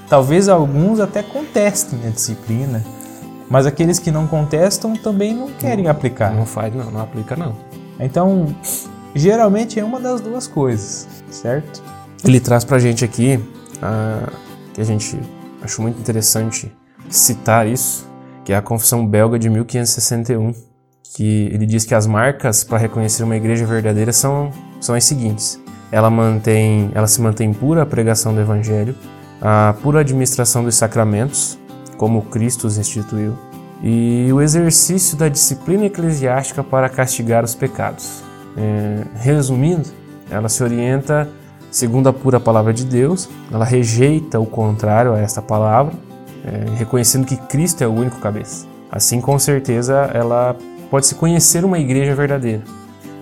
Talvez 0.09 0.49
alguns 0.49 1.01
até 1.01 1.23
contestem 1.23 1.99
a 2.07 2.09
disciplina, 2.09 2.83
mas 3.51 3.67
aqueles 3.67 3.99
que 3.99 4.11
não 4.11 4.27
contestam 4.27 4.95
também 4.95 5.35
não 5.35 5.51
querem 5.51 5.85
não, 5.85 5.91
aplicar. 5.91 6.33
Não 6.33 6.47
faz, 6.47 6.75
não, 6.75 6.91
não 6.91 7.03
aplica 7.03 7.37
não. 7.37 7.57
Então, 8.01 8.47
geralmente 9.15 9.79
é 9.79 9.85
uma 9.85 10.01
das 10.01 10.19
duas 10.19 10.47
coisas, 10.47 11.07
certo? 11.31 11.83
Ele 12.25 12.41
traz 12.41 12.65
pra 12.65 12.79
gente 12.79 13.05
aqui, 13.05 13.37
uh, 13.37 14.33
que 14.73 14.81
a 14.81 14.85
gente 14.85 15.21
acho 15.61 15.83
muito 15.83 16.01
interessante 16.01 16.75
citar 17.11 17.67
isso, 17.67 18.09
que 18.47 18.53
é 18.55 18.57
a 18.57 18.63
Confissão 18.63 19.07
Belga 19.07 19.39
de 19.39 19.51
1561 19.51 20.72
que 21.15 21.51
ele 21.53 21.67
diz 21.67 21.85
que 21.85 21.95
as 21.95 22.07
marcas 22.07 22.65
para 22.65 22.79
reconhecer 22.79 23.23
uma 23.23 23.37
igreja 23.37 23.67
verdadeira 23.67 24.13
são, 24.13 24.51
são 24.81 24.95
as 24.95 25.05
seguintes. 25.05 25.61
Ela, 25.91 26.09
mantém, 26.11 26.91
ela 26.95 27.07
se 27.07 27.21
mantém 27.21 27.53
pura 27.53 27.83
a 27.83 27.87
pregação 27.87 28.35
do 28.35 28.41
evangelho, 28.41 28.95
a 29.41 29.75
pura 29.83 30.01
administração 30.01 30.65
dos 30.65 30.75
sacramentos, 30.75 31.59
como 31.99 32.23
Cristo 32.23 32.67
os 32.67 32.79
instituiu, 32.79 33.37
e 33.83 34.31
o 34.33 34.41
exercício 34.41 35.17
da 35.17 35.29
disciplina 35.29 35.85
eclesiástica 35.85 36.65
para 36.65 36.89
castigar 36.89 37.45
os 37.45 37.55
pecados. 37.55 38.23
É, 38.57 39.05
resumindo, 39.17 39.89
ela 40.31 40.49
se 40.49 40.63
orienta 40.63 41.29
segundo 41.71 42.09
a 42.09 42.13
pura 42.13 42.41
palavra 42.41 42.73
de 42.73 42.85
Deus, 42.85 43.29
ela 43.51 43.65
rejeita 43.65 44.41
o 44.41 44.47
contrário 44.47 45.13
a 45.13 45.19
esta 45.19 45.43
palavra, 45.43 45.93
é, 46.45 46.79
reconhecendo 46.79 47.27
que 47.27 47.37
Cristo 47.37 47.83
é 47.83 47.87
o 47.87 47.93
único 47.93 48.19
cabeça. 48.19 48.67
Assim, 48.91 49.21
com 49.21 49.39
certeza, 49.39 50.11
ela 50.13 50.57
pode-se 50.93 51.15
conhecer 51.15 51.65
uma 51.65 51.79
igreja 51.79 52.15
verdadeira. 52.15 52.63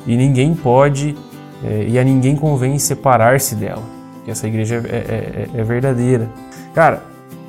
E 0.05 0.17
ninguém 0.17 0.57
pode, 0.57 1.17
é, 1.63 1.85
e 1.87 2.01
a 2.01 2.03
ninguém 2.03 2.35
convém 2.35 2.77
separar-se 2.81 3.55
dela, 3.55 3.85
que 4.25 4.31
essa 4.33 4.49
igreja 4.49 4.83
é, 4.89 4.97
é, 4.97 5.49
é, 5.57 5.61
é 5.61 5.63
verdadeira. 5.63 6.29
Cara, 6.75 7.01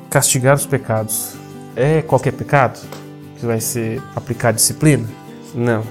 castigar 0.08 0.54
os 0.54 0.64
pecados 0.64 1.34
é 1.74 2.02
qualquer 2.02 2.34
pecado 2.34 2.78
que 3.36 3.44
vai 3.44 3.60
ser 3.60 4.00
aplicar 4.14 4.52
disciplina? 4.52 5.04
Não. 5.56 5.82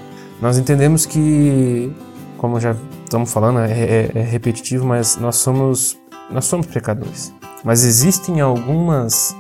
Nós 0.41 0.57
entendemos 0.57 1.05
que, 1.05 1.93
como 2.37 2.57
já 2.57 2.73
estamos 3.03 3.33
falando, 3.33 3.59
é, 3.59 3.69
é, 3.69 4.11
é 4.15 4.21
repetitivo, 4.21 4.85
mas 4.85 5.17
nós 5.17 5.35
somos, 5.35 5.97
nós 6.29 6.45
somos 6.45 6.67
pecadores. 6.67 7.33
Mas 7.65 7.83
existem 7.83 8.39
algumas, 8.39 9.35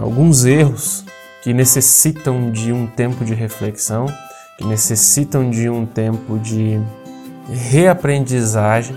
alguns 0.00 0.44
erros 0.44 1.04
que 1.42 1.52
necessitam 1.52 2.52
de 2.52 2.72
um 2.72 2.86
tempo 2.86 3.24
de 3.24 3.34
reflexão, 3.34 4.06
necessitam 4.64 5.48
de 5.48 5.68
um 5.68 5.86
tempo 5.86 6.38
de 6.38 6.80
reaprendizagem, 7.48 8.96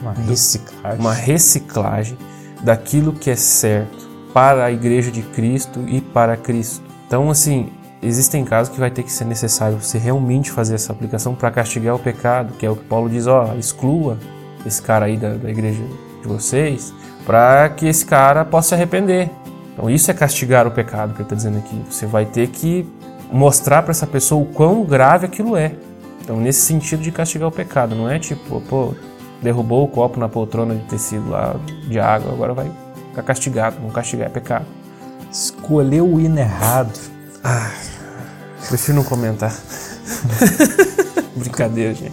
uma 0.00 0.12
reciclagem, 0.12 1.00
uma 1.00 1.12
reciclagem 1.12 2.18
daquilo 2.62 3.12
que 3.12 3.30
é 3.30 3.36
certo 3.36 4.08
para 4.32 4.64
a 4.64 4.72
Igreja 4.72 5.10
de 5.10 5.22
Cristo 5.22 5.84
e 5.86 6.00
para 6.00 6.36
Cristo. 6.36 6.82
Então, 7.06 7.30
assim, 7.30 7.70
existem 8.02 8.44
casos 8.44 8.72
que 8.72 8.80
vai 8.80 8.90
ter 8.90 9.02
que 9.02 9.12
ser 9.12 9.24
necessário 9.24 9.80
você 9.80 9.98
realmente 9.98 10.50
fazer 10.50 10.74
essa 10.74 10.92
aplicação 10.92 11.34
para 11.34 11.50
castigar 11.50 11.94
o 11.94 11.98
pecado, 11.98 12.54
que 12.58 12.66
é 12.66 12.70
o 12.70 12.76
que 12.76 12.84
Paulo 12.84 13.08
diz, 13.08 13.26
ó, 13.26 13.54
exclua 13.56 14.18
esse 14.66 14.82
cara 14.82 15.06
aí 15.06 15.16
da, 15.16 15.34
da 15.34 15.50
igreja 15.50 15.82
de 16.22 16.26
vocês, 16.26 16.92
para 17.24 17.68
que 17.68 17.86
esse 17.86 18.04
cara 18.04 18.44
possa 18.44 18.70
se 18.70 18.74
arrepender. 18.74 19.30
Então 19.72 19.88
isso 19.88 20.10
é 20.10 20.14
castigar 20.14 20.66
o 20.66 20.70
pecado 20.70 21.12
que 21.12 21.18
ele 21.18 21.24
está 21.24 21.36
dizendo 21.36 21.58
aqui. 21.58 21.80
Você 21.90 22.06
vai 22.06 22.24
ter 22.24 22.48
que 22.48 22.86
mostrar 23.34 23.82
para 23.82 23.90
essa 23.90 24.06
pessoa 24.06 24.40
o 24.40 24.46
quão 24.46 24.84
grave 24.84 25.26
aquilo 25.26 25.56
é. 25.56 25.72
Então 26.22 26.36
nesse 26.36 26.60
sentido 26.60 27.02
de 27.02 27.10
castigar 27.10 27.48
o 27.48 27.52
pecado, 27.52 27.94
não 27.94 28.08
é 28.08 28.18
tipo, 28.18 28.60
pô, 28.62 28.94
derrubou 29.42 29.84
o 29.84 29.88
copo 29.88 30.18
na 30.20 30.28
poltrona 30.28 30.74
de 30.74 30.84
tecido 30.84 31.28
lá 31.28 31.56
de 31.88 31.98
água, 31.98 32.32
agora 32.32 32.54
vai 32.54 32.70
ficar 33.10 33.22
castigado, 33.22 33.76
não 33.82 33.90
castigar 33.90 34.28
é 34.28 34.30
pecado. 34.30 34.66
Escolheu 35.30 36.06
o 36.06 36.20
hino 36.20 36.38
errado. 36.38 36.96
Ah, 37.42 37.72
prefiro 38.68 38.98
não 38.98 39.04
comentar. 39.04 39.52
Brincadeira, 41.34 41.92
gente. 41.92 42.12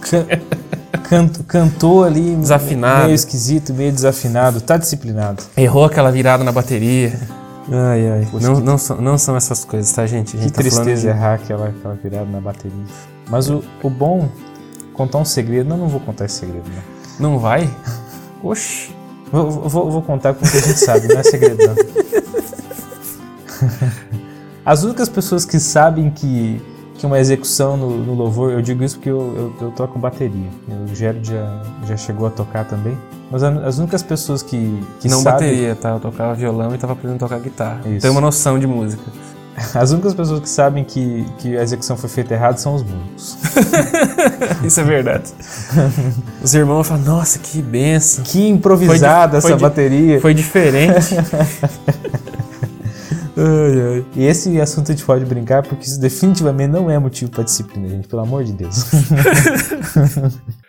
Canto, 1.08 1.44
cantou 1.44 2.04
ali 2.04 2.36
desafinado. 2.36 3.06
meio 3.06 3.16
esquisito, 3.16 3.74
meio 3.74 3.92
desafinado, 3.92 4.60
tá 4.60 4.76
disciplinado. 4.76 5.44
Errou 5.56 5.86
aquela 5.86 6.12
virada 6.12 6.44
na 6.44 6.52
bateria. 6.52 7.14
Ai, 7.70 8.10
ai. 8.10 8.28
Não, 8.42 8.60
não, 8.60 8.78
são, 8.78 9.02
não 9.02 9.18
são 9.18 9.36
essas 9.36 9.66
coisas, 9.66 9.92
tá, 9.94 10.06
gente? 10.06 10.36
que 10.36 10.44
gente 10.44 10.54
tá 10.54 10.62
tristeza 10.62 11.02
de... 11.02 11.08
errar 11.08 11.36
aquela, 11.36 11.70
aquela 11.70 11.96
virada 11.96 12.26
na 12.26 12.42
bateria. 12.42 12.84
Mas 13.30 13.50
o, 13.50 13.64
o 13.84 13.90
bom, 13.90 14.30
contar 14.94 15.20
um 15.20 15.26
segredo. 15.26 15.70
Não, 15.70 15.78
não 15.78 15.88
vou 15.88 16.00
contar 16.00 16.26
esse 16.26 16.36
segredo, 16.36 16.66
não. 17.20 17.32
Não 17.32 17.40
vai? 17.40 17.70
Oxi. 18.42 18.96
Vou, 19.32 19.50
vou, 19.50 19.92
vou 19.92 20.02
contar 20.02 20.34
porque 20.34 20.58
a 20.58 20.62
gente 20.62 20.80
sabe, 20.80 21.08
não 21.08 21.20
é 21.20 21.24
segredo, 21.24 21.58
não. 21.66 21.76
As 24.66 24.84
únicas 24.84 25.08
pessoas 25.08 25.46
que 25.46 25.60
sabem 25.60 26.12
que, 26.12 26.62
que 27.02 27.06
uma 27.08 27.20
execução 27.20 27.76
no, 27.76 27.98
no 27.98 28.14
louvor, 28.14 28.52
eu 28.52 28.62
digo 28.62 28.84
isso 28.84 28.98
porque 28.98 29.10
eu, 29.10 29.54
eu, 29.60 29.68
eu 29.68 29.72
toco 29.72 29.98
bateria. 29.98 30.50
O 30.88 30.96
Gero 30.96 31.18
já, 31.24 31.64
já 31.88 31.98
chegou 31.98 32.28
a 32.28 32.30
tocar 32.30 32.64
também. 32.64 32.96
Mas 33.32 33.42
as 33.42 33.80
únicas 33.80 34.04
pessoas 34.04 34.44
que, 34.44 34.80
que 35.00 35.10
Não 35.10 35.22
sabem... 35.22 35.50
bateria, 35.50 35.76
tá? 35.76 35.90
Eu 35.90 36.00
tocava 36.00 36.36
violão 36.36 36.76
e 36.76 36.78
tava 36.78 36.94
aprendendo 36.94 37.16
a 37.16 37.28
tocar 37.28 37.40
guitarra. 37.40 37.82
Isso. 37.88 38.02
Tem 38.02 38.12
uma 38.12 38.22
noção 38.22 38.60
de 38.60 38.68
música. 38.68 39.02
As 39.74 39.92
únicas 39.92 40.14
pessoas 40.14 40.42
que 40.42 40.50
sabem 40.50 40.84
que, 40.84 41.26
que 41.40 41.58
a 41.58 41.64
execução 41.64 41.98
foi 41.98 42.10
feita 42.10 42.36
errado 42.36 42.58
são 42.58 42.76
os 42.76 42.84
músicos. 42.84 43.38
Isso 44.64 44.80
é 44.80 44.84
verdade. 44.84 45.34
Os 46.44 46.54
irmãos 46.54 46.88
falam, 46.88 47.04
nossa, 47.04 47.40
que 47.40 47.64
benção. 47.64 48.24
Que 48.24 48.48
improvisada 48.48 49.42
Foi 49.42 49.52
essa 49.52 49.60
foi 49.60 49.70
bateria. 49.70 50.22
Foi 50.22 50.34
diferente. 50.36 51.16
Ai, 53.38 53.82
ai. 53.98 54.06
E 54.16 54.26
esse 54.26 54.60
assunto 54.60 54.92
a 54.92 54.96
gente 54.96 55.06
pode 55.06 55.26
brincar 55.26 55.64
porque 55.64 55.86
isso 55.86 56.00
definitivamente 56.00 56.72
não 56.72 56.90
é 56.90 57.00
motivo 57.00 57.32
para 57.32 57.44
disciplina, 57.44 57.88
gente, 57.88 58.08
pelo 58.08 58.22
amor 58.22 58.44
de 58.44 58.54
Deus. 58.54 58.86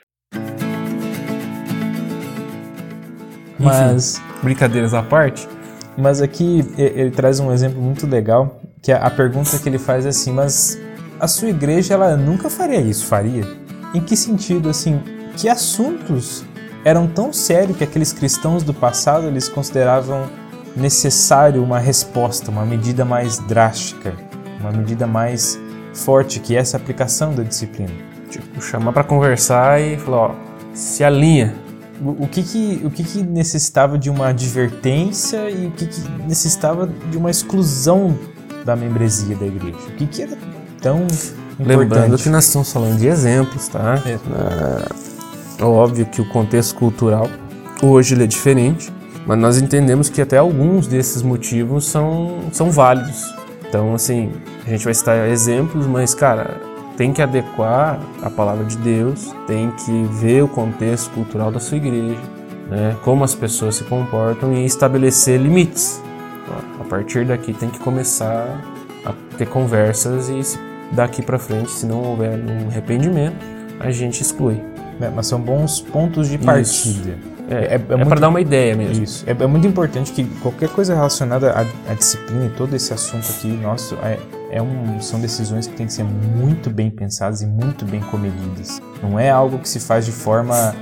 Mas, 3.58 4.20
Brincadeiras 4.42 4.92
à 4.92 5.02
parte. 5.02 5.48
mas 5.96 6.20
aqui 6.20 6.64
ele 6.76 7.10
traz 7.10 7.38
um 7.38 7.52
exemplo 7.52 7.80
muito 7.80 8.06
legal, 8.06 8.60
que 8.82 8.90
a 8.90 9.06
a 9.06 9.10
pergunta 9.10 9.56
que 9.58 9.68
ele 9.68 9.78
faz 9.78 10.04
é 10.04 10.08
assim, 10.08 10.32
mas 10.32 10.78
a 11.20 11.28
sua 11.28 11.48
igreja 11.50 11.94
ela 11.94 12.16
nunca 12.16 12.50
faria 12.50 12.80
isso, 12.80 13.06
faria? 13.06 13.44
Em 13.94 14.00
que 14.00 14.16
sentido, 14.16 14.68
assim, 14.68 15.00
que 15.36 15.48
assuntos 15.48 16.44
eram 16.84 17.06
tão 17.06 17.32
sérios 17.32 17.76
que 17.76 17.84
aqueles 17.84 18.12
cristãos 18.12 18.64
do 18.64 18.74
passado 18.74 19.26
eles 19.26 19.48
consideravam 19.48 20.28
necessário 20.76 21.62
uma 21.62 21.78
resposta, 21.78 22.50
uma 22.50 22.64
medida 22.64 23.04
mais 23.04 23.38
drástica, 23.38 24.14
uma 24.60 24.72
medida 24.72 25.06
mais 25.06 25.58
forte 25.94 26.40
que 26.40 26.56
essa 26.56 26.76
aplicação 26.76 27.34
da 27.34 27.42
disciplina. 27.42 27.92
Tipo, 28.30 28.62
chamar 28.62 28.92
pra 28.92 29.04
conversar 29.04 29.80
e 29.80 29.98
falar, 29.98 30.18
ó, 30.18 30.34
se 30.72 31.04
alinha. 31.04 31.54
O, 32.00 32.24
o 32.24 32.28
que 32.28 32.42
que, 32.42 32.80
o 32.84 32.90
que 32.90 33.04
que 33.04 33.22
necessitava 33.22 33.98
de 33.98 34.08
uma 34.08 34.28
advertência 34.28 35.50
e 35.50 35.66
o 35.66 35.70
que 35.70 35.86
que 35.86 36.00
necessitava 36.26 36.86
de 37.10 37.16
uma 37.16 37.30
exclusão 37.30 38.18
da 38.64 38.74
membresia 38.74 39.36
da 39.36 39.46
igreja? 39.46 39.78
O 39.88 39.92
que 39.96 40.06
que 40.06 40.22
era 40.22 40.36
tão 40.80 41.06
Lembrando 41.58 41.84
importante? 41.84 42.22
que 42.22 42.28
nós 42.30 42.46
estamos 42.46 42.72
falando 42.72 42.98
de 42.98 43.06
exemplos, 43.06 43.68
tá? 43.68 44.02
É. 44.06 45.62
É 45.62 45.64
óbvio 45.64 46.06
que 46.06 46.20
o 46.20 46.28
contexto 46.28 46.74
cultural 46.74 47.28
hoje 47.82 48.14
ele 48.14 48.24
é 48.24 48.26
diferente, 48.26 48.92
mas 49.26 49.38
nós 49.38 49.60
entendemos 49.60 50.08
que 50.08 50.20
até 50.20 50.38
alguns 50.38 50.86
desses 50.86 51.22
motivos 51.22 51.86
são, 51.86 52.40
são 52.52 52.70
válidos. 52.70 53.34
Então, 53.68 53.94
assim, 53.94 54.30
a 54.66 54.70
gente 54.70 54.84
vai 54.84 54.92
citar 54.92 55.28
exemplos, 55.28 55.86
mas, 55.86 56.14
cara, 56.14 56.60
tem 56.96 57.12
que 57.12 57.22
adequar 57.22 58.00
a 58.22 58.28
palavra 58.28 58.64
de 58.64 58.76
Deus, 58.76 59.34
tem 59.46 59.70
que 59.70 60.04
ver 60.20 60.42
o 60.42 60.48
contexto 60.48 61.10
cultural 61.10 61.50
da 61.50 61.58
sua 61.58 61.78
igreja, 61.78 62.20
né? 62.68 62.96
como 63.02 63.24
as 63.24 63.34
pessoas 63.34 63.76
se 63.76 63.84
comportam 63.84 64.52
e 64.52 64.64
estabelecer 64.64 65.40
limites. 65.40 66.02
Ó, 66.48 66.82
A 66.82 66.84
partir 66.84 67.24
daqui 67.24 67.54
tem 67.54 67.70
que 67.70 67.78
começar 67.78 68.60
a 69.04 69.12
ter 69.38 69.46
conversas 69.46 70.28
e 70.28 70.58
daqui 70.92 71.22
para 71.22 71.38
frente, 71.38 71.70
se 71.70 71.86
não 71.86 72.02
houver 72.02 72.38
um 72.38 72.68
arrependimento, 72.68 73.36
a 73.80 73.90
gente 73.90 74.20
exclui. 74.20 74.62
É, 75.00 75.08
mas 75.08 75.26
são 75.26 75.40
bons 75.40 75.80
pontos 75.80 76.28
de 76.28 76.38
Isso. 76.60 77.31
É, 77.52 77.64
É- 77.64 77.74
é, 77.74 78.00
é 78.00 78.04
para 78.04 78.20
dar 78.20 78.28
uma 78.28 78.40
ideia 78.40 78.74
mesmo. 78.76 79.02
Isso. 79.04 79.24
É, 79.26 79.30
é 79.30 79.46
muito 79.46 79.66
importante 79.66 80.12
que 80.12 80.24
qualquer 80.40 80.68
coisa 80.70 80.94
relacionada 80.94 81.52
à, 81.52 81.60
à 81.90 81.94
disciplina 81.94 82.46
e 82.46 82.50
todo 82.50 82.74
esse 82.74 82.92
assunto 82.92 83.26
aqui, 83.30 83.48
nosso, 83.48 83.96
é, 84.02 84.18
é 84.50 84.62
um, 84.62 85.00
são 85.00 85.20
decisões 85.20 85.66
que 85.66 85.74
têm 85.74 85.86
que 85.86 85.92
ser 85.92 86.04
muito 86.04 86.70
bem 86.70 86.90
pensadas 86.90 87.42
e 87.42 87.46
muito 87.46 87.84
bem 87.84 88.00
comedidas. 88.00 88.80
Não 89.02 89.18
é 89.18 89.30
algo 89.30 89.58
que 89.58 89.68
se 89.68 89.80
faz 89.80 90.04
de 90.04 90.12
forma 90.12 90.74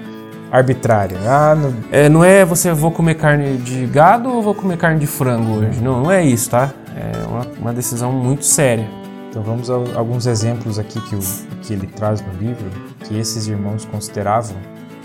arbitrária. 0.50 1.16
Ah, 1.26 1.54
no- 1.54 1.74
É, 1.92 2.08
não 2.08 2.24
é 2.24 2.44
você 2.44 2.72
vou 2.72 2.90
comer 2.90 3.14
carne 3.14 3.56
de 3.58 3.86
gado 3.86 4.28
ou 4.30 4.42
vou 4.42 4.54
comer 4.54 4.76
carne 4.76 4.98
de 4.98 5.06
frango 5.06 5.58
hoje. 5.60 5.80
Não, 5.80 6.02
não 6.02 6.10
é 6.10 6.24
isso, 6.24 6.50
tá? 6.50 6.70
É 6.96 7.26
uma, 7.26 7.46
uma 7.60 7.72
decisão 7.72 8.10
muito 8.12 8.44
séria. 8.44 8.86
Então 9.30 9.42
vamos 9.42 9.70
a 9.70 9.74
alguns 9.94 10.26
exemplos 10.26 10.76
aqui 10.76 11.00
que, 11.02 11.14
o, 11.14 11.20
que 11.62 11.72
ele 11.72 11.86
traz 11.86 12.20
no 12.20 12.32
livro, 12.40 12.66
que 13.04 13.16
esses 13.16 13.46
irmãos 13.46 13.84
consideravam 13.84 14.56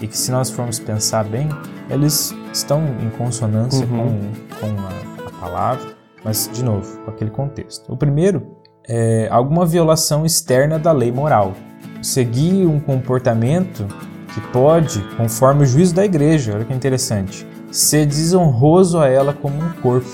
e 0.01 0.07
que 0.07 0.17
se 0.17 0.31
nós 0.31 0.49
formos 0.49 0.79
pensar 0.79 1.23
bem, 1.25 1.49
eles 1.89 2.33
estão 2.53 2.81
em 3.01 3.09
consonância 3.17 3.85
Uhum. 3.85 4.31
com, 4.59 4.59
com 4.59 4.81
a, 4.81 5.27
a 5.27 5.31
palavra, 5.39 5.95
mas 6.23 6.49
de 6.51 6.63
novo, 6.63 6.97
com 7.03 7.11
aquele 7.11 7.29
contexto. 7.31 7.91
O 7.91 7.97
primeiro 7.97 8.55
é 8.87 9.27
alguma 9.31 9.65
violação 9.65 10.25
externa 10.25 10.77
da 10.79 10.91
lei 10.91 11.11
moral. 11.11 11.53
Seguir 12.01 12.65
um 12.65 12.79
comportamento 12.79 13.87
que 14.33 14.41
pode, 14.51 14.99
conforme 15.17 15.63
o 15.63 15.65
juízo 15.65 15.95
da 15.95 16.03
igreja, 16.05 16.53
olha 16.55 16.65
que 16.65 16.73
interessante, 16.73 17.47
ser 17.71 18.05
desonroso 18.05 18.99
a 18.99 19.07
ela 19.07 19.33
como 19.33 19.55
um 19.57 19.71
corpo. 19.81 20.07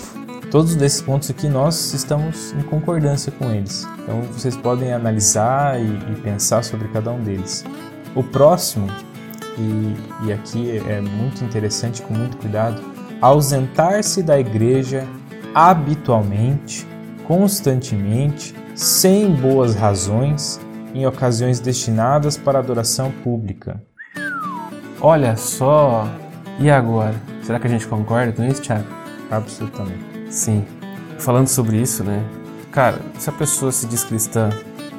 Todos 0.51 0.75
desses 0.75 1.01
pontos 1.01 1.29
aqui 1.29 1.47
nós 1.47 1.93
estamos 1.93 2.53
em 2.53 2.61
concordância 2.63 3.32
com 3.32 3.49
eles. 3.51 3.88
Então 4.03 4.21
vocês 4.34 4.55
podem 4.57 4.91
analisar 4.93 5.79
e, 5.79 5.86
e 6.11 6.15
pensar 6.21 6.63
sobre 6.63 6.88
cada 6.89 7.09
um 7.11 7.21
deles. 7.23 7.63
O 8.13 8.21
próximo, 8.21 8.88
e, 9.57 10.27
e 10.27 10.33
aqui 10.33 10.77
é 10.87 11.01
muito 11.01 11.43
interessante, 11.43 12.01
com 12.01 12.13
muito 12.13 12.37
cuidado, 12.37 12.81
ausentar-se 13.21 14.23
da 14.23 14.39
igreja 14.39 15.05
habitualmente, 15.53 16.87
constantemente, 17.27 18.55
sem 18.75 19.31
boas 19.31 19.75
razões, 19.75 20.59
em 20.93 21.05
ocasiões 21.05 21.59
destinadas 21.59 22.37
para 22.37 22.59
adoração 22.59 23.11
pública. 23.23 23.81
Olha 24.99 25.35
só. 25.35 26.07
E 26.59 26.69
agora? 26.69 27.15
Será 27.43 27.59
que 27.59 27.67
a 27.67 27.69
gente 27.69 27.87
concorda 27.87 28.31
com 28.31 28.43
isso, 28.43 28.61
Thiago? 28.61 28.87
Absolutamente. 29.29 30.03
Sim. 30.29 30.65
Falando 31.17 31.47
sobre 31.47 31.77
isso, 31.77 32.03
né? 32.03 32.23
Cara, 32.71 32.99
se 33.17 33.29
a 33.29 33.33
pessoa 33.33 33.71
se 33.71 33.85
diz 33.87 34.03
cristã, 34.03 34.49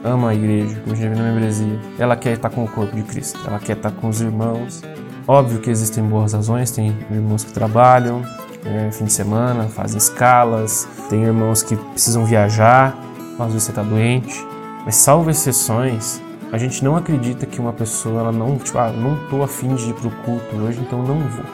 ama 0.05 0.31
a 0.31 0.35
igreja, 0.35 0.81
como 0.81 0.97
gente 0.97 1.09
vê 1.09 1.15
na 1.15 1.33
membresia, 1.33 1.81
ela 1.99 2.17
quer 2.17 2.35
estar 2.35 2.51
com 2.51 2.65
o 2.65 2.69
corpo 2.69 2.95
de 2.95 3.03
Cristo, 3.03 3.39
ela 3.47 3.59
quer 3.59 3.77
estar 3.77 3.91
com 3.91 4.09
os 4.09 4.21
irmãos. 4.21 4.83
Óbvio 5.27 5.61
que 5.61 5.71
existem 5.71 6.03
boas 6.05 6.33
razões, 6.33 6.71
tem 6.71 6.97
irmãos 7.11 7.45
que 7.45 7.53
trabalham, 7.53 8.23
é, 8.65 8.91
fim 8.91 9.05
de 9.05 9.13
semana, 9.13 9.65
fazem 9.65 9.99
escalas, 9.99 10.89
tem 11.09 11.23
irmãos 11.23 11.63
que 11.63 11.77
precisam 11.77 12.25
viajar, 12.25 12.97
às 13.39 13.47
vezes 13.47 13.65
você 13.65 13.71
está 13.71 13.83
doente. 13.83 14.47
Mas 14.85 14.97
salvo 14.97 15.31
exceções, 15.31 16.21
a 16.51 16.59
gente 16.59 16.83
não 16.85 16.97
acredita 16.97 17.47
que 17.47 17.61
uma 17.61 17.73
pessoa, 17.73 18.21
ela 18.21 18.33
não, 18.33 18.59
tipo, 18.59 18.77
ah, 18.79 18.91
não 18.91 19.17
tô 19.29 19.43
afim 19.43 19.75
de 19.75 19.91
ir 19.91 19.95
pro 19.95 20.11
culto 20.11 20.57
hoje, 20.57 20.81
então 20.81 21.03
não 21.03 21.19
vou. 21.29 21.45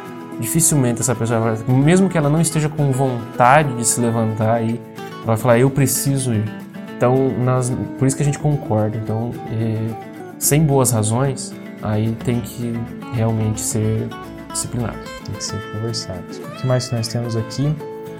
Dificilmente 0.40 1.01
essa 1.01 1.14
pessoa 1.14 1.40
vai, 1.40 1.57
mesmo 1.68 2.09
que 2.09 2.16
ela 2.16 2.30
não 2.30 2.40
esteja 2.40 2.68
com 2.68 2.90
vontade 2.90 3.74
de 3.76 3.84
se 3.84 4.01
levantar 4.01 4.62
e 4.62 4.80
ela 5.16 5.26
vai 5.26 5.36
falar, 5.36 5.59
eu 5.59 5.68
preciso 5.68 6.32
ir. 6.32 6.68
Então, 6.99 7.28
nós, 7.38 7.72
por 7.96 8.09
isso 8.09 8.16
que 8.16 8.24
a 8.24 8.26
gente 8.26 8.40
concorda. 8.40 8.99
Então, 8.99 9.30
é, 9.53 10.34
sem 10.36 10.64
boas 10.64 10.90
razões, 10.90 11.55
aí 11.80 12.11
tem 12.24 12.40
que 12.40 12.74
realmente 13.14 13.61
ser 13.61 14.09
disciplinado. 14.53 14.99
Tem 15.24 15.34
que 15.36 15.44
ser 15.44 15.62
conversado. 15.72 16.24
O 16.44 16.57
que 16.57 16.66
mais 16.66 16.90
nós 16.90 17.07
temos 17.07 17.36
aqui? 17.36 17.72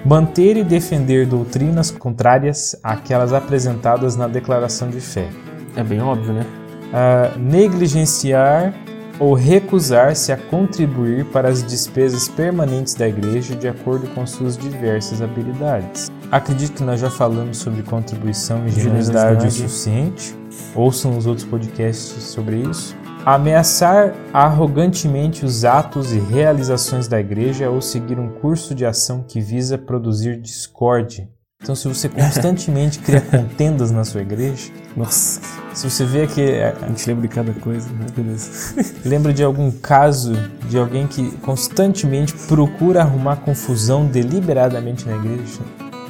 Manter 0.04 0.56
e 0.56 0.62
defender 0.62 1.26
doutrinas 1.26 1.90
contrárias 1.90 2.78
àquelas 2.80 3.32
apresentadas 3.32 4.14
na 4.14 4.28
declaração 4.28 4.88
de 4.88 5.00
fé. 5.00 5.28
É 5.74 5.82
bem 5.82 6.00
óbvio, 6.00 6.32
né? 6.32 6.46
Uh, 6.46 7.36
negligenciar 7.36 8.72
ou 9.18 9.34
recusar-se 9.34 10.30
a 10.30 10.36
contribuir 10.36 11.24
para 11.24 11.48
as 11.48 11.64
despesas 11.64 12.28
permanentes 12.28 12.94
da 12.94 13.08
igreja 13.08 13.56
de 13.56 13.66
acordo 13.66 14.06
com 14.14 14.24
suas 14.24 14.56
diversas 14.56 15.20
habilidades. 15.20 16.12
Acredito 16.30 16.74
que 16.74 16.82
nós 16.82 17.00
já 17.00 17.10
falamos 17.10 17.58
sobre 17.58 17.82
contribuição 17.82 18.66
e 18.66 18.70
generosidade 18.70 19.46
o 19.46 19.50
suficiente. 19.50 20.36
Ouçam 20.74 21.16
os 21.16 21.26
outros 21.26 21.46
podcasts 21.46 22.22
sobre 22.22 22.58
isso. 22.58 22.96
Ameaçar 23.24 24.14
arrogantemente 24.32 25.44
os 25.44 25.64
atos 25.64 26.12
e 26.12 26.18
realizações 26.18 27.08
da 27.08 27.18
igreja 27.18 27.70
ou 27.70 27.80
seguir 27.80 28.18
um 28.18 28.28
curso 28.28 28.74
de 28.74 28.86
ação 28.86 29.24
que 29.26 29.40
visa 29.40 29.76
produzir 29.76 30.40
discórdia 30.40 31.28
então, 31.60 31.74
se 31.74 31.88
você 31.88 32.08
constantemente 32.08 33.00
cria 33.00 33.20
contendas 33.20 33.90
na 33.90 34.04
sua 34.04 34.22
igreja, 34.22 34.70
nossa, 34.96 35.40
se 35.74 35.90
você 35.90 36.04
vê 36.04 36.26
que 36.26 36.40
é, 36.40 36.74
a 36.80 36.86
gente 36.86 37.06
lembra 37.08 37.28
de 37.28 37.34
cada 37.34 37.52
coisa, 37.52 37.88
né? 37.90 38.06
Beleza. 38.14 38.74
lembra 39.04 39.32
de 39.32 39.42
algum 39.42 39.70
caso 39.70 40.34
de 40.68 40.78
alguém 40.78 41.06
que 41.06 41.30
constantemente 41.38 42.32
procura 42.46 43.02
arrumar 43.02 43.36
confusão 43.36 44.06
deliberadamente 44.06 45.06
na 45.06 45.16
igreja, 45.16 45.60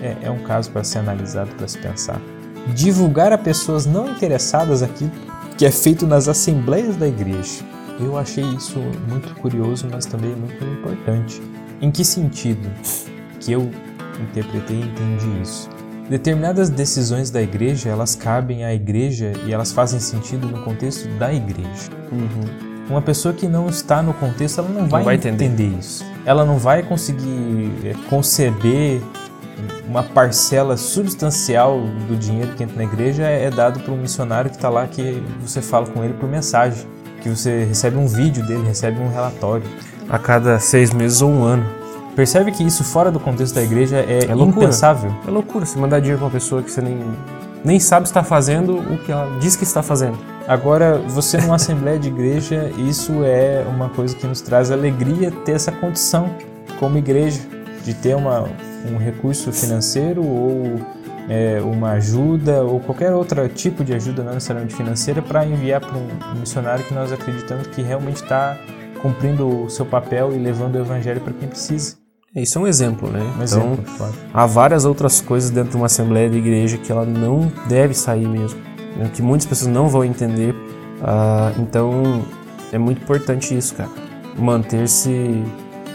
é, 0.00 0.16
é 0.22 0.30
um 0.30 0.42
caso 0.42 0.70
para 0.70 0.84
ser 0.84 0.98
analisado, 0.98 1.50
para 1.56 1.66
se 1.66 1.78
pensar. 1.78 2.20
Divulgar 2.74 3.32
a 3.32 3.38
pessoas 3.38 3.86
não 3.86 4.10
interessadas 4.10 4.82
aquilo 4.82 5.10
que 5.56 5.64
é 5.64 5.70
feito 5.70 6.06
nas 6.06 6.28
assembleias 6.28 6.96
da 6.96 7.06
igreja. 7.08 7.64
Eu 8.00 8.16
achei 8.16 8.44
isso 8.44 8.78
muito 9.08 9.34
curioso, 9.36 9.88
mas 9.90 10.06
também 10.06 10.30
muito 10.34 10.64
importante. 10.64 11.42
Em 11.80 11.90
que 11.90 12.04
sentido? 12.04 12.68
Que 13.40 13.52
eu 13.52 13.70
interpretei 14.20 14.76
e 14.76 14.84
entendi 14.84 15.42
isso. 15.42 15.68
Determinadas 16.08 16.70
decisões 16.70 17.30
da 17.30 17.42
igreja, 17.42 17.88
elas 17.88 18.14
cabem 18.14 18.64
à 18.64 18.72
igreja 18.72 19.32
e 19.46 19.52
elas 19.52 19.72
fazem 19.72 20.00
sentido 20.00 20.48
no 20.48 20.62
contexto 20.64 21.06
da 21.18 21.32
igreja. 21.32 21.90
Uhum. 22.10 22.68
Uma 22.88 23.02
pessoa 23.02 23.34
que 23.34 23.46
não 23.46 23.66
está 23.66 24.02
no 24.02 24.14
contexto, 24.14 24.60
ela 24.60 24.68
não, 24.68 24.82
não 24.82 24.88
vai, 24.88 25.04
vai 25.04 25.14
entender. 25.16 25.44
entender. 25.44 25.78
isso. 25.78 26.04
Ela 26.24 26.44
não 26.44 26.56
vai 26.56 26.82
conseguir 26.82 27.70
eh, 27.84 27.94
conceber 28.08 29.02
uma 29.88 30.02
parcela 30.02 30.76
substancial 30.76 31.80
do 32.08 32.16
dinheiro 32.16 32.52
que 32.54 32.62
entra 32.62 32.76
na 32.76 32.84
igreja 32.84 33.24
é 33.24 33.50
dado 33.50 33.80
para 33.80 33.92
um 33.92 33.96
missionário 33.96 34.50
que 34.50 34.56
está 34.56 34.68
lá 34.68 34.86
que 34.86 35.22
você 35.40 35.60
fala 35.62 35.86
com 35.86 36.04
ele 36.04 36.14
por 36.14 36.28
mensagem, 36.28 36.86
que 37.22 37.28
você 37.28 37.64
recebe 37.64 37.96
um 37.96 38.06
vídeo 38.06 38.46
dele, 38.46 38.62
recebe 38.66 39.00
um 39.00 39.08
relatório. 39.08 39.64
A 40.08 40.18
cada 40.18 40.58
seis 40.58 40.92
meses 40.92 41.20
ou 41.20 41.30
um 41.30 41.44
ano. 41.44 41.64
Percebe 42.16 42.50
que 42.50 42.64
isso 42.64 42.82
fora 42.82 43.10
do 43.10 43.20
contexto 43.20 43.54
da 43.54 43.62
igreja 43.62 43.98
é, 43.98 44.24
é 44.28 44.34
impensável? 44.34 45.14
É 45.26 45.30
loucura 45.30 45.64
você 45.64 45.78
mandar 45.78 46.00
dinheiro 46.00 46.18
para 46.18 46.26
uma 46.26 46.32
pessoa 46.32 46.62
que 46.62 46.70
você 46.70 46.80
nem, 46.80 46.98
nem 47.64 47.78
sabe 47.78 48.06
está 48.06 48.24
fazendo 48.24 48.78
o 48.78 48.98
que 48.98 49.12
ela 49.12 49.38
diz 49.38 49.54
que 49.54 49.64
está 49.64 49.82
fazendo. 49.82 50.18
Agora, 50.48 50.98
você 51.06 51.36
numa 51.36 51.56
assembleia 51.56 51.98
de 51.98 52.08
igreja, 52.08 52.72
isso 52.78 53.22
é 53.22 53.64
uma 53.68 53.90
coisa 53.90 54.16
que 54.16 54.26
nos 54.26 54.40
traz 54.40 54.70
alegria 54.70 55.30
ter 55.44 55.52
essa 55.52 55.70
condição 55.70 56.30
como 56.80 56.96
igreja, 56.96 57.40
de 57.88 57.94
ter 57.94 58.14
uma, 58.14 58.46
um 58.84 58.98
recurso 58.98 59.50
financeiro 59.50 60.22
ou 60.22 60.78
é, 61.26 61.58
uma 61.62 61.92
ajuda 61.92 62.62
ou 62.62 62.80
qualquer 62.80 63.14
outro 63.14 63.48
tipo 63.48 63.82
de 63.82 63.94
ajuda, 63.94 64.22
não 64.22 64.34
necessariamente 64.34 64.74
financeira, 64.74 65.22
para 65.22 65.46
enviar 65.46 65.80
para 65.80 65.96
um 65.96 66.38
missionário 66.38 66.84
que 66.84 66.92
nós 66.92 67.10
acreditamos 67.10 67.66
que 67.68 67.80
realmente 67.80 68.22
está 68.22 68.58
cumprindo 69.00 69.64
o 69.64 69.70
seu 69.70 69.86
papel 69.86 70.34
e 70.34 70.38
levando 70.38 70.74
o 70.74 70.80
evangelho 70.80 71.22
para 71.22 71.32
quem 71.32 71.48
precisa. 71.48 71.96
Isso 72.36 72.58
é 72.58 72.60
um 72.60 72.66
exemplo, 72.66 73.10
né? 73.10 73.20
Um 73.20 73.42
então, 73.42 73.42
exemplo, 73.42 73.84
claro. 73.96 74.14
há 74.34 74.46
várias 74.46 74.84
outras 74.84 75.18
coisas 75.22 75.48
dentro 75.48 75.70
de 75.70 75.76
uma 75.76 75.86
assembleia 75.86 76.28
de 76.28 76.36
igreja 76.36 76.76
que 76.76 76.92
ela 76.92 77.06
não 77.06 77.50
deve 77.66 77.94
sair 77.94 78.28
mesmo, 78.28 78.60
né? 78.98 79.10
que 79.14 79.22
muitas 79.22 79.46
pessoas 79.46 79.72
não 79.72 79.88
vão 79.88 80.04
entender. 80.04 80.52
Uh, 80.52 81.58
então, 81.58 82.22
é 82.70 82.76
muito 82.76 83.00
importante 83.00 83.56
isso, 83.56 83.74
cara. 83.74 83.88
Manter-se. 84.36 85.42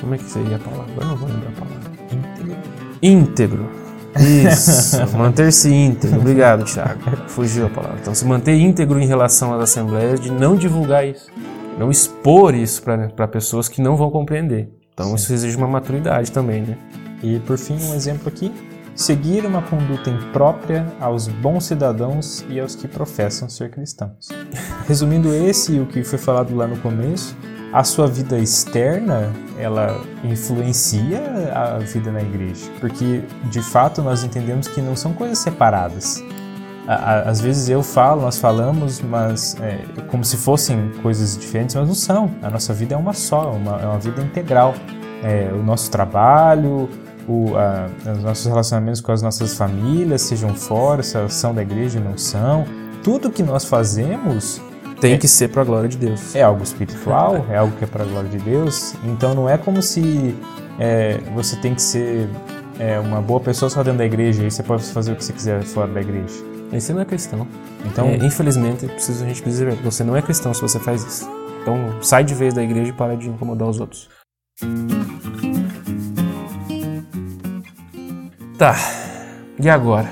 Como 0.03 0.15
é 0.15 0.17
que 0.17 0.25
seria 0.25 0.57
a 0.57 0.59
palavra? 0.59 0.93
Eu 0.99 1.07
não 1.07 1.15
vou 1.15 1.29
lembrar 1.29 1.49
a 1.49 1.53
palavra. 1.53 1.91
Íntegro. 2.11 2.57
Íntegro. 3.01 3.69
Isso, 4.51 4.97
manter-se 5.17 5.73
íntegro. 5.73 6.19
Obrigado, 6.19 6.65
Thiago. 6.65 6.99
Fugiu 7.29 7.67
a 7.67 7.69
palavra. 7.69 7.99
Então, 8.01 8.13
se 8.13 8.25
manter 8.25 8.53
íntegro 8.53 8.99
em 8.99 9.07
relação 9.07 9.53
às 9.53 9.61
assembleias, 9.61 10.19
de 10.19 10.29
não 10.29 10.57
divulgar 10.57 11.07
isso, 11.07 11.31
não 11.79 11.89
expor 11.89 12.53
isso 12.53 12.83
para 12.83 13.27
pessoas 13.29 13.69
que 13.69 13.81
não 13.81 13.95
vão 13.95 14.11
compreender. 14.11 14.69
Então 14.93 15.07
Sim. 15.07 15.15
isso 15.15 15.33
exige 15.33 15.55
uma 15.55 15.67
maturidade 15.67 16.33
também, 16.33 16.63
né? 16.63 16.77
E 17.23 17.39
por 17.39 17.57
fim, 17.57 17.75
um 17.75 17.95
exemplo 17.95 18.27
aqui: 18.27 18.51
seguir 18.93 19.45
uma 19.45 19.61
conduta 19.61 20.09
imprópria 20.09 20.85
aos 20.99 21.29
bons 21.29 21.63
cidadãos 21.63 22.45
e 22.49 22.59
aos 22.59 22.75
que 22.75 22.89
professam 22.89 23.47
ser 23.47 23.71
cristãos. 23.71 24.27
Resumindo 24.85 25.33
esse 25.33 25.75
e 25.75 25.79
o 25.79 25.85
que 25.85 26.03
foi 26.03 26.19
falado 26.19 26.53
lá 26.53 26.67
no 26.67 26.75
começo, 26.77 27.37
a 27.73 27.83
sua 27.83 28.07
vida 28.07 28.37
externa 28.37 29.33
ela 29.57 30.01
influencia 30.23 31.19
a 31.53 31.79
vida 31.79 32.11
na 32.11 32.21
igreja, 32.21 32.69
porque 32.79 33.23
de 33.45 33.61
fato 33.61 34.01
nós 34.01 34.23
entendemos 34.23 34.67
que 34.67 34.81
não 34.81 34.95
são 34.95 35.11
coisas 35.13 35.39
separadas 35.39 36.23
às 36.87 37.39
vezes 37.39 37.69
eu 37.69 37.81
falo, 37.81 38.21
nós 38.21 38.37
falamos, 38.37 38.99
mas 39.01 39.55
é, 39.61 39.79
como 40.07 40.23
se 40.23 40.35
fossem 40.35 40.91
coisas 41.01 41.37
diferentes, 41.37 41.75
mas 41.75 41.87
não 41.87 41.95
são. 41.95 42.31
A 42.41 42.49
nossa 42.49 42.73
vida 42.73 42.93
é 42.93 42.97
uma 42.97 43.13
só, 43.13 43.51
uma, 43.51 43.81
é 43.81 43.85
uma 43.85 43.99
vida 43.99 44.21
integral. 44.21 44.73
É, 45.23 45.49
o 45.53 45.63
nosso 45.63 45.89
trabalho, 45.89 46.89
o, 47.27 47.55
a, 47.55 47.87
os 48.11 48.23
nossos 48.23 48.45
relacionamentos 48.45 48.99
com 48.99 49.13
as 49.13 49.21
nossas 49.21 49.55
famílias, 49.55 50.23
sejam 50.23 50.53
fora, 50.53 51.01
se 51.01 51.17
são 51.29 51.53
da 51.53 51.61
igreja 51.61 51.99
ou 51.99 52.05
não 52.05 52.17
são, 52.17 52.65
tudo 53.01 53.31
que 53.31 53.43
nós 53.43 53.63
fazemos 53.63 54.61
tem 55.03 55.15
é, 55.15 55.17
que 55.17 55.27
ser 55.27 55.49
para 55.49 55.61
a 55.61 55.65
glória 55.65 55.89
de 55.89 55.97
Deus. 55.97 56.33
É 56.33 56.41
algo 56.41 56.63
espiritual, 56.63 57.45
é 57.49 57.57
algo 57.57 57.75
que 57.75 57.83
é 57.83 57.87
para 57.87 58.03
a 58.03 58.07
glória 58.07 58.29
de 58.29 58.37
Deus. 58.37 58.95
Então 59.03 59.35
não 59.35 59.49
é 59.49 59.57
como 59.57 59.81
se 59.81 60.33
é, 60.79 61.17
você 61.35 61.57
tem 61.57 61.75
que 61.75 61.81
ser 61.81 62.29
é, 62.79 62.97
uma 62.99 63.21
boa 63.21 63.41
pessoa 63.41 63.69
só 63.69 63.83
dentro 63.83 63.97
da 63.97 64.05
igreja 64.05 64.45
e 64.45 64.49
você 64.49 64.63
pode 64.63 64.83
fazer 64.85 65.11
o 65.11 65.17
que 65.17 65.25
você 65.25 65.33
quiser 65.33 65.61
fora 65.63 65.91
da 65.91 65.99
igreja. 65.99 66.33
Você 66.71 66.93
não 66.93 67.01
é 67.01 67.05
cristão. 67.05 67.45
Então, 67.85 68.07
é, 68.07 68.15
infelizmente, 68.15 68.87
preciso, 68.87 69.25
a 69.25 69.27
gente 69.27 69.43
ver. 69.43 69.75
Você 69.83 70.05
não 70.05 70.15
é 70.15 70.21
cristão 70.21 70.53
se 70.53 70.61
você 70.61 70.79
faz 70.79 71.03
isso. 71.03 71.29
Então, 71.61 72.01
sai 72.01 72.23
de 72.23 72.33
vez 72.33 72.53
da 72.53 72.63
igreja 72.63 72.91
e 72.91 72.93
para 72.93 73.17
de 73.17 73.27
incomodar 73.27 73.67
os 73.67 73.81
outros. 73.81 74.09
Tá. 78.57 78.73
E 79.59 79.69
agora? 79.69 80.09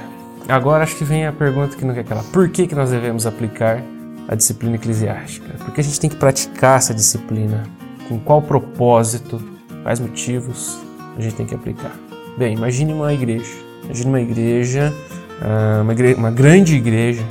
Agora 0.49 0.83
acho 0.83 0.97
que 0.97 1.05
vem 1.05 1.25
a 1.25 1.31
pergunta 1.31 1.77
que 1.77 1.85
não 1.85 1.93
quer 1.93 2.01
aquela. 2.01 2.23
Por 2.23 2.49
que, 2.49 2.67
que 2.67 2.75
nós 2.75 2.91
devemos 2.91 3.25
aplicar 3.25 3.81
a 4.27 4.35
disciplina 4.35 4.75
eclesiástica? 4.75 5.53
Por 5.63 5.73
que 5.73 5.81
a 5.81 5.83
gente 5.83 5.99
tem 5.99 6.09
que 6.09 6.15
praticar 6.15 6.77
essa 6.77 6.93
disciplina? 6.93 7.63
Com 8.07 8.19
qual 8.19 8.41
propósito? 8.41 9.41
Quais 9.83 9.99
motivos 9.99 10.79
a 11.17 11.21
gente 11.21 11.35
tem 11.35 11.45
que 11.45 11.55
aplicar? 11.55 11.91
Bem, 12.37 12.55
imagine 12.55 12.93
uma 12.93 13.13
igreja. 13.13 13.51
Imagine 13.83 14.09
uma 14.09 14.21
igreja 14.21 14.93
ah, 15.41 15.81
uma, 15.81 15.91
igreja, 15.91 16.17
uma 16.17 16.31
grande 16.31 16.75
igreja. 16.75 17.23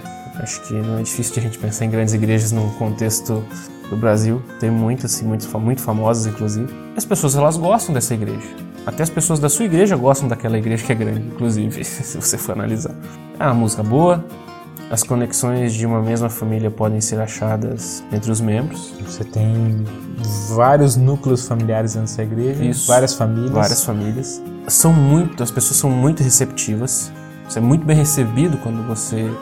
Acho 0.43 0.61
que 0.63 0.75
não 0.75 0.99
é 0.99 1.03
difícil 1.03 1.35
de 1.35 1.41
a 1.41 1.43
gente 1.45 1.59
pensar 1.59 1.85
em 1.85 1.91
grandes 1.91 2.13
igrejas 2.13 2.51
no 2.51 2.71
contexto 2.73 3.45
do 3.89 3.97
Brasil. 3.97 4.43
Tem 4.59 4.71
muitas, 4.71 5.15
assim, 5.15 5.25
muito, 5.25 5.47
muito 5.59 5.83
famosas, 5.83 6.27
inclusive. 6.27 6.73
As 6.97 7.05
pessoas 7.05 7.37
elas 7.37 7.57
gostam 7.57 7.95
dessa 7.95 8.15
igreja. 8.15 8.49
Até 8.85 9.03
as 9.03 9.11
pessoas 9.11 9.39
da 9.39 9.49
sua 9.49 9.67
igreja 9.67 9.97
gostam 9.97 10.29
daquela 10.29 10.59
igreja 10.59 10.85
que 10.85 10.91
é 10.91 10.95
grande, 10.95 11.21
inclusive, 11.21 11.85
se 11.85 12.17
você 12.17 12.37
for 12.37 12.53
analisar. 12.53 12.95
É 13.39 13.45
uma 13.45 13.55
música 13.55 13.83
boa, 13.83 14.25
as 14.91 15.05
conexões 15.05 15.73
de 15.73 15.87
uma 15.87 16.03
mesma 16.03 16.29
família 16.29 16.69
podem 16.69 17.01
ser 17.01 17.21
achadas 17.21 18.03
entre 18.13 18.29
os 18.29 18.41
membros. 18.41 18.93
Você 19.07 19.23
tem 19.23 19.85
vários 20.57 20.97
núcleos 20.97 21.47
familiares 21.47 21.95
nessa 21.95 22.25
igreja, 22.25 22.65
Isso, 22.65 22.89
várias 22.89 23.15
famílias. 23.15 23.53
Várias 23.53 23.85
famílias. 23.85 24.43
São 24.67 24.93
muito, 24.93 25.45
as 25.45 25.51
pessoas 25.53 25.77
são 25.77 25.89
muito 25.89 26.25
receptivas. 26.25 27.13
Você 27.49 27.61
é 27.61 27.63
muito 27.63 27.87
bem 27.87 27.97
recebido 27.97 28.59
quando 28.59 28.85
você 28.85 29.33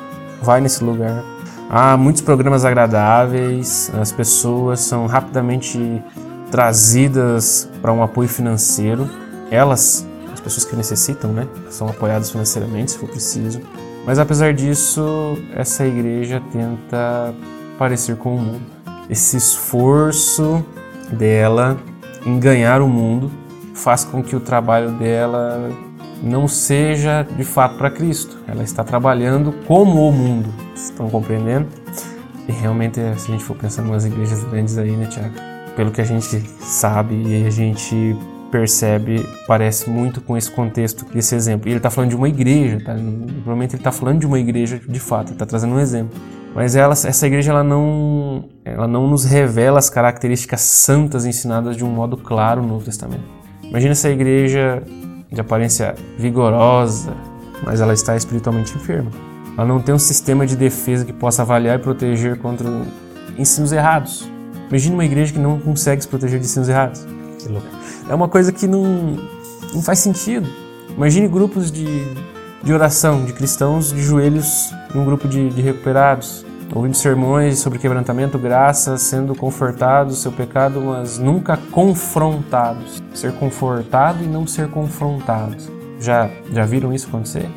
vai 0.42 0.60
nesse 0.60 0.84
lugar. 0.84 1.24
Há 1.70 1.96
muitos 1.96 2.20
programas 2.20 2.66
agradáveis, 2.66 3.90
as 3.98 4.12
pessoas 4.12 4.80
são 4.80 5.06
rapidamente 5.06 6.02
trazidas 6.50 7.70
para 7.80 7.90
um 7.90 8.02
apoio 8.02 8.28
financeiro. 8.28 9.08
Elas, 9.50 10.06
as 10.30 10.40
pessoas 10.40 10.66
que 10.66 10.76
necessitam, 10.76 11.32
né, 11.32 11.48
são 11.70 11.88
apoiadas 11.88 12.30
financeiramente 12.30 12.92
se 12.92 12.98
for 12.98 13.08
preciso. 13.08 13.62
Mas 14.08 14.18
apesar 14.18 14.54
disso, 14.54 15.36
essa 15.54 15.84
igreja 15.84 16.42
tenta 16.50 17.34
parecer 17.78 18.16
com 18.16 18.36
o 18.36 18.40
mundo. 18.40 18.62
Esse 19.10 19.36
esforço 19.36 20.64
dela 21.12 21.76
em 22.24 22.40
ganhar 22.40 22.80
o 22.80 22.88
mundo 22.88 23.30
faz 23.74 24.06
com 24.06 24.22
que 24.22 24.34
o 24.34 24.40
trabalho 24.40 24.92
dela 24.92 25.70
não 26.22 26.48
seja 26.48 27.22
de 27.36 27.44
fato 27.44 27.76
para 27.76 27.90
Cristo. 27.90 28.38
Ela 28.48 28.62
está 28.62 28.82
trabalhando 28.82 29.52
como 29.66 30.08
o 30.08 30.10
mundo. 30.10 30.48
Estão 30.74 31.10
compreendendo? 31.10 31.68
E 32.48 32.52
realmente, 32.52 32.98
se 33.18 33.28
a 33.28 33.32
gente 33.32 33.44
for 33.44 33.58
pensar 33.58 33.82
em 33.82 33.88
umas 33.88 34.06
igrejas 34.06 34.42
grandes 34.44 34.78
aí, 34.78 34.92
né, 34.92 35.04
Tiago? 35.04 35.34
Pelo 35.76 35.90
que 35.90 36.00
a 36.00 36.04
gente 36.04 36.48
sabe 36.60 37.14
e 37.14 37.46
a 37.46 37.50
gente 37.50 38.16
percebe, 38.50 39.26
parece 39.46 39.88
muito 39.88 40.20
com 40.20 40.36
esse 40.36 40.50
contexto, 40.50 41.06
esse 41.14 41.34
exemplo. 41.34 41.68
E 41.68 41.72
ele 41.72 41.78
está 41.78 41.90
falando 41.90 42.10
de 42.10 42.16
uma 42.16 42.28
igreja, 42.28 42.78
tá? 42.84 42.94
Provavelmente 42.94 43.74
ele 43.74 43.80
está 43.80 43.92
falando 43.92 44.20
de 44.20 44.26
uma 44.26 44.38
igreja 44.38 44.80
de 44.86 45.00
fato, 45.00 45.28
ele 45.28 45.34
está 45.34 45.46
trazendo 45.46 45.74
um 45.74 45.80
exemplo. 45.80 46.18
Mas 46.54 46.74
ela, 46.74 46.92
essa 46.92 47.26
igreja 47.26 47.52
ela 47.52 47.62
não, 47.62 48.48
ela 48.64 48.88
não 48.88 49.06
nos 49.06 49.24
revela 49.24 49.78
as 49.78 49.90
características 49.90 50.60
santas 50.62 51.24
ensinadas 51.26 51.76
de 51.76 51.84
um 51.84 51.90
modo 51.90 52.16
claro 52.16 52.62
no 52.62 52.68
Novo 52.68 52.84
Testamento. 52.84 53.24
Imagina 53.62 53.92
essa 53.92 54.08
igreja 54.08 54.82
de 55.30 55.40
aparência 55.40 55.94
vigorosa, 56.18 57.14
mas 57.62 57.80
ela 57.80 57.92
está 57.92 58.16
espiritualmente 58.16 58.74
enferma. 58.74 59.10
Ela 59.56 59.66
não 59.66 59.80
tem 59.80 59.94
um 59.94 59.98
sistema 59.98 60.46
de 60.46 60.56
defesa 60.56 61.04
que 61.04 61.12
possa 61.12 61.42
avaliar 61.42 61.78
e 61.78 61.82
proteger 61.82 62.38
contra 62.38 62.66
ensinos 63.36 63.72
errados. 63.72 64.30
Imagine 64.68 64.94
uma 64.94 65.04
igreja 65.04 65.32
que 65.32 65.38
não 65.38 65.58
consegue 65.58 66.02
se 66.02 66.08
proteger 66.08 66.38
de 66.38 66.46
ensinos 66.46 66.68
errados. 66.68 67.06
É 68.08 68.14
uma 68.14 68.28
coisa 68.28 68.52
que 68.52 68.66
não, 68.66 69.16
não 69.74 69.82
faz 69.82 69.98
sentido. 69.98 70.48
Imagine 70.96 71.28
grupos 71.28 71.70
de, 71.70 71.86
de 72.62 72.72
oração, 72.72 73.24
de 73.24 73.32
cristãos 73.32 73.92
de 73.92 74.02
joelhos 74.02 74.70
num 74.94 75.04
grupo 75.04 75.28
de, 75.28 75.50
de 75.50 75.62
recuperados, 75.62 76.44
ouvindo 76.74 76.96
sermões 76.96 77.58
sobre 77.58 77.78
quebrantamento, 77.78 78.38
graça, 78.38 78.98
sendo 78.98 79.34
confortados 79.34 80.16
do 80.16 80.20
seu 80.20 80.32
pecado, 80.32 80.80
mas 80.80 81.18
nunca 81.18 81.56
confrontados. 81.70 83.02
Ser 83.14 83.32
confortado 83.32 84.24
e 84.24 84.26
não 84.26 84.46
ser 84.46 84.68
confrontados. 84.68 85.70
Já, 86.00 86.30
já 86.52 86.64
viram 86.64 86.92
isso 86.92 87.08
acontecer? 87.08 87.48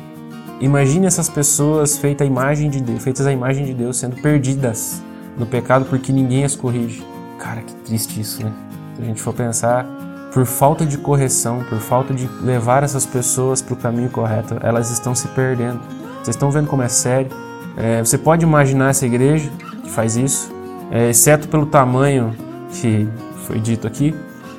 Imagine 0.60 1.06
essas 1.06 1.28
pessoas 1.28 1.96
feitas 1.96 2.24
à 2.24 2.28
imagem 2.28 2.70
de 2.70 2.80
Deus, 2.80 3.02
feitas 3.02 3.26
à 3.26 3.32
imagem 3.32 3.64
de 3.64 3.74
Deus, 3.74 3.96
sendo 3.96 4.16
perdidas 4.22 5.02
no 5.36 5.46
pecado 5.46 5.84
porque 5.86 6.12
ninguém 6.12 6.44
as 6.44 6.54
corrige. 6.54 7.04
Cara, 7.38 7.62
que 7.62 7.74
triste 7.74 8.20
isso, 8.20 8.44
né? 8.44 8.52
Se 8.96 9.02
a 9.02 9.04
gente 9.04 9.22
for 9.22 9.32
pensar, 9.32 9.86
por 10.32 10.46
falta 10.46 10.84
de 10.86 10.98
correção, 10.98 11.62
por 11.68 11.78
falta 11.78 12.14
de 12.14 12.26
levar 12.42 12.82
essas 12.82 13.04
pessoas 13.04 13.60
para 13.60 13.74
o 13.74 13.76
caminho 13.76 14.10
correto, 14.10 14.56
elas 14.62 14.90
estão 14.90 15.14
se 15.14 15.28
perdendo. 15.28 15.80
Vocês 16.22 16.36
estão 16.36 16.50
vendo 16.50 16.68
como 16.68 16.82
é 16.82 16.88
sério? 16.88 17.30
É, 17.76 18.00
você 18.00 18.18
pode 18.18 18.44
imaginar 18.44 18.90
essa 18.90 19.06
igreja 19.06 19.50
que 19.82 19.90
faz 19.90 20.16
isso, 20.16 20.52
é, 20.90 21.10
exceto 21.10 21.48
pelo 21.48 21.66
tamanho 21.66 22.34
que 22.70 23.08
foi 23.46 23.58
dito 23.58 23.86
aqui, 23.86 24.14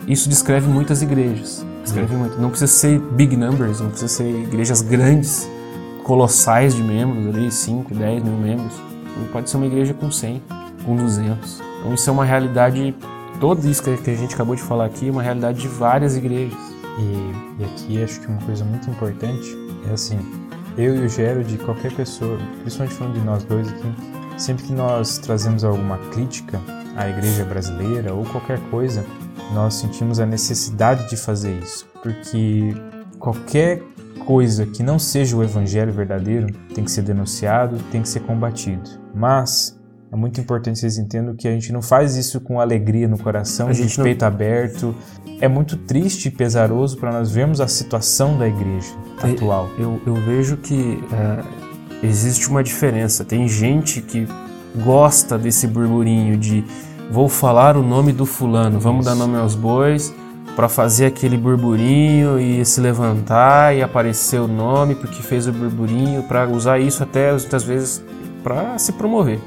isso 0.07 0.27
descreve 0.27 0.67
muitas 0.67 1.01
igrejas. 1.01 1.65
Descreve 1.83 2.15
muito. 2.15 2.39
Não 2.39 2.49
precisa 2.49 2.71
ser 2.71 2.99
big 2.99 3.35
numbers, 3.35 3.79
não 3.79 3.89
precisa 3.89 4.07
ser 4.07 4.29
igrejas 4.29 4.81
grandes, 4.81 5.49
colossais 6.03 6.75
de 6.75 6.83
membros, 6.83 7.33
ali, 7.33 7.51
5, 7.51 7.93
10 7.93 8.23
mil 8.23 8.37
membros. 8.37 8.73
Pode 9.31 9.49
ser 9.49 9.57
uma 9.57 9.65
igreja 9.65 9.93
com 9.93 10.11
100, 10.11 10.41
com 10.85 10.95
200. 10.95 11.61
Então 11.79 11.93
isso 11.93 12.09
é 12.09 12.13
uma 12.13 12.25
realidade, 12.25 12.95
todo 13.39 13.67
isso 13.67 13.83
que 13.83 14.09
a 14.09 14.15
gente 14.15 14.33
acabou 14.33 14.55
de 14.55 14.61
falar 14.61 14.85
aqui, 14.85 15.07
é 15.07 15.11
uma 15.11 15.23
realidade 15.23 15.61
de 15.61 15.67
várias 15.67 16.15
igrejas. 16.15 16.57
E, 16.99 17.61
e 17.61 17.65
aqui 17.65 18.03
acho 18.03 18.19
que 18.21 18.27
uma 18.27 18.41
coisa 18.41 18.63
muito 18.63 18.89
importante 18.89 19.47
é 19.89 19.93
assim, 19.93 20.19
eu 20.77 20.95
e 20.95 21.05
o 21.05 21.09
Gero, 21.09 21.43
de 21.43 21.57
qualquer 21.57 21.93
pessoa, 21.93 22.37
principalmente 22.61 22.95
falando 22.95 23.13
de 23.13 23.21
nós 23.21 23.43
dois 23.43 23.67
aqui, 23.67 23.93
sempre 24.37 24.63
que 24.63 24.73
nós 24.73 25.17
trazemos 25.17 25.63
alguma 25.63 25.97
crítica 26.11 26.59
à 26.95 27.07
igreja 27.09 27.45
brasileira 27.45 28.13
ou 28.13 28.23
qualquer 28.25 28.59
coisa, 28.69 29.05
nós 29.53 29.75
sentimos 29.75 30.19
a 30.19 30.25
necessidade 30.25 31.09
de 31.09 31.17
fazer 31.17 31.57
isso, 31.59 31.87
porque 32.01 32.73
qualquer 33.19 33.81
coisa 34.25 34.65
que 34.65 34.81
não 34.81 34.97
seja 34.97 35.35
o 35.35 35.43
evangelho 35.43 35.91
verdadeiro 35.91 36.47
tem 36.73 36.83
que 36.83 36.91
ser 36.91 37.01
denunciado, 37.01 37.77
tem 37.91 38.01
que 38.01 38.09
ser 38.09 38.21
combatido. 38.21 38.89
Mas 39.13 39.79
é 40.13 40.15
muito 40.15 40.39
importante 40.39 40.77
vocês 40.77 40.99
entendam 40.99 41.35
que 41.35 41.47
a 41.47 41.51
gente 41.51 41.73
não 41.73 41.81
faz 41.81 42.15
isso 42.15 42.39
com 42.39 42.59
alegria 42.59 43.07
no 43.07 43.17
coração, 43.17 43.69
a 43.69 43.73
gente 43.73 43.97
de 43.97 44.03
peito 44.03 44.21
não... 44.21 44.27
aberto. 44.27 44.95
É 45.41 45.47
muito 45.47 45.75
triste 45.75 46.27
e 46.27 46.31
pesaroso 46.31 46.97
para 46.97 47.11
nós 47.11 47.31
vermos 47.31 47.59
a 47.59 47.67
situação 47.67 48.37
da 48.37 48.47
igreja 48.47 48.93
atual. 49.23 49.67
Eu, 49.75 49.99
eu 50.05 50.13
vejo 50.13 50.57
que 50.57 51.03
é, 51.11 52.05
existe 52.05 52.47
uma 52.47 52.63
diferença. 52.63 53.25
Tem 53.25 53.47
gente 53.47 54.03
que 54.03 54.27
gosta 54.83 55.35
desse 55.35 55.65
burburinho 55.65 56.37
de 56.37 56.63
vou 57.09 57.27
falar 57.27 57.75
o 57.75 57.81
nome 57.81 58.13
do 58.13 58.27
fulano, 58.27 58.79
vamos 58.79 59.07
isso. 59.07 59.15
dar 59.15 59.19
nome 59.19 59.39
aos 59.39 59.55
bois 59.55 60.13
para 60.55 60.69
fazer 60.69 61.07
aquele 61.07 61.37
burburinho 61.37 62.39
e 62.39 62.63
se 62.63 62.79
levantar 62.79 63.75
e 63.75 63.81
aparecer 63.81 64.39
o 64.39 64.47
nome 64.47 64.93
porque 64.93 65.23
fez 65.23 65.47
o 65.47 65.51
burburinho, 65.51 66.21
para 66.21 66.47
usar 66.47 66.77
isso 66.77 67.01
até 67.01 67.31
muitas 67.31 67.63
vezes 67.63 68.03
para 68.43 68.77
se 68.77 68.91
promover. 68.91 69.39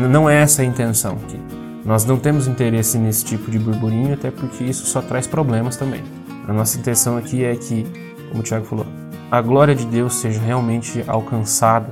Não 0.00 0.28
é 0.28 0.42
essa 0.42 0.62
a 0.62 0.64
intenção 0.64 1.18
aqui. 1.24 1.38
Nós 1.84 2.04
não 2.04 2.16
temos 2.16 2.46
interesse 2.46 2.96
nesse 2.96 3.24
tipo 3.24 3.50
de 3.50 3.58
burburinho, 3.58 4.14
até 4.14 4.30
porque 4.30 4.64
isso 4.64 4.86
só 4.86 5.02
traz 5.02 5.26
problemas 5.26 5.76
também. 5.76 6.02
A 6.48 6.52
nossa 6.52 6.78
intenção 6.78 7.16
aqui 7.16 7.44
é 7.44 7.54
que, 7.56 7.84
como 8.28 8.40
o 8.40 8.42
Tiago 8.42 8.64
falou, 8.64 8.86
a 9.30 9.40
glória 9.40 9.74
de 9.74 9.84
Deus 9.84 10.14
seja 10.14 10.40
realmente 10.40 11.04
alcançada, 11.06 11.88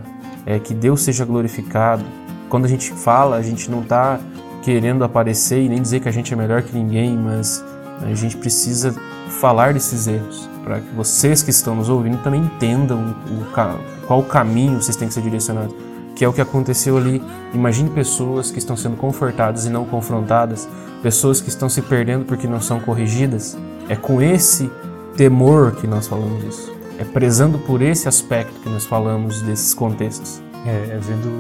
é 0.47 0.59
que 0.59 0.73
Deus 0.73 1.03
seja 1.03 1.25
glorificado. 1.25 2.05
Quando 2.49 2.65
a 2.65 2.69
gente 2.69 2.93
fala, 2.93 3.37
a 3.37 3.43
gente 3.43 3.71
não 3.71 3.83
está 3.83 4.19
querendo 4.63 5.05
aparecer 5.05 5.63
e 5.63 5.69
nem 5.69 5.81
dizer 5.81 6.01
que 6.01 6.09
a 6.09 6.13
gente 6.13 6.33
é 6.33 6.37
melhor 6.37 6.63
que 6.63 6.75
ninguém, 6.77 7.17
mas 7.17 7.65
a 8.03 8.15
gente 8.15 8.37
precisa 8.37 8.95
falar 9.29 9.73
desses 9.75 10.07
erros 10.07 10.49
para 10.63 10.81
que 10.81 10.95
vocês 10.95 11.43
que 11.43 11.51
estão 11.51 11.75
nos 11.75 11.89
ouvindo 11.89 12.23
também 12.23 12.43
entendam 12.43 13.17
o, 13.29 14.07
qual 14.07 14.21
o 14.21 14.25
caminho 14.25 14.81
vocês 14.81 14.97
têm 14.97 15.09
que 15.09 15.15
ser 15.15 15.23
direcionados 15.23 15.75
que 16.15 16.25
é 16.25 16.29
o 16.29 16.33
que 16.33 16.41
aconteceu 16.41 16.97
ali. 16.97 17.23
Imagine 17.55 17.91
pessoas 17.91 18.51
que 18.51 18.59
estão 18.59 18.77
sendo 18.77 18.97
confortadas 18.97 19.67
e 19.67 19.71
não 19.71 19.85
confrontadas, 19.85 20.69
pessoas 21.03 21.41
que 21.41 21.49
estão 21.49 21.69
se 21.69 21.83
perdendo 21.83 22.25
porque 22.25 22.47
não 22.47 22.61
são 22.61 22.81
corrigidas. 22.81 23.57
É 23.89 23.97
com 23.97 24.21
esse 24.21 24.71
temor 25.17 25.73
que 25.73 25.87
nós 25.87 26.07
falamos 26.07 26.45
isso. 26.45 26.73
É 26.99 27.05
prezando 27.05 27.59
por 27.59 27.81
esse 27.81 28.09
aspecto 28.09 28.61
que 28.61 28.69
nós 28.69 28.85
falamos 28.85 29.41
desses 29.43 29.73
contextos. 29.73 30.43
É, 30.67 30.97
é 30.97 30.99
vendo 31.01 31.31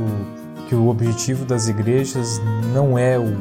que 0.68 0.75
o 0.75 0.89
objetivo 0.89 1.45
das 1.45 1.68
igrejas 1.68 2.41
não 2.73 2.99
é 2.99 3.18
o, 3.18 3.35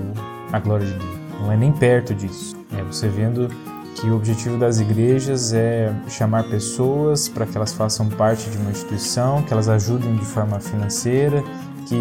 a 0.51 0.59
glória 0.59 0.85
de 0.85 0.93
Deus, 0.93 1.19
não 1.39 1.51
é 1.51 1.55
nem 1.55 1.71
perto 1.71 2.13
disso. 2.13 2.57
É 2.77 2.83
você 2.83 3.07
vendo 3.07 3.49
que 3.95 4.07
o 4.09 4.15
objetivo 4.15 4.57
das 4.57 4.79
igrejas 4.79 5.53
é 5.53 5.93
chamar 6.07 6.43
pessoas 6.49 7.27
para 7.27 7.45
que 7.45 7.57
elas 7.57 7.73
façam 7.73 8.07
parte 8.09 8.49
de 8.49 8.57
uma 8.57 8.71
instituição, 8.71 9.43
que 9.43 9.51
elas 9.51 9.67
ajudem 9.67 10.15
de 10.15 10.25
forma 10.25 10.59
financeira, 10.59 11.43
que 11.87 11.97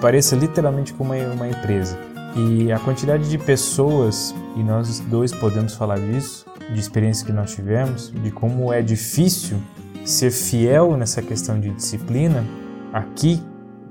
pareça 0.00 0.36
literalmente 0.36 0.92
como 0.92 1.12
uma 1.14 1.48
empresa. 1.48 1.98
E 2.36 2.70
a 2.70 2.78
quantidade 2.78 3.28
de 3.30 3.38
pessoas, 3.38 4.34
e 4.56 4.62
nós 4.62 5.00
dois 5.00 5.32
podemos 5.32 5.74
falar 5.74 5.98
disso, 5.98 6.46
de 6.72 6.80
experiência 6.80 7.24
que 7.24 7.32
nós 7.32 7.54
tivemos, 7.54 8.10
de 8.10 8.30
como 8.30 8.72
é 8.72 8.82
difícil 8.82 9.58
ser 10.04 10.30
fiel 10.30 10.96
nessa 10.96 11.22
questão 11.22 11.58
de 11.58 11.70
disciplina, 11.70 12.44
aqui 12.92 13.42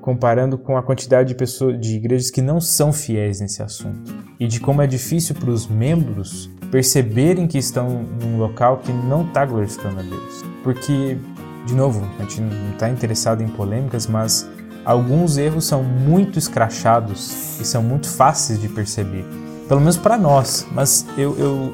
comparando 0.05 0.57
com 0.57 0.77
a 0.77 0.83
quantidade 0.83 1.29
de 1.29 1.35
pessoas 1.35 1.79
de 1.79 1.95
igrejas 1.95 2.29
que 2.29 2.41
não 2.41 2.61
são 2.61 2.93
fiéis 2.93 3.39
nesse 3.39 3.63
assunto 3.63 4.13
e 4.39 4.45
de 4.45 4.59
como 4.59 4.79
é 4.81 4.85
difícil 4.85 5.33
para 5.33 5.49
os 5.49 5.65
membros 5.65 6.47
perceberem 6.75 7.47
que 7.47 7.57
estão 7.57 8.05
num 8.21 8.37
local 8.37 8.81
que 8.83 8.91
não 8.91 9.25
está 9.25 9.45
glorificando 9.45 10.01
a 10.01 10.03
Deus. 10.03 10.43
Porque, 10.61 11.17
de 11.65 11.73
novo, 11.73 12.05
a 12.19 12.23
gente 12.23 12.41
não 12.41 12.71
está 12.71 12.89
interessado 12.89 13.41
em 13.41 13.47
polêmicas, 13.47 14.07
mas 14.07 14.45
alguns 14.83 15.37
erros 15.37 15.63
são 15.63 15.81
muito 15.81 16.37
escrachados 16.37 17.61
e 17.61 17.63
são 17.63 17.81
muito 17.81 18.09
fáceis 18.09 18.59
de 18.59 18.67
perceber. 18.67 19.23
Pelo 19.69 19.79
menos 19.79 19.95
para 19.95 20.17
nós. 20.17 20.67
Mas 20.73 21.05
eu, 21.17 21.37
eu, 21.37 21.73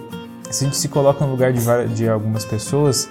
se 0.51 0.65
a 0.65 0.67
gente 0.67 0.77
se 0.77 0.87
coloca 0.87 1.25
no 1.25 1.31
lugar 1.31 1.51
de, 1.51 1.63
de 1.95 2.07
algumas 2.07 2.45
pessoas, 2.45 3.09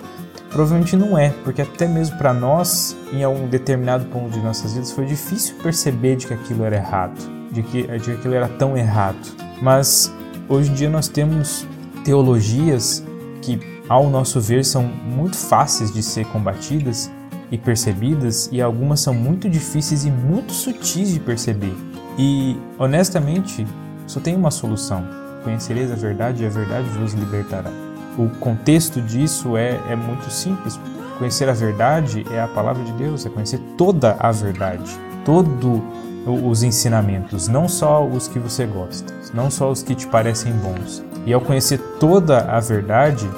provavelmente 0.49 0.95
não 0.95 1.19
é, 1.19 1.31
porque 1.43 1.61
até 1.61 1.89
mesmo 1.89 2.17
para 2.19 2.33
nós, 2.33 2.97
em 3.13 3.25
algum 3.25 3.49
determinado 3.49 4.05
ponto 4.05 4.31
de 4.31 4.39
nossas 4.39 4.75
vidas, 4.75 4.93
foi 4.93 5.07
difícil 5.07 5.57
perceber 5.61 6.15
de 6.15 6.29
que 6.29 6.35
aquilo 6.35 6.63
era 6.63 6.77
errado, 6.77 7.19
de 7.51 7.65
que, 7.65 7.83
de 7.83 7.99
que 7.99 8.13
aquilo 8.13 8.35
era 8.35 8.47
tão 8.47 8.77
errado. 8.77 9.19
Mas 9.61 10.15
hoje 10.49 10.71
em 10.71 10.75
dia 10.75 10.89
nós 10.89 11.09
temos 11.09 11.67
teologias 12.05 13.05
que, 13.43 13.59
ao 13.89 14.09
nosso 14.09 14.41
ver, 14.41 14.65
são 14.65 14.83
muito 14.83 15.37
fáceis 15.37 15.93
de 15.93 16.03
ser 16.03 16.27
combatidas 16.27 17.11
e 17.51 17.59
percebidas, 17.59 18.49
e 18.53 18.63
algumas 18.63 19.01
são 19.01 19.13
muito 19.13 19.49
difíceis 19.49 20.05
e 20.05 20.11
muito 20.11 20.53
sutis 20.53 21.13
de 21.13 21.21
perceber. 21.21 21.75
E, 22.19 22.57
honestamente, 22.79 23.67
só 24.07 24.21
tem 24.21 24.37
uma 24.37 24.51
solução: 24.51 25.05
conhecereis 25.43 25.91
a 25.91 25.97
verdade 25.97 26.43
e 26.43 26.47
a 26.47 26.51
verdade 26.51 26.89
vos 26.91 27.13
libertará. 27.13 27.71
O 28.19 28.29
contexto 28.39 29.01
disso 29.01 29.57
é, 29.57 29.81
é 29.89 29.97
muito 29.97 30.31
simples. 30.31 30.79
Conhecer 31.19 31.49
a 31.49 31.53
verdade 31.53 32.25
é 32.31 32.41
a 32.41 32.49
palavra 32.49 32.83
de 32.83 32.93
Deus, 32.93 33.27
é 33.27 33.29
conhecer 33.29 33.61
toda 33.77 34.17
a 34.19 34.33
verdade, 34.33 34.91
todo 35.25 35.83
os 36.27 36.63
ensinamentos, 36.63 37.49
não 37.49 37.69
só 37.69 38.07
os 38.07 38.29
que 38.29 38.39
você 38.39 38.67
gosta, 38.67 39.13
não 39.33 39.51
só 39.51 39.71
os 39.71 39.83
que 39.83 39.95
te 39.95 40.07
parecem 40.07 40.53
bons. 40.53 41.10
E 41.27 41.33
ao 41.33 41.41
conhecer 41.41 41.79
toda 41.99 42.41
a 42.41 42.61
verdade, 42.61 43.29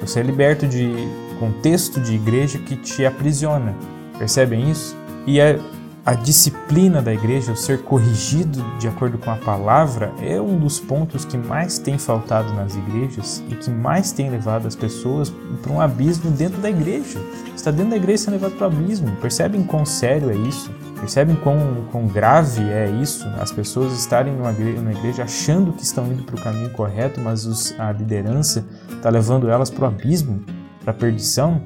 você 0.00 0.20
é 0.20 0.22
liberto 0.22 0.66
de 0.66 0.92
contexto 1.38 2.00
de 2.00 2.14
igreja 2.14 2.58
que 2.58 2.76
te 2.76 3.04
aprisiona. 3.04 3.74
Percebem 4.18 4.70
isso? 4.70 4.96
E 5.26 5.40
é 5.40 5.58
a 6.04 6.14
disciplina 6.14 7.00
da 7.00 7.14
igreja, 7.14 7.52
o 7.52 7.56
ser 7.56 7.82
corrigido 7.82 8.60
de 8.78 8.88
acordo 8.88 9.18
com 9.18 9.30
a 9.30 9.36
palavra, 9.36 10.12
é 10.20 10.40
um 10.40 10.58
dos 10.58 10.80
pontos 10.80 11.24
que 11.24 11.38
mais 11.38 11.78
tem 11.78 11.96
faltado 11.96 12.52
nas 12.54 12.74
igrejas 12.74 13.42
e 13.48 13.54
que 13.54 13.70
mais 13.70 14.10
tem 14.10 14.28
levado 14.28 14.66
as 14.66 14.74
pessoas 14.74 15.32
para 15.62 15.72
um 15.72 15.80
abismo 15.80 16.28
dentro 16.32 16.60
da 16.60 16.68
igreja. 16.68 17.20
Está 17.54 17.70
dentro 17.70 17.90
da 17.90 17.96
igreja 17.96 18.24
sendo 18.24 18.34
levado 18.34 18.56
para 18.56 18.68
o 18.68 18.72
abismo. 18.72 19.14
Percebem 19.20 19.62
quão 19.62 19.86
sério 19.86 20.28
é 20.30 20.34
isso? 20.34 20.72
Percebem 20.98 21.36
quão, 21.36 21.86
quão 21.92 22.06
grave 22.08 22.62
é 22.62 22.90
isso? 23.00 23.24
As 23.40 23.52
pessoas 23.52 23.92
estarem 23.92 24.34
numa 24.34 24.50
igreja, 24.50 24.80
numa 24.80 24.92
igreja 24.92 25.22
achando 25.22 25.72
que 25.72 25.84
estão 25.84 26.06
indo 26.06 26.24
para 26.24 26.34
o 26.34 26.42
caminho 26.42 26.70
correto, 26.70 27.20
mas 27.20 27.46
os, 27.46 27.78
a 27.78 27.92
liderança 27.92 28.64
está 28.90 29.08
levando 29.08 29.48
elas 29.48 29.70
para 29.70 29.84
o 29.84 29.86
abismo, 29.86 30.44
para 30.80 30.90
a 30.90 30.94
perdição? 30.94 31.62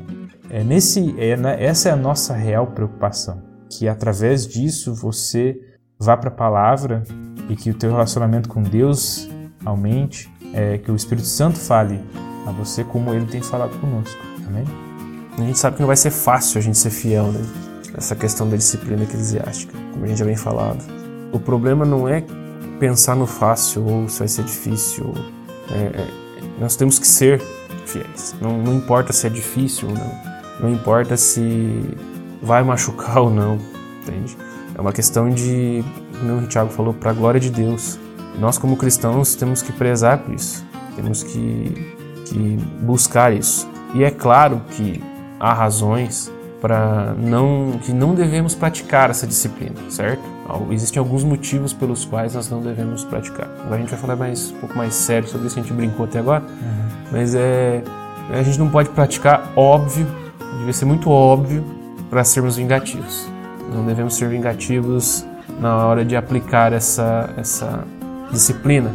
É 0.51 0.63
nesse, 0.63 1.15
é, 1.19 1.37
né, 1.37 1.57
essa 1.59 1.89
é 1.89 1.93
a 1.93 1.97
nossa 1.97 2.35
real 2.35 2.67
preocupação 2.67 3.46
que 3.71 3.89
através 3.89 4.47
disso 4.47 4.95
você 4.95 5.59
vá 5.99 6.17
para 6.17 6.29
a 6.29 6.33
palavra 6.33 7.03
e 7.49 7.57
que 7.57 7.71
o 7.71 7.75
teu 7.75 7.91
relacionamento 7.91 8.49
com 8.49 8.63
Deus 8.63 9.29
aumente, 9.65 10.31
é, 10.53 10.79
que 10.79 10.91
o 10.91 10.97
Espírito 10.97 11.27
Santo 11.27 11.59
fale 11.59 12.01
a 12.47 12.53
você 12.53 12.85
como 12.85 13.13
ele 13.13 13.27
tem 13.27 13.41
falado 13.41 13.79
conosco. 13.81 14.21
Amém? 14.47 14.65
A 15.37 15.41
gente 15.43 15.59
sabe 15.59 15.77
que 15.77 15.83
não 15.83 15.87
vai 15.87 15.97
ser 15.97 16.11
fácil 16.11 16.59
a 16.59 16.63
gente 16.63 16.79
ser 16.79 16.91
fiel, 16.91 17.31
né? 17.31 17.41
Essa 17.95 18.15
questão 18.15 18.49
da 18.49 18.57
disciplina 18.57 19.03
eclesiástica, 19.03 19.73
como 19.93 20.05
a 20.05 20.09
gente 20.09 20.19
já 20.19 20.25
vem 20.25 20.37
falado. 20.37 20.83
O 21.33 21.41
problema 21.41 21.85
não 21.85 22.09
é 22.09 22.25
pensar 22.79 23.17
no 23.17 23.27
fácil 23.27 23.87
ou 23.87 24.09
se 24.09 24.19
vai 24.19 24.29
ser 24.29 24.45
difícil. 24.45 25.13
É, 25.71 26.01
é, 26.01 26.09
nós 26.61 26.77
temos 26.77 26.99
que 26.99 27.07
ser 27.07 27.41
fiéis. 27.87 28.35
Não, 28.41 28.63
não 28.63 28.75
importa 28.75 29.13
se 29.13 29.27
é 29.27 29.31
difícil 29.31 29.89
ou 29.89 29.95
não. 29.95 30.13
Não 30.61 30.71
importa 30.71 31.17
se 31.17 31.97
vai 32.47 32.63
machucar 32.63 33.19
ou 33.21 33.31
não, 33.31 33.59
entende? 34.03 34.37
É 34.75 34.81
uma 34.81 34.93
questão 34.93 35.29
de, 35.29 35.85
como 36.19 36.39
o 36.39 36.47
Tiago 36.47 36.71
falou, 36.71 36.95
para 36.95 37.11
a 37.11 37.15
glória 37.15 37.41
de 37.41 37.51
Deus. 37.51 37.99
Nós, 38.39 38.57
como 38.57 38.77
cristãos, 38.77 39.35
temos 39.35 39.63
que 39.63 39.73
prezar 39.73 40.19
por 40.19 40.35
isso, 40.35 40.65
temos 40.95 41.23
que, 41.23 41.95
que 42.27 42.59
buscar 42.83 43.33
isso. 43.33 43.69
E 43.95 44.05
é 44.05 44.11
claro 44.11 44.61
que 44.71 45.03
há 45.41 45.53
razões 45.53 46.31
para 46.61 47.15
não 47.19 47.79
que 47.83 47.93
não 47.93 48.15
devemos 48.15 48.55
praticar 48.55 49.11
essa 49.11 49.27
disciplina, 49.27 49.75
certo? 49.89 50.23
Existem 50.71 51.01
alguns 51.01 51.25
motivos 51.25 51.73
pelos 51.73 52.05
quais 52.05 52.35
nós 52.35 52.51
não 52.51 52.61
devemos 52.61 53.05
praticar. 53.05 53.49
Agora 53.61 53.77
a 53.77 53.79
gente 53.79 53.91
vai 53.91 53.99
falar 53.99 54.17
mais 54.17 54.51
um 54.51 54.57
pouco 54.57 54.77
mais 54.77 54.95
sério 54.95 55.29
sobre 55.29 55.47
isso 55.47 55.55
que 55.55 55.61
a 55.61 55.63
gente 55.63 55.75
brincou 55.75 56.07
até 56.07 56.19
agora, 56.19 56.43
uhum. 56.43 56.89
mas 57.13 57.35
é 57.35 57.83
a 58.31 58.43
gente 58.43 58.59
não 58.59 58.69
pode 58.69 58.89
praticar 58.91 59.53
óbvio, 59.55 60.07
deve 60.61 60.73
ser 60.73 60.85
muito 60.85 61.11
óbvio 61.11 61.76
para 62.11 62.25
sermos 62.25 62.57
vingativos. 62.57 63.27
Não 63.73 63.85
devemos 63.85 64.15
ser 64.15 64.29
vingativos 64.29 65.25
na 65.61 65.87
hora 65.87 66.05
de 66.05 66.17
aplicar 66.17 66.73
essa, 66.73 67.31
essa 67.37 67.85
disciplina. 68.31 68.93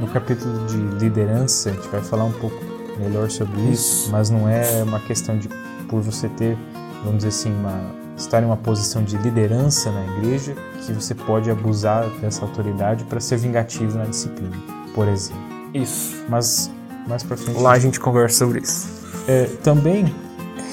No 0.00 0.08
capítulo 0.08 0.66
de 0.66 0.76
liderança, 0.76 1.70
a 1.70 1.72
gente 1.72 1.88
vai 1.88 2.02
falar 2.02 2.24
um 2.24 2.32
pouco 2.32 2.56
melhor 2.98 3.30
sobre 3.30 3.60
isso, 3.62 4.02
isso 4.02 4.12
mas 4.12 4.30
não 4.30 4.48
é 4.48 4.82
uma 4.82 5.00
questão 5.00 5.38
de 5.38 5.48
por 5.88 6.00
você 6.00 6.28
ter, 6.28 6.56
vamos 7.04 7.18
dizer 7.18 7.28
assim, 7.28 7.52
uma, 7.52 7.80
estar 8.16 8.42
em 8.42 8.46
uma 8.46 8.56
posição 8.56 9.02
de 9.02 9.16
liderança 9.16 9.90
na 9.90 10.04
igreja 10.16 10.54
que 10.84 10.92
você 10.92 11.14
pode 11.14 11.50
abusar 11.50 12.08
dessa 12.20 12.42
autoridade 12.42 13.04
para 13.04 13.20
ser 13.20 13.36
vingativo 13.36 13.98
na 13.98 14.04
disciplina, 14.04 14.56
por 14.94 15.08
exemplo. 15.08 15.42
Isso. 15.72 16.24
Mas 16.28 16.70
mais 17.06 17.22
para 17.22 17.36
frente. 17.36 17.60
Lá 17.60 17.72
a 17.72 17.78
gente 17.78 18.00
conversa 18.00 18.38
sobre 18.38 18.60
isso. 18.60 18.88
É, 19.26 19.44
também 19.62 20.14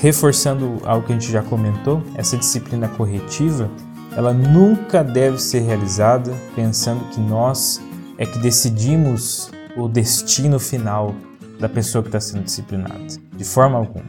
reforçando 0.01 0.81
algo 0.83 1.05
que 1.05 1.13
a 1.13 1.15
gente 1.15 1.31
já 1.31 1.43
comentou, 1.43 2.01
essa 2.15 2.35
disciplina 2.35 2.87
corretiva, 2.87 3.69
ela 4.17 4.33
nunca 4.33 5.03
deve 5.03 5.37
ser 5.39 5.59
realizada 5.59 6.33
pensando 6.55 7.05
que 7.11 7.19
nós 7.19 7.79
é 8.17 8.25
que 8.25 8.39
decidimos 8.39 9.51
o 9.77 9.87
destino 9.87 10.59
final 10.59 11.15
da 11.59 11.69
pessoa 11.69 12.01
que 12.01 12.07
está 12.09 12.19
sendo 12.19 12.43
disciplinada. 12.43 13.05
De 13.37 13.43
forma 13.43 13.77
alguma. 13.77 14.05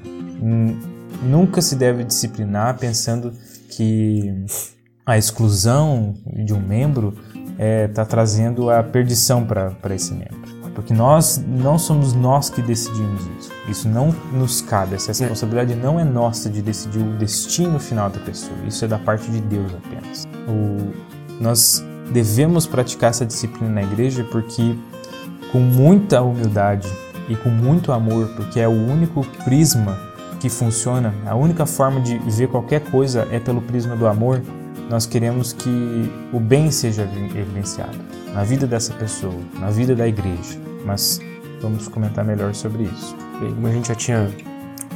Nunca 1.23 1.61
se 1.61 1.77
deve 1.77 2.05
disciplinar 2.05 2.79
pensando 2.79 3.33
que 3.69 4.33
a 5.05 5.19
exclusão 5.19 6.15
de 6.27 6.55
um 6.55 6.61
membro 6.61 7.15
está 7.35 7.55
é, 7.59 7.89
tá 7.89 8.05
trazendo 8.07 8.71
a 8.71 8.83
perdição 8.83 9.45
para 9.45 9.95
esse 9.95 10.15
membro 10.15 10.42
porque 10.75 10.95
nós 10.95 11.43
não 11.47 11.79
somos 11.79 12.13
nós 12.13 12.49
que 12.49 12.63
decidimos 12.63 13.23
isso. 13.39 13.53
Isso 13.69 13.89
não 13.89 14.15
nos 14.33 14.61
cabe, 14.61 14.95
essa 14.95 15.13
responsabilidade 15.13 15.75
não 15.75 16.01
é 16.01 16.05
nossa 16.05 16.49
de 16.49 16.63
decidir 16.63 17.01
o 17.01 17.17
destino 17.19 17.79
final 17.79 18.09
da 18.11 18.19
pessoa. 18.21 18.57
Isso 18.67 18.85
é 18.85 18.89
da 18.89 18.99
parte 18.99 19.31
de 19.31 19.41
Deus 19.41 19.71
apenas. 19.75 20.27
O, 20.49 20.93
nós 21.43 21.85
devemos 22.13 22.67
praticar 22.67 23.11
essa 23.11 23.25
disciplina 23.27 23.71
na 23.71 23.83
igreja 23.83 24.25
porque 24.25 24.75
com 25.51 25.59
muita 25.59 26.23
humildade 26.23 26.89
e 27.29 27.37
com 27.37 27.49
muito 27.49 27.93
amor, 27.93 28.29
porque 28.37 28.59
é 28.59 28.67
o 28.67 28.73
único 28.73 29.25
prisma 29.45 29.97
que 30.41 30.49
funciona, 30.49 31.15
a 31.25 31.37
única 31.37 31.67
forma 31.67 32.01
de 32.01 32.19
ver 32.19 32.49
qualquer 32.49 32.81
coisa 32.81 33.29
é 33.31 33.39
pelo 33.39 33.61
prisma 33.63 33.95
do 33.95 34.07
amor. 34.07 34.43
Nós 34.91 35.07
queremos 35.07 35.53
que 35.53 36.11
o 36.33 36.41
bem 36.41 36.71
seja 36.71 37.03
evidenciado 37.03 38.22
na 38.35 38.45
vida 38.45 38.67
dessa 38.67 38.93
pessoa, 38.95 39.35
na 39.59 39.71
vida 39.71 39.95
da 39.95 40.07
igreja. 40.07 40.59
Mas 40.85 41.21
vamos 41.61 41.89
comentar 41.89 42.25
melhor 42.25 42.55
sobre 42.55 42.85
isso. 42.85 43.17
Bem, 43.41 43.55
como 43.55 43.67
a 43.67 43.73
gente 43.73 43.89
já 43.89 43.95
tinha 43.95 44.31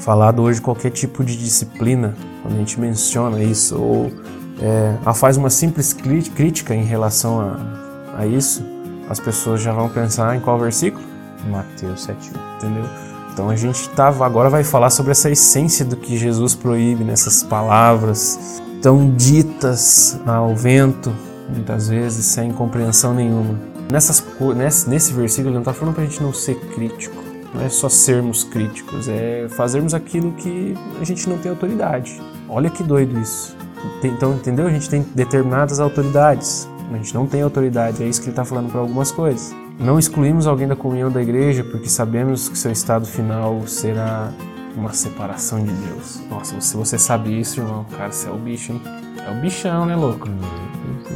falado 0.01 0.43
hoje, 0.43 0.61
qualquer 0.61 0.91
tipo 0.91 1.25
de 1.25 1.37
disciplina, 1.37 2.15
quando 2.43 2.55
a 2.55 2.59
gente 2.59 2.79
menciona 2.81 3.43
isso, 3.43 3.81
ou 3.81 4.13
é, 4.61 5.13
faz 5.13 5.37
uma 5.37 5.51
simples 5.51 5.93
crítica 5.93 6.75
em 6.75 6.85
relação 6.85 7.41
a, 7.41 8.19
a 8.19 8.27
isso, 8.27 8.65
as 9.09 9.21
pessoas 9.21 9.61
já 9.61 9.73
vão 9.73 9.89
pensar 9.89 10.37
em 10.37 10.41
qual 10.41 10.59
versículo? 10.59 11.05
Mateus 11.51 12.07
7,1. 12.07 12.57
Entendeu? 12.57 12.85
Então 13.33 13.51
a 13.51 13.57
gente 13.57 13.89
tava, 13.91 14.25
agora 14.25 14.49
vai 14.49 14.65
falar 14.65 14.91
sobre 14.91 15.13
essa 15.13 15.31
essência 15.31 15.85
do 15.85 15.97
que 15.97 16.17
Jesus 16.17 16.55
proíbe 16.55 17.05
nessas 17.05 17.43
palavras 17.43 18.61
tão 18.81 19.11
ditas 19.15 20.19
ao 20.27 20.55
vento, 20.55 21.13
muitas 21.49 21.89
vezes 21.89 22.27
sem 22.27 22.53
compreensão 22.53 23.15
nenhuma. 23.15 23.59
Nessas, 23.91 24.25
nesse, 24.57 24.89
nesse 24.89 25.13
versículo 25.13 25.49
ele 25.49 25.55
não 25.55 25.63
está 25.63 25.73
falando 25.73 25.95
para 25.95 26.05
a 26.05 26.07
gente 26.07 26.23
não 26.23 26.33
ser 26.33 26.57
crítico, 26.75 27.17
não 27.55 27.63
é 27.63 27.69
só 27.69 27.89
sermos 27.89 28.45
críticos, 28.45 29.09
é 29.09 29.47
fazermos 29.51 29.95
aquilo 29.95 30.33
que 30.33 30.75
a 31.01 31.05
gente 31.05 31.29
não 31.29 31.39
tem 31.39 31.51
autoridade. 31.51 32.21
Olha 32.49 32.69
que 32.69 32.83
doido 32.83 33.19
isso. 33.21 33.57
Então, 34.03 34.35
entendeu? 34.35 34.67
A 34.67 34.71
gente 34.71 34.89
tem 34.89 35.03
determinadas 35.15 35.79
autoridades, 35.79 36.69
a 36.93 36.97
gente 36.97 37.15
não 37.15 37.27
tem 37.27 37.43
autoridade, 37.43 38.03
é 38.03 38.07
isso 38.07 38.21
que 38.21 38.27
ele 38.27 38.33
está 38.33 38.45
falando 38.45 38.71
para 38.71 38.81
algumas 38.81 39.13
coisas. 39.13 39.55
Não 39.79 39.99
excluímos 39.99 40.47
alguém 40.47 40.67
da 40.67 40.75
comunhão 40.75 41.11
da 41.11 41.21
igreja 41.21 41.63
porque 41.63 41.89
sabemos 41.89 42.49
que 42.49 42.57
seu 42.57 42.73
estado 42.73 43.07
final 43.07 43.67
será 43.67 44.33
uma 44.77 44.93
separação 44.93 45.63
de 45.63 45.73
Deus. 45.73 46.21
Nossa, 46.31 46.61
se 46.61 46.77
você 46.77 46.99
sabe 46.99 47.39
isso, 47.39 47.61
irmão, 47.61 47.85
cara, 47.97 48.11
você 48.11 48.29
é 48.29 48.31
o 48.31 48.37
bicho, 48.37 48.73
hein? 48.73 48.83
É 49.27 49.31
o 49.31 49.41
bichão, 49.41 49.87
né, 49.87 49.97
louco? 49.97 50.29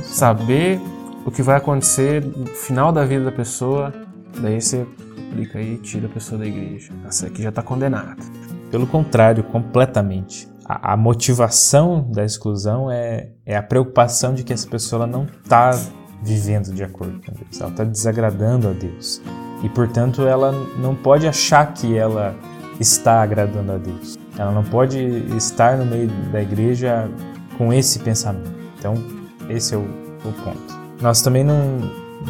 Saber 0.03 0.81
o 1.25 1.31
que 1.31 1.43
vai 1.43 1.57
acontecer 1.57 2.25
no 2.25 2.47
final 2.47 2.93
da 2.93 3.05
vida 3.05 3.25
da 3.25 3.33
pessoa, 3.33 3.93
daí 4.41 4.61
você 4.61 4.87
aplica 5.31 5.59
aí 5.59 5.75
e 5.75 5.79
tira 5.79 6.07
a 6.07 6.11
pessoa 6.11 6.39
da 6.39 6.47
igreja. 6.47 6.93
Essa 7.07 7.27
aqui 7.27 7.43
já 7.43 7.51
está 7.51 7.63
condenada. 7.63 8.17
Pelo 8.71 8.87
contrário, 8.87 9.43
completamente. 9.45 10.49
A, 10.65 10.93
a, 10.93 10.97
motivação 10.97 12.09
da 12.11 12.25
exclusão 12.25 12.91
é, 12.91 13.31
é 13.45 13.57
a 13.57 13.63
preocupação 13.63 14.35
de 14.35 14.45
que 14.45 14.53
essa 14.53 14.69
pessoa 14.69 15.07
não 15.07 15.25
está 15.25 15.73
vivendo 16.23 16.73
de 16.73 16.85
acordo 16.85 17.21
com 17.25 17.33
Deus, 17.33 17.61
ela 17.61 17.71
está 17.71 17.85
desagradando 17.85 18.69
a 18.69 18.73
Deus. 18.73 19.21
E, 19.63 19.69
portanto, 19.69 20.27
ela 20.27 20.53
não 20.79 20.95
pode 20.95 21.27
achar 21.27 21.73
que 21.73 21.97
ela 21.97 22.35
está 22.79 23.23
agradando 23.23 23.73
a 23.73 23.79
Deus. 23.79 24.19
Ela 24.39 24.53
não 24.53 24.65
pode 24.65 24.99
estar 25.37 25.77
no 25.77 25.85
meio 25.85 26.09
da 26.31 26.41
igreja 26.41 27.11
com 27.59 27.73
esse 27.73 27.99
pensamento. 27.99 28.51
Então, 28.79 28.95
esse 29.51 29.75
é 29.75 29.79
o, 29.79 29.83
o 29.83 30.33
ponto. 30.45 30.81
Nós 31.01 31.23
também 31.23 31.45
não, 31.45 31.59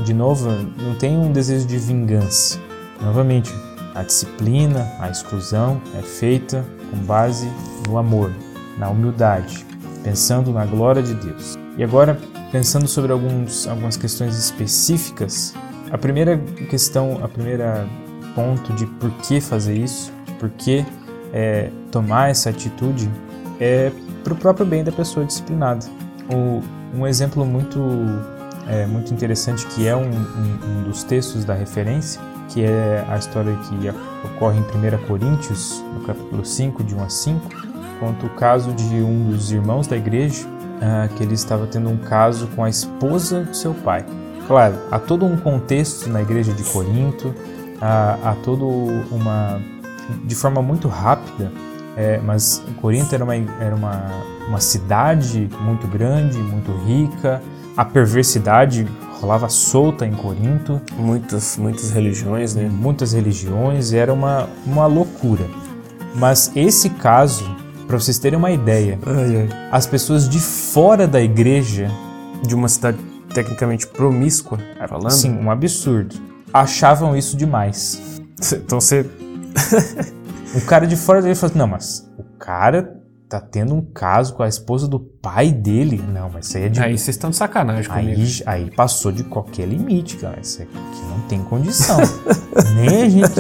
de 0.04 0.14
novo, 0.14 0.48
não 0.78 0.94
tem 0.94 1.16
um 1.16 1.32
desejo 1.32 1.66
de 1.66 1.78
vingança. 1.78 2.58
Novamente, 3.02 3.52
a 3.94 4.02
disciplina, 4.02 4.90
a 5.00 5.10
exclusão 5.10 5.80
é 5.98 6.02
feita 6.02 6.64
com 6.90 6.96
base 6.98 7.50
no 7.88 7.98
amor, 7.98 8.32
na 8.78 8.88
humildade, 8.88 9.66
pensando 10.02 10.52
na 10.52 10.64
glória 10.64 11.02
de 11.02 11.14
Deus. 11.14 11.58
E 11.76 11.84
agora, 11.84 12.18
pensando 12.52 12.86
sobre 12.86 13.12
alguns, 13.12 13.66
algumas 13.66 13.96
questões 13.96 14.36
específicas, 14.38 15.54
a 15.90 15.98
primeira 15.98 16.38
questão, 16.68 17.20
a 17.22 17.28
primeira 17.28 17.86
ponto 18.34 18.72
de 18.74 18.86
por 18.86 19.10
que 19.22 19.40
fazer 19.40 19.74
isso, 19.74 20.12
por 20.38 20.48
que 20.50 20.84
é, 21.32 21.70
tomar 21.90 22.30
essa 22.30 22.50
atitude, 22.50 23.10
é 23.58 23.90
para 24.22 24.32
o 24.32 24.36
próprio 24.36 24.66
bem 24.66 24.84
da 24.84 24.92
pessoa 24.92 25.26
disciplinada. 25.26 25.86
O, 26.32 26.62
um 26.96 27.06
exemplo 27.06 27.44
muito, 27.44 27.80
é, 28.68 28.86
muito 28.86 29.12
interessante 29.12 29.66
que 29.66 29.86
é 29.86 29.96
um, 29.96 30.10
um, 30.10 30.58
um 30.66 30.82
dos 30.84 31.02
textos 31.04 31.44
da 31.44 31.54
referência, 31.54 32.20
que 32.48 32.64
é 32.64 33.04
a 33.08 33.16
história 33.16 33.56
que 33.56 33.88
ocorre 34.26 34.58
em 34.58 34.62
1 34.62 35.06
Coríntios, 35.06 35.82
no 35.94 36.00
capítulo 36.00 36.44
5, 36.44 36.82
de 36.82 36.94
1 36.94 37.02
a 37.02 37.08
5, 37.08 37.48
conta 38.00 38.26
o 38.26 38.30
caso 38.30 38.72
de 38.72 38.96
um 38.96 39.30
dos 39.30 39.52
irmãos 39.52 39.86
da 39.86 39.96
igreja, 39.96 40.46
uh, 40.46 41.14
que 41.14 41.22
ele 41.22 41.34
estava 41.34 41.66
tendo 41.66 41.88
um 41.88 41.96
caso 41.96 42.48
com 42.48 42.64
a 42.64 42.68
esposa 42.68 43.44
do 43.44 43.54
seu 43.54 43.74
pai. 43.74 44.04
Claro, 44.46 44.74
há 44.90 44.98
todo 44.98 45.24
um 45.24 45.36
contexto 45.36 46.08
na 46.08 46.22
igreja 46.22 46.52
de 46.52 46.64
Corinto, 46.64 47.32
há, 47.80 48.18
há 48.30 48.34
todo 48.42 48.66
uma. 49.12 49.60
de 50.24 50.34
forma 50.34 50.60
muito 50.60 50.88
rápida, 50.88 51.52
é, 51.96 52.18
mas 52.18 52.62
Corinto 52.80 53.14
era, 53.14 53.22
uma, 53.22 53.34
era 53.36 53.74
uma, 53.74 54.02
uma 54.50 54.60
cidade 54.60 55.48
muito 55.60 55.86
grande, 55.86 56.36
muito 56.38 56.72
rica, 56.84 57.40
a 57.76 57.84
perversidade 57.84 58.84
rolava 59.20 59.48
solta 59.48 60.04
em 60.04 60.12
Corinto. 60.12 60.80
Muitas, 60.98 61.56
muitas 61.56 61.90
religiões, 61.90 62.56
né? 62.56 62.68
Muitas 62.68 63.12
religiões, 63.12 63.92
era 63.92 64.12
uma, 64.12 64.48
uma 64.66 64.86
loucura. 64.86 65.46
Mas 66.16 66.50
esse 66.56 66.90
caso, 66.90 67.44
para 67.86 67.96
vocês 67.96 68.18
terem 68.18 68.36
uma 68.36 68.50
ideia, 68.50 68.98
ai, 69.06 69.36
ai. 69.36 69.68
as 69.70 69.86
pessoas 69.86 70.28
de 70.28 70.40
fora 70.40 71.06
da 71.06 71.20
igreja. 71.20 71.88
De 72.42 72.54
uma 72.54 72.68
cidade 72.68 72.96
tecnicamente 73.34 73.86
promíscua, 73.86 74.58
falando? 74.88 75.10
Sim, 75.10 75.38
um 75.38 75.50
absurdo. 75.50 76.16
Achavam 76.52 77.14
isso 77.14 77.36
demais. 77.36 78.20
Então 78.52 78.80
você. 78.80 79.04
o 80.56 80.60
cara 80.62 80.86
de 80.86 80.96
fora 80.96 81.20
dele 81.20 81.34
falou: 81.34 81.54
não, 81.54 81.66
mas 81.66 82.10
o 82.18 82.24
cara 82.38 82.99
tá 83.30 83.40
tendo 83.40 83.76
um 83.76 83.80
caso 83.80 84.34
com 84.34 84.42
a 84.42 84.48
esposa 84.48 84.88
do 84.88 84.98
pai 84.98 85.52
dele. 85.52 86.02
Não, 86.12 86.28
mas 86.28 86.48
isso 86.48 86.56
aí 86.56 86.64
é 86.64 86.68
de. 86.68 86.80
Aí 86.80 86.98
vocês 86.98 87.14
estão 87.16 87.30
de 87.30 87.36
sacanagem 87.36 87.90
aí, 87.92 88.14
comigo. 88.14 88.30
Aí 88.44 88.70
passou 88.72 89.12
de 89.12 89.22
qualquer 89.22 89.68
limite, 89.68 90.16
cara. 90.16 90.40
Isso 90.40 90.60
aqui 90.60 90.76
não 91.08 91.20
tem 91.28 91.40
condição. 91.44 91.98
Nem 92.74 93.02
a 93.02 93.08
gente. 93.08 93.32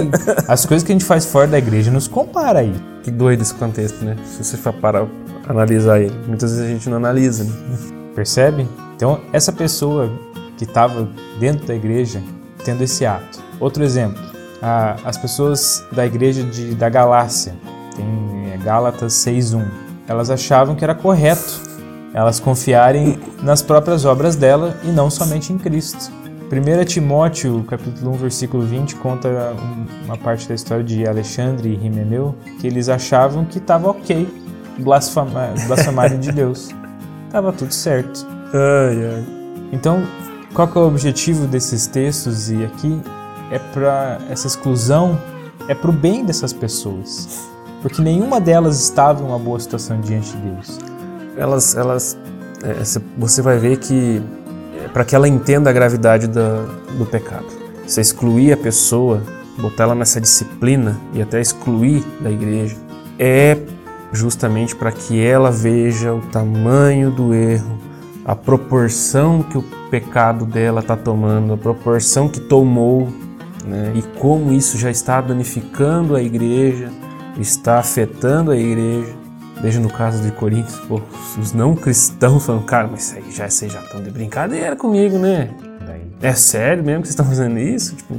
As 0.46 0.64
coisas 0.64 0.86
que 0.86 0.92
a 0.92 0.94
gente 0.94 1.04
faz 1.04 1.26
fora 1.26 1.48
da 1.48 1.58
igreja 1.58 1.90
nos 1.90 2.06
compara 2.06 2.60
aí. 2.60 2.72
Que 3.02 3.10
doido 3.10 3.42
esse 3.42 3.52
contexto, 3.52 4.04
né? 4.04 4.16
Se 4.24 4.44
você 4.44 4.56
for 4.56 4.72
parar 4.74 5.08
analisar 5.48 6.00
ele. 6.00 6.14
Muitas 6.28 6.52
vezes 6.52 6.64
a 6.64 6.68
gente 6.68 6.88
não 6.88 6.98
analisa, 6.98 7.42
né? 7.42 7.52
Percebe? 8.14 8.68
Então, 8.94 9.20
essa 9.32 9.52
pessoa 9.52 10.08
que 10.56 10.64
estava 10.64 11.08
dentro 11.40 11.66
da 11.66 11.74
igreja 11.74 12.22
tendo 12.64 12.84
esse 12.84 13.04
ato. 13.04 13.42
Outro 13.58 13.82
exemplo, 13.82 14.22
as 15.04 15.16
pessoas 15.16 15.84
da 15.90 16.06
igreja 16.06 16.44
de, 16.44 16.74
da 16.74 16.88
Galácia 16.88 17.54
tem 17.94 18.52
é, 18.52 18.56
Gálatas 18.58 19.12
6:1. 19.14 19.64
Elas 20.06 20.30
achavam 20.30 20.74
que 20.74 20.84
era 20.84 20.94
correto 20.94 21.70
elas 22.12 22.40
confiarem 22.40 23.18
nas 23.42 23.62
próprias 23.62 24.04
obras 24.04 24.34
dela 24.34 24.76
e 24.82 24.88
não 24.88 25.10
somente 25.10 25.52
em 25.52 25.58
Cristo. 25.58 26.10
1 26.50 26.84
Timóteo, 26.84 27.62
capítulo 27.68 28.12
1, 28.14 28.14
versículo 28.14 28.64
20, 28.64 28.96
conta 28.96 29.54
uma 30.04 30.16
parte 30.16 30.48
da 30.48 30.54
história 30.54 30.82
de 30.82 31.06
Alexandre 31.06 31.68
e 31.68 31.76
Rimeneu, 31.76 32.34
que 32.60 32.66
eles 32.66 32.88
achavam 32.88 33.44
que 33.44 33.58
estava 33.58 33.88
ok 33.88 34.26
blasfemar, 34.78 35.54
blasfemarem 35.68 36.18
de 36.18 36.32
Deus. 36.32 36.70
Tava 37.30 37.52
tudo 37.52 37.72
certo. 37.72 38.26
Ai, 38.52 39.14
ai. 39.14 39.24
Então, 39.72 40.02
qual 40.52 40.66
que 40.66 40.76
é 40.76 40.80
o 40.80 40.88
objetivo 40.88 41.46
desses 41.46 41.86
textos 41.86 42.50
e 42.50 42.64
aqui 42.64 43.00
é 43.52 43.58
para 43.60 44.18
essa 44.28 44.48
exclusão 44.48 45.16
é 45.68 45.74
para 45.74 45.90
o 45.90 45.92
bem 45.92 46.24
dessas 46.24 46.52
pessoas 46.52 47.49
porque 47.82 48.02
nenhuma 48.02 48.40
delas 48.40 48.80
estava 48.80 49.22
em 49.22 49.26
uma 49.26 49.38
boa 49.38 49.58
situação 49.58 50.00
diante 50.00 50.36
de 50.36 50.50
Deus. 50.50 50.78
Elas, 51.36 51.74
elas, 51.74 52.18
é, 52.62 53.00
você 53.16 53.40
vai 53.40 53.58
ver 53.58 53.78
que 53.78 54.22
é, 54.82 54.88
para 54.88 55.04
que 55.04 55.14
ela 55.14 55.26
entenda 55.26 55.70
a 55.70 55.72
gravidade 55.72 56.26
da, 56.26 56.64
do 56.98 57.06
pecado, 57.06 57.46
você 57.86 58.00
excluir 58.00 58.52
a 58.52 58.56
pessoa, 58.56 59.22
botar 59.58 59.84
ela 59.84 59.94
nessa 59.94 60.20
disciplina 60.20 60.98
e 61.14 61.22
até 61.22 61.40
excluir 61.40 62.04
da 62.20 62.30
igreja, 62.30 62.76
é 63.18 63.58
justamente 64.12 64.74
para 64.74 64.92
que 64.92 65.20
ela 65.24 65.50
veja 65.50 66.12
o 66.12 66.20
tamanho 66.20 67.10
do 67.10 67.32
erro, 67.32 67.78
a 68.24 68.34
proporção 68.34 69.42
que 69.42 69.56
o 69.56 69.62
pecado 69.90 70.44
dela 70.44 70.80
está 70.80 70.96
tomando, 70.96 71.54
a 71.54 71.56
proporção 71.56 72.28
que 72.28 72.40
tomou, 72.40 73.08
né? 73.64 73.92
e 73.94 74.02
como 74.18 74.52
isso 74.52 74.76
já 74.76 74.90
está 74.90 75.20
danificando 75.20 76.14
a 76.14 76.22
igreja 76.22 76.90
está 77.38 77.78
afetando 77.78 78.50
a 78.50 78.56
igreja. 78.56 79.14
Veja 79.60 79.78
no 79.78 79.90
caso 79.90 80.22
de 80.22 80.32
Coríntios, 80.32 80.76
pô, 80.88 81.02
os 81.38 81.52
não 81.52 81.76
cristãos 81.76 82.46
falando, 82.46 82.64
cara, 82.64 82.88
mas 82.90 83.08
isso 83.08 83.16
aí 83.16 83.30
já, 83.30 83.48
vocês 83.48 83.70
já 83.70 83.80
estão 83.80 84.02
de 84.02 84.10
brincadeira 84.10 84.74
comigo, 84.74 85.18
né? 85.18 85.50
É 86.22 86.34
sério 86.34 86.84
mesmo 86.84 87.02
que 87.02 87.08
vocês 87.08 87.12
estão 87.12 87.26
fazendo 87.26 87.58
isso? 87.58 87.96
Tipo, 87.96 88.14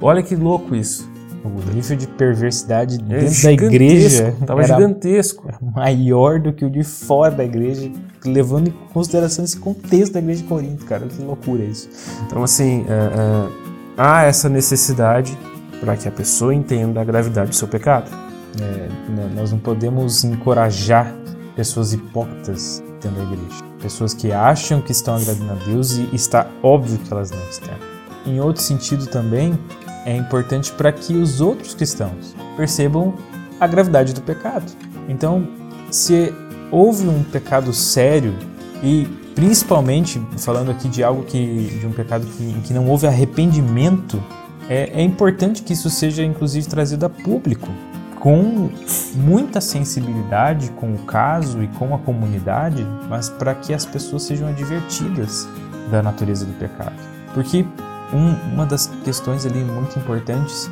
olha 0.00 0.22
que 0.22 0.34
louco 0.34 0.74
isso. 0.74 1.08
O 1.44 1.74
nível 1.74 1.96
de 1.96 2.06
perversidade 2.06 2.96
é 2.96 3.20
dentro 3.20 3.42
da 3.42 3.52
igreja 3.52 4.34
tava 4.46 4.62
era, 4.62 4.74
gigantesco. 4.74 5.44
Era 5.46 5.58
maior 5.60 6.40
do 6.40 6.52
que 6.52 6.64
o 6.64 6.70
de 6.70 6.82
fora 6.82 7.32
da 7.32 7.44
igreja, 7.44 7.90
levando 8.24 8.68
em 8.68 8.74
consideração 8.92 9.44
esse 9.44 9.58
contexto 9.58 10.14
da 10.14 10.20
igreja 10.20 10.42
de 10.42 10.48
Corinto, 10.48 10.84
cara. 10.86 11.06
Que 11.06 11.22
loucura 11.22 11.62
isso. 11.62 11.88
Então, 12.26 12.42
assim, 12.42 12.82
uh, 12.82 13.46
uh, 13.46 13.52
há 13.96 14.22
essa 14.22 14.48
necessidade 14.48 15.36
para 15.84 15.98
que 15.98 16.08
a 16.08 16.10
pessoa 16.10 16.54
entenda 16.54 17.02
a 17.02 17.04
gravidade 17.04 17.50
do 17.50 17.54
seu 17.54 17.68
pecado. 17.68 18.10
É, 18.58 18.88
nós 19.34 19.52
não 19.52 19.58
podemos 19.58 20.24
encorajar 20.24 21.14
pessoas 21.54 21.92
hipócritas 21.92 22.82
dentro 23.02 23.18
da 23.18 23.24
igreja. 23.24 23.62
Pessoas 23.82 24.14
que 24.14 24.32
acham 24.32 24.80
que 24.80 24.92
estão 24.92 25.16
agradando 25.16 25.52
a 25.52 25.64
Deus 25.66 25.92
e 25.92 26.08
está 26.14 26.46
óbvio 26.62 26.98
que 26.98 27.12
elas 27.12 27.30
não 27.30 27.48
estão. 27.50 27.74
Em 28.24 28.40
outro 28.40 28.62
sentido 28.62 29.06
também, 29.06 29.58
é 30.06 30.16
importante 30.16 30.72
para 30.72 30.90
que 30.90 31.14
os 31.14 31.42
outros 31.42 31.74
cristãos 31.74 32.34
percebam 32.56 33.14
a 33.60 33.66
gravidade 33.66 34.14
do 34.14 34.22
pecado. 34.22 34.72
Então, 35.06 35.46
se 35.90 36.32
houve 36.70 37.06
um 37.06 37.22
pecado 37.24 37.74
sério 37.74 38.34
e 38.82 39.06
principalmente 39.34 40.22
falando 40.38 40.70
aqui 40.70 40.88
de 40.88 41.04
algo 41.04 41.24
que 41.24 41.78
de 41.78 41.86
um 41.86 41.92
pecado 41.92 42.24
que, 42.24 42.42
em 42.42 42.60
que 42.62 42.72
não 42.72 42.88
houve 42.88 43.06
arrependimento 43.06 44.22
é, 44.68 45.00
é 45.00 45.02
importante 45.02 45.62
que 45.62 45.72
isso 45.72 45.90
seja 45.90 46.22
inclusive 46.22 46.66
trazido 46.66 47.06
a 47.06 47.10
público, 47.10 47.68
com 48.18 48.70
muita 49.14 49.60
sensibilidade 49.60 50.70
com 50.70 50.94
o 50.94 50.98
caso 50.98 51.62
e 51.62 51.68
com 51.68 51.94
a 51.94 51.98
comunidade, 51.98 52.86
mas 53.08 53.28
para 53.28 53.54
que 53.54 53.74
as 53.74 53.84
pessoas 53.84 54.22
sejam 54.22 54.48
advertidas 54.48 55.46
da 55.90 56.02
natureza 56.02 56.46
do 56.46 56.52
pecado. 56.54 56.94
Porque 57.34 57.66
um, 58.14 58.54
uma 58.54 58.64
das 58.64 58.86
questões 59.04 59.44
ali 59.44 59.62
muito 59.62 59.98
importantes 59.98 60.70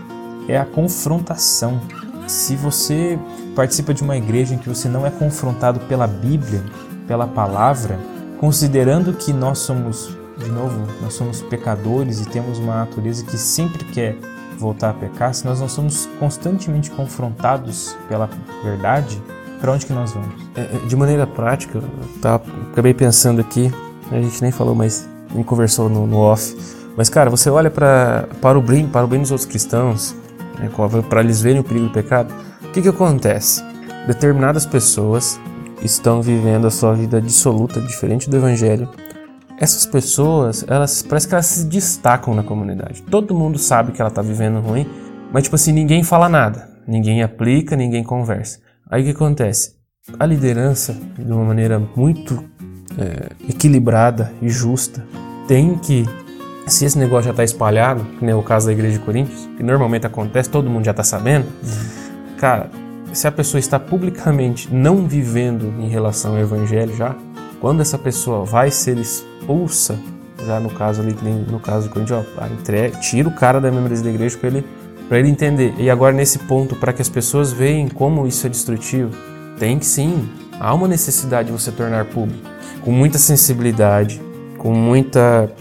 é 0.49 0.57
a 0.57 0.65
confrontação. 0.65 1.81
Se 2.27 2.57
você 2.57 3.19
participa 3.55 3.93
de 3.93 4.03
uma 4.03 4.17
igreja 4.17 4.55
em 4.55 4.59
que 4.59 4.69
você 4.69 4.89
não 4.89 5.07
é 5.07 5.11
confrontado 5.11 5.79
pela 5.81 6.07
Bíblia, 6.07 6.63
pela 7.07 7.27
palavra, 7.27 7.99
considerando 8.39 9.13
que 9.13 9.31
nós 9.33 9.59
somos 9.59 10.17
de 10.39 10.51
novo, 10.51 10.87
nós 11.01 11.15
somos 11.15 11.43
pecadores 11.43 12.21
e 12.21 12.29
temos 12.29 12.59
uma 12.59 12.77
natureza 12.77 13.25
que 13.25 13.37
sempre 13.37 13.85
quer 13.87 14.17
voltar 14.59 14.91
a 14.91 14.95
pecar, 14.95 15.35
se 15.35 15.45
nós 15.45 15.61
não 15.61 15.69
somos 15.69 16.09
constantemente 16.19 16.91
confrontados 16.91 17.97
pela 18.09 18.29
verdade, 18.63 19.21
para 19.61 19.73
onde 19.73 19.87
que 19.87 19.93
nós 19.93 20.13
vamos? 20.13 20.35
É, 20.55 20.61
é 20.61 20.87
de 20.87 20.97
maneira 20.97 21.27
prática, 21.27 21.81
tá, 22.21 22.41
acabei 22.71 22.95
pensando 22.95 23.41
aqui, 23.41 23.73
a 24.11 24.21
gente 24.21 24.43
nem 24.43 24.53
falou, 24.53 24.75
mas 24.75 25.09
nem 25.35 25.43
conversou 25.43 25.89
no, 25.89 26.07
no 26.07 26.19
off. 26.19 26.57
Mas 26.97 27.09
cara, 27.09 27.31
você 27.31 27.49
olha 27.49 27.71
para 27.71 28.29
para 28.41 28.59
o 28.59 28.63
bem, 28.63 28.87
para 28.87 29.05
o 29.05 29.09
bem 29.09 29.21
dos 29.21 29.31
outros 29.31 29.49
cristãos, 29.49 30.15
né, 30.59 30.71
para 31.09 31.21
eles 31.21 31.41
verem 31.41 31.61
o 31.61 31.65
perigo 31.65 31.87
do 31.87 31.93
pecado. 31.93 32.33
O 32.63 32.69
que 32.73 32.83
que 32.83 32.89
acontece? 32.89 33.63
Determinadas 34.07 34.67
pessoas 34.67 35.41
estão 35.83 36.21
vivendo 36.23 36.67
a 36.67 36.71
sua 36.71 36.93
vida 36.95 37.21
dissoluta, 37.21 37.81
diferente 37.81 38.29
do 38.29 38.37
evangelho, 38.37 38.89
essas 39.63 39.87
pessoas, 39.87 40.65
elas 40.67 41.03
parece 41.03 41.29
que 41.29 41.35
elas 41.35 41.47
se 41.47 41.65
destacam 41.67 42.35
na 42.35 42.43
comunidade. 42.43 43.01
Todo 43.03 43.33
mundo 43.33 43.61
sabe 43.61 43.93
que 43.93 44.03
ela 44.03 44.09
está 44.09 44.21
vivendo 44.21 44.59
ruim, 44.59 44.85
mas 45.33 45.45
tipo 45.45 45.55
assim, 45.55 45.71
ninguém 45.71 46.03
fala 46.03 46.29
nada, 46.29 46.69
ninguém 46.85 47.23
aplica, 47.23 47.77
ninguém 47.77 48.03
conversa. 48.03 48.59
Aí 48.91 49.03
o 49.03 49.05
que 49.05 49.13
acontece? 49.13 49.77
A 50.19 50.27
liderança, 50.27 50.97
de 51.17 51.31
uma 51.31 51.45
maneira 51.45 51.81
muito 51.95 52.43
é, 52.99 53.31
equilibrada 53.49 54.33
e 54.43 54.49
justa, 54.49 55.07
tem 55.47 55.79
que, 55.79 56.05
se 56.67 56.85
esse 56.85 56.99
negócio 56.99 57.27
já 57.27 57.31
está 57.31 57.45
espalhado, 57.45 58.05
que 58.19 58.25
nem 58.25 58.35
o 58.35 58.43
caso 58.43 58.67
da 58.67 58.73
igreja 58.73 58.99
de 58.99 59.05
Coríntios, 59.05 59.49
que 59.57 59.63
normalmente 59.63 60.05
acontece, 60.05 60.51
todo 60.51 60.69
mundo 60.69 60.85
já 60.85 60.91
está 60.91 61.05
sabendo, 61.05 61.47
cara, 62.37 62.69
se 63.13 63.29
a 63.29 63.33
pessoa 63.33 63.61
está 63.61 63.79
publicamente 63.79 64.75
não 64.75 65.07
vivendo 65.07 65.73
em 65.79 65.89
relação 65.89 66.33
ao 66.33 66.41
evangelho 66.41 66.97
já, 66.97 67.15
quando 67.61 67.81
essa 67.81 67.97
pessoa 67.97 68.45
vai 68.45 68.73
ser 68.73 68.99
expulsa, 69.43 69.99
já 70.47 70.59
no 70.61 70.71
caso 70.71 71.03
ali, 71.03 71.15
no 71.51 71.59
caso 71.59 71.89
de 71.89 71.93
Corinthians, 71.93 72.25
ó, 72.39 72.47
entrega, 72.47 72.99
tira 72.99 73.29
o 73.29 73.35
cara 73.35 73.61
da 73.61 73.71
membresia 73.71 74.05
da 74.05 74.11
igreja 74.11 74.39
para 74.39 74.49
ele, 74.49 74.65
ele 75.11 75.29
entender. 75.29 75.75
E 75.79 75.91
agora 75.91 76.15
nesse 76.15 76.39
ponto, 76.41 76.77
para 76.77 76.93
que 76.93 77.03
as 77.03 77.09
pessoas 77.09 77.53
vejam 77.53 77.89
como 77.89 78.27
isso 78.27 78.47
é 78.47 78.51
destrutivo, 78.51 79.11
tem 79.59 79.79
que 79.79 79.87
sim 79.87 80.29
há 80.59 80.73
uma 80.73 80.89
necessidade 80.89 81.49
de 81.49 81.53
você 81.53 81.71
tornar 81.71 82.07
público 82.07 82.51
com 82.83 82.91
muita 82.91 83.19
sensibilidade, 83.19 84.21
com 84.59 84.73
muita 84.73 85.53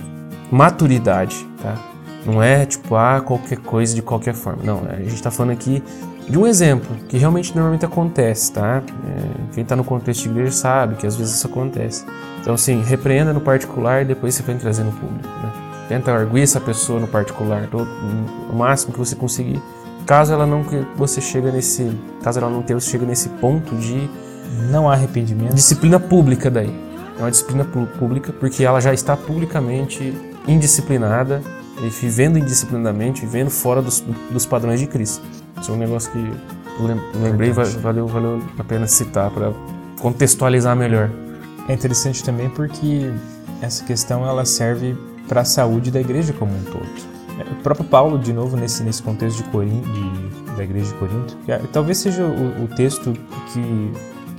maturidade, 0.52 1.36
tá? 1.62 1.78
Não 2.26 2.42
é 2.42 2.66
tipo, 2.66 2.96
ah, 2.96 3.22
qualquer 3.22 3.58
coisa 3.58 3.96
de 3.96 4.02
qualquer 4.02 4.34
forma. 4.34 4.64
Não, 4.64 4.84
a 4.88 4.96
gente 4.98 5.16
está 5.16 5.32
falando 5.32 5.54
aqui 5.54 5.84
de 6.32 6.38
um 6.40 6.48
exemplo 6.48 6.96
que 7.10 7.18
realmente 7.18 7.54
normalmente 7.54 7.86
acontece, 7.86 8.54
tá? 8.54 8.82
É, 9.06 9.54
quem 9.54 9.64
está 9.64 9.76
no 9.76 9.84
contexto 9.84 10.24
de 10.24 10.30
igreja 10.30 10.52
sabe 10.52 10.96
que 10.96 11.06
às 11.06 11.16
vezes 11.18 11.36
isso 11.36 11.46
acontece. 11.46 12.06
Então, 12.40 12.54
assim, 12.54 12.82
repreenda 12.82 13.34
no 13.34 13.42
particular 13.42 14.04
e 14.04 14.06
depois 14.06 14.34
você 14.34 14.42
vem 14.42 14.58
trazer 14.58 14.84
no 14.84 14.94
público, 14.94 15.28
né? 15.28 15.52
Tenta 15.90 16.10
arguir 16.14 16.44
essa 16.44 16.62
pessoa 16.62 17.02
no 17.02 17.08
particular, 17.08 17.68
todo, 17.70 17.90
o 18.50 18.56
máximo 18.56 18.94
que 18.94 19.00
você 19.00 19.14
conseguir. 19.14 19.62
Caso 20.06 20.32
ela 20.32 20.46
não 20.46 20.66
você 20.96 21.20
chega 21.20 21.52
nesse, 21.52 21.92
caso 22.24 22.40
ela 22.40 22.50
não 22.50 22.62
tenha, 22.62 22.80
você 22.80 22.90
chega 22.90 23.06
nesse 23.06 23.28
ponto 23.28 23.76
de 23.76 24.10
não 24.70 24.90
há 24.90 24.94
arrependimento. 24.94 25.54
Disciplina 25.54 26.00
pública 26.00 26.50
daí. 26.50 26.74
É 27.20 27.22
uma 27.22 27.30
disciplina 27.30 27.66
pública 27.66 28.32
porque 28.32 28.64
ela 28.64 28.80
já 28.80 28.94
está 28.94 29.18
publicamente 29.18 30.16
indisciplinada 30.48 31.42
vivendo 31.90 32.38
indisciplinadamente, 32.38 33.22
vivendo 33.22 33.50
fora 33.50 33.82
dos, 33.82 34.04
dos 34.30 34.46
padrões 34.46 34.80
de 34.80 34.88
Cristo. 34.88 35.24
Isso 35.62 35.72
é 35.72 35.76
um 35.76 35.78
negócio 35.78 36.12
que 36.12 36.18
eu 36.18 37.22
lembrei 37.22 37.50
e 37.50 37.54
valeu, 37.54 38.08
valeu 38.08 38.42
a 38.58 38.64
pena 38.64 38.88
citar 38.88 39.30
para 39.30 39.54
contextualizar 40.00 40.76
melhor. 40.76 41.10
É 41.70 41.74
interessante 41.74 42.24
também 42.24 42.50
porque 42.50 43.12
essa 43.62 43.86
questão 43.86 44.26
ela 44.26 44.44
serve 44.44 44.98
para 45.28 45.42
a 45.42 45.46
saúde 45.46 45.92
da 45.92 46.02
igreja 46.02 46.34
como 46.34 46.52
um 46.52 46.64
todo. 46.64 46.90
É, 47.40 47.52
o 47.52 47.56
próprio 47.64 47.86
Paulo, 47.86 48.18
de 48.18 48.34
novo, 48.34 48.58
nesse, 48.58 48.84
nesse 48.84 49.02
contexto 49.02 49.44
de, 49.44 49.50
Corinto, 49.50 49.88
de 49.90 50.56
da 50.56 50.64
igreja 50.64 50.88
de 50.88 50.94
Corinto, 50.96 51.38
é, 51.48 51.58
talvez 51.72 52.00
seja 52.00 52.24
o, 52.24 52.66
o 52.66 52.68
texto 52.76 53.14
que 53.54 53.92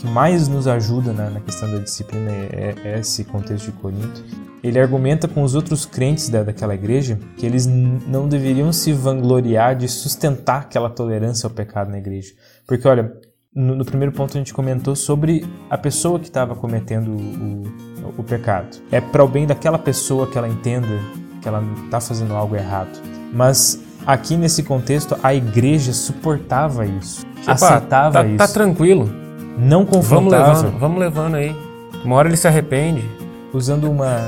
que 0.03 0.07
mais 0.09 0.49
nos 0.49 0.67
ajuda 0.67 1.13
na, 1.13 1.31
na 1.31 1.41
questão 1.41 1.71
da 1.71 1.79
disciplina 1.79 2.29
é, 2.31 2.75
é, 2.85 2.99
esse 2.99 3.23
contexto 3.23 3.67
de 3.67 3.73
Corinto. 3.73 4.25
Ele 4.61 4.79
argumenta 4.79 5.29
com 5.29 5.45
os 5.45 5.55
outros 5.55 5.87
crentes 5.87 6.29
da, 6.29 6.43
daquela 6.43 6.75
igreja 6.75 7.19
que 7.37 7.47
eles 7.47 7.67
não 7.67 8.29
deveriam 8.29 8.73
se 8.73 8.93
vangloriar 8.93 9.77
de 9.77 9.87
sustentar 9.89 10.63
aquela 10.63 10.91
tolerância 10.91 11.47
ao 11.47 11.51
pecado 11.51 11.91
na 11.91 11.99
igreja. 11.99 12.33
Porque, 12.67 12.87
olha, 12.87 13.13
no, 13.55 13.77
no 13.77 13.85
primeiro 13.85 14.13
ponto 14.13 14.37
a 14.37 14.39
gente 14.39 14.53
comentou 14.53 14.97
sobre 14.97 15.47
a 15.71 15.79
pessoa 15.79 16.19
que 16.19 16.27
estava 16.27 16.57
cometendo 16.57 17.13
o, 17.13 18.09
o, 18.09 18.15
o 18.19 18.25
pecado. 18.25 18.77
É 18.91 19.01
para 19.01 19.23
o 19.23 19.29
bem 19.29 19.47
daquela 19.47 19.79
pessoa 19.79 20.27
que 20.27 20.37
ela 20.37 20.49
entenda 20.49 20.99
que 21.41 21.47
ela 21.47 21.63
está 21.85 22.01
fazendo 22.01 22.35
algo 22.35 22.57
errado. 22.57 23.01
Mas 23.33 23.81
aqui 24.05 24.37
nesse 24.37 24.65
contexto 24.65 25.17
a 25.23 25.33
igreja 25.33 25.93
suportava 25.93 26.85
isso, 26.87 27.25
aceitava 27.47 28.13
tá, 28.15 28.27
isso. 28.27 28.37
Tá 28.37 28.49
tranquilo 28.49 29.23
não 29.63 29.87
confrontável. 29.87 30.47
Vamos 30.47 30.63
levando, 30.63 30.79
vamos 30.79 31.01
levando 31.01 31.35
aí. 31.37 31.57
Uma 32.05 32.17
hora 32.17 32.29
ele 32.29 32.37
se 32.37 32.49
arrepende. 32.49 33.09
Usando 33.53 33.91
uma. 33.91 34.19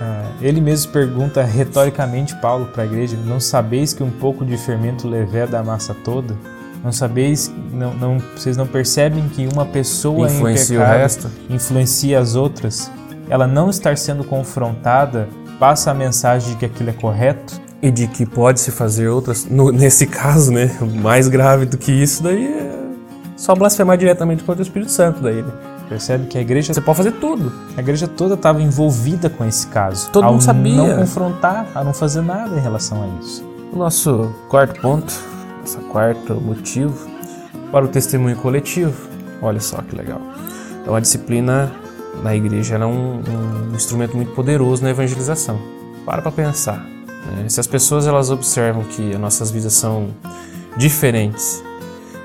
Uh, 0.00 0.32
ele 0.40 0.60
mesmo 0.60 0.90
pergunta 0.92 1.42
retoricamente 1.44 2.34
Paulo 2.36 2.66
para 2.66 2.82
a 2.82 2.86
igreja: 2.86 3.16
Não 3.24 3.38
sabeis 3.38 3.92
que 3.92 4.02
um 4.02 4.10
pouco 4.10 4.44
de 4.44 4.56
fermento 4.56 5.06
leveda 5.06 5.58
a 5.58 5.62
massa 5.62 5.94
toda? 5.94 6.34
Não 6.82 6.90
sabeis, 6.90 7.52
não, 7.72 7.92
não, 7.92 8.18
vocês 8.34 8.56
não 8.56 8.66
percebem 8.66 9.28
que 9.28 9.46
uma 9.52 9.66
pessoa 9.66 10.26
influencia 10.26 10.76
em 10.76 10.78
pecado 10.78 10.96
o 10.96 10.98
resto? 10.98 11.30
influencia 11.50 12.18
as 12.18 12.34
outras? 12.34 12.90
Ela 13.28 13.46
não 13.46 13.68
estar 13.68 13.98
sendo 13.98 14.24
confrontada 14.24 15.28
passa 15.58 15.90
a 15.90 15.94
mensagem 15.94 16.52
de 16.52 16.56
que 16.56 16.64
aquilo 16.64 16.88
é 16.88 16.94
correto? 16.94 17.60
E 17.82 17.90
de 17.90 18.06
que 18.06 18.24
pode 18.24 18.60
se 18.60 18.70
fazer 18.70 19.08
outras. 19.08 19.44
No, 19.44 19.70
nesse 19.70 20.06
caso, 20.06 20.50
né? 20.50 20.70
Mais 21.02 21.28
grave 21.28 21.66
do 21.66 21.76
que 21.76 21.92
isso 21.92 22.22
daí 22.22 22.46
é 22.46 22.69
só 23.40 23.54
blasfemar 23.54 23.96
diretamente 23.96 24.44
contra 24.44 24.60
o 24.60 24.62
Espírito 24.62 24.92
Santo 24.92 25.22
daí, 25.22 25.40
né? 25.40 25.50
Percebe 25.88 26.26
que 26.26 26.36
a 26.36 26.42
igreja. 26.42 26.74
Você 26.74 26.80
pode 26.80 26.98
fazer 26.98 27.12
tudo. 27.12 27.50
A 27.74 27.80
igreja 27.80 28.06
toda 28.06 28.34
estava 28.34 28.60
envolvida 28.60 29.30
com 29.30 29.46
esse 29.46 29.66
caso. 29.68 30.10
Todo 30.10 30.26
mundo 30.26 30.42
sabia. 30.42 30.76
não 30.76 30.96
confrontar, 30.96 31.66
a 31.74 31.82
não 31.82 31.94
fazer 31.94 32.20
nada 32.20 32.54
em 32.54 32.60
relação 32.60 33.02
a 33.02 33.06
isso. 33.20 33.42
O 33.72 33.76
nosso 33.76 34.30
quarto 34.50 34.78
ponto, 34.82 35.12
nosso 35.58 35.78
quarto 35.90 36.34
motivo 36.34 36.94
para 37.72 37.82
o 37.82 37.88
testemunho 37.88 38.36
coletivo. 38.36 38.94
Olha 39.40 39.58
só 39.58 39.78
que 39.78 39.96
legal. 39.96 40.20
Então 40.82 40.94
a 40.94 41.00
disciplina 41.00 41.72
na 42.22 42.36
igreja 42.36 42.76
é 42.76 42.84
um, 42.84 43.22
um, 43.22 43.74
instrumento 43.74 44.14
muito 44.14 44.32
poderoso 44.32 44.82
na 44.82 44.90
evangelização. 44.90 45.58
Para 46.04 46.20
para 46.20 46.30
pensar. 46.30 46.84
Né? 47.38 47.48
Se 47.48 47.58
as 47.58 47.66
pessoas 47.66 48.06
elas 48.06 48.30
observam 48.30 48.84
que 48.84 49.14
as 49.14 49.18
nossas 49.18 49.50
vidas 49.50 49.72
são 49.72 50.10
diferentes 50.76 51.64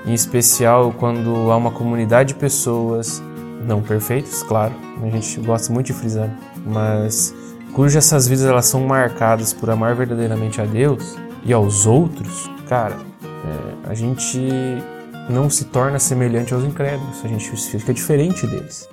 em 0.05 0.13
especial 0.13 0.93
quando 0.93 1.51
há 1.51 1.57
uma 1.57 1.71
comunidade 1.71 2.33
de 2.33 2.39
pessoas 2.39 3.21
não 3.65 3.81
perfeitas, 3.81 4.43
claro, 4.43 4.73
a 5.01 5.09
gente 5.09 5.39
gosta 5.41 5.73
muito 5.73 5.87
de 5.87 5.93
frisar, 5.93 6.29
mas 6.65 7.33
cujas 7.73 8.05
essas 8.05 8.27
vidas 8.27 8.45
elas 8.45 8.65
são 8.65 8.85
marcadas 8.85 9.53
por 9.53 9.69
amar 9.69 9.95
verdadeiramente 9.95 10.61
a 10.61 10.65
Deus 10.65 11.15
e 11.43 11.51
aos 11.51 11.85
outros, 11.85 12.49
cara, 12.67 12.95
é, 13.23 13.89
a 13.89 13.93
gente 13.93 14.39
não 15.29 15.49
se 15.49 15.65
torna 15.65 15.99
semelhante 15.99 16.53
aos 16.53 16.63
incrédulos, 16.63 17.23
a 17.23 17.27
gente 17.27 17.49
fica 17.55 17.93
diferente 17.93 18.45
deles. 18.45 18.87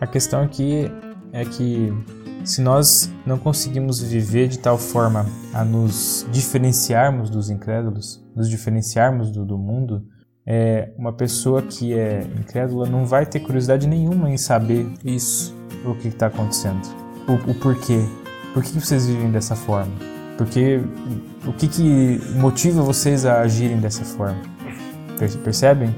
A, 0.00 0.06
questão 0.06 0.42
aqui 0.42 0.90
é 1.32 1.44
que 1.44 1.92
se 2.44 2.62
nós 2.62 3.12
não 3.26 3.38
conseguimos 3.38 4.00
viver 4.00 4.48
de 4.48 4.58
tal 4.58 4.78
forma 4.78 5.26
a 5.52 5.64
nos 5.64 6.26
diferenciarmos 6.30 7.28
dos 7.28 7.50
incrédulos, 7.50 8.24
nos 8.34 8.48
diferenciarmos 8.48 9.30
do, 9.30 9.44
do 9.44 9.58
mundo, 9.58 10.06
é, 10.46 10.90
uma 10.96 11.12
pessoa 11.12 11.60
que 11.60 11.92
é 11.92 12.24
incrédula 12.38 12.88
não 12.88 13.04
vai 13.04 13.26
ter 13.26 13.40
curiosidade 13.40 13.88
nenhuma 13.88 14.30
em 14.30 14.38
saber 14.38 14.86
isso, 15.04 15.52
o 15.84 15.94
que 15.94 16.08
está 16.08 16.28
acontecendo, 16.28 16.80
o, 17.26 17.50
o, 17.50 17.54
porquê, 17.54 18.00
por 18.54 18.62
que 18.62 18.78
vocês 18.78 19.06
vivem 19.06 19.30
dessa 19.32 19.56
forma, 19.56 19.92
porque 20.38 20.80
o 21.44 21.52
que, 21.52 21.66
que 21.66 22.20
motiva 22.36 22.80
vocês 22.80 23.26
a 23.26 23.40
agirem 23.40 23.78
dessa 23.78 24.04
forma, 24.04 24.40
percebem? 25.42 25.92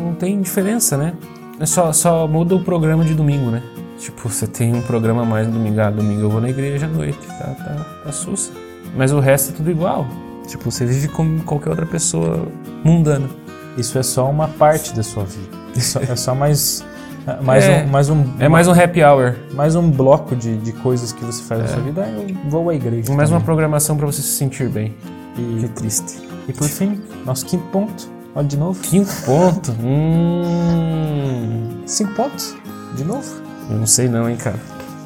Não 0.00 0.14
tem 0.14 0.40
diferença, 0.40 0.96
né? 0.96 1.12
É 1.58 1.66
só, 1.66 1.92
só 1.92 2.26
muda 2.26 2.54
o 2.54 2.64
programa 2.64 3.04
de 3.04 3.14
domingo, 3.14 3.50
né? 3.50 3.62
Tipo, 3.98 4.30
você 4.30 4.46
tem 4.46 4.74
um 4.74 4.80
programa 4.80 5.22
a 5.22 5.24
mais 5.26 5.46
no 5.46 5.52
domingo, 5.52 5.78
ah, 5.80 5.90
domingo 5.90 6.22
eu 6.22 6.30
vou 6.30 6.40
na 6.40 6.48
igreja 6.48 6.86
à 6.86 6.88
noite, 6.88 7.18
tá, 7.26 7.54
tá, 7.54 7.86
tá 8.04 8.12
sussa. 8.12 8.50
Mas 8.96 9.12
o 9.12 9.20
resto 9.20 9.52
é 9.52 9.56
tudo 9.56 9.70
igual. 9.70 10.06
Tipo, 10.46 10.70
você 10.70 10.86
vive 10.86 11.08
como 11.08 11.42
qualquer 11.42 11.68
outra 11.68 11.84
pessoa 11.84 12.48
mundana 12.82 13.28
isso 13.76 13.98
é 13.98 14.02
só 14.02 14.28
uma 14.28 14.48
parte 14.48 14.94
da 14.94 15.02
sua 15.02 15.24
vida. 15.24 15.56
Isso 15.74 15.98
é 15.98 16.16
só 16.16 16.34
mais 16.34 16.84
mais, 17.42 17.64
é, 17.64 17.84
um, 17.84 17.88
mais 17.88 18.10
um. 18.10 18.24
É 18.38 18.48
mais 18.48 18.68
um 18.68 18.72
happy 18.72 19.02
hour. 19.02 19.34
Mais 19.52 19.76
um 19.76 19.90
bloco 19.90 20.34
de, 20.34 20.56
de 20.58 20.72
coisas 20.72 21.12
que 21.12 21.24
você 21.24 21.42
faz 21.42 21.60
é. 21.60 21.64
na 21.64 21.68
sua 21.70 21.82
vida. 21.82 22.08
Eu 22.08 22.50
vou 22.50 22.70
à 22.70 22.74
igreja. 22.74 23.12
Mais 23.12 23.28
também. 23.28 23.40
uma 23.40 23.44
programação 23.44 23.96
para 23.96 24.06
você 24.06 24.22
se 24.22 24.28
sentir 24.28 24.68
bem. 24.68 24.94
E, 25.36 25.60
que 25.60 25.68
triste. 25.68 26.18
E 26.48 26.52
por 26.52 26.68
fim, 26.68 27.00
nosso 27.24 27.46
quinto 27.46 27.64
ponto. 27.68 28.08
Olha 28.34 28.46
de 28.46 28.56
novo. 28.56 28.80
Quinto 28.80 29.12
ponto? 29.24 29.72
hum. 29.82 31.82
Cinco 31.86 32.14
pontos? 32.14 32.54
De 32.96 33.04
novo? 33.04 33.28
Eu 33.68 33.76
não 33.76 33.86
sei 33.86 34.08
não, 34.08 34.28
hein, 34.28 34.36
cara. 34.36 34.58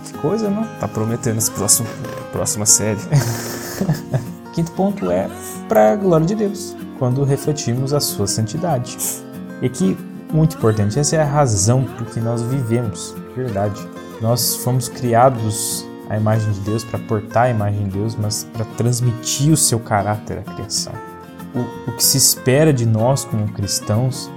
Que 0.05 0.13
coisa, 0.19 0.49
não? 0.49 0.65
Tá 0.81 0.89
prometendo 0.89 1.39
essa 1.39 1.53
próxima, 1.53 1.89
próxima 2.33 2.67
série. 2.67 3.01
quinto 4.55 4.73
ponto 4.73 5.11
é 5.11 5.29
para 5.69 5.97
glória 5.97 6.27
de 6.27 6.35
Deus 6.35 6.77
quando 6.99 7.25
refletimos 7.25 7.93
a 7.93 8.01
sua 8.01 8.27
santidade. 8.27 8.97
E 9.61 9.67
aqui, 9.67 9.97
muito 10.33 10.57
importante, 10.57 10.99
essa 10.99 11.17
é 11.17 11.23
a 11.23 11.25
razão 11.25 11.85
por 11.85 12.07
que 12.07 12.21
nós 12.21 12.43
vivemos, 12.43 13.15
verdade. 13.37 13.81
Nós 14.21 14.57
fomos 14.57 14.89
criados 14.89 15.87
à 16.09 16.17
imagem 16.17 16.53
de 16.53 16.61
Deus 16.61 16.85
para 16.85 16.99
portar 16.99 17.45
a 17.45 17.51
imagem 17.51 17.85
de 17.85 17.99
Deus, 17.99 18.17
mas 18.17 18.45
para 18.53 18.65
transmitir 18.77 19.53
o 19.53 19.57
seu 19.57 19.79
caráter 19.79 20.39
à 20.39 20.43
criação. 20.43 20.93
O, 21.55 21.91
o 21.91 21.97
que 21.97 22.03
se 22.03 22.17
espera 22.17 22.73
de 22.73 22.85
nós 22.85 23.25
como 23.25 23.47
cristãos 23.49 24.31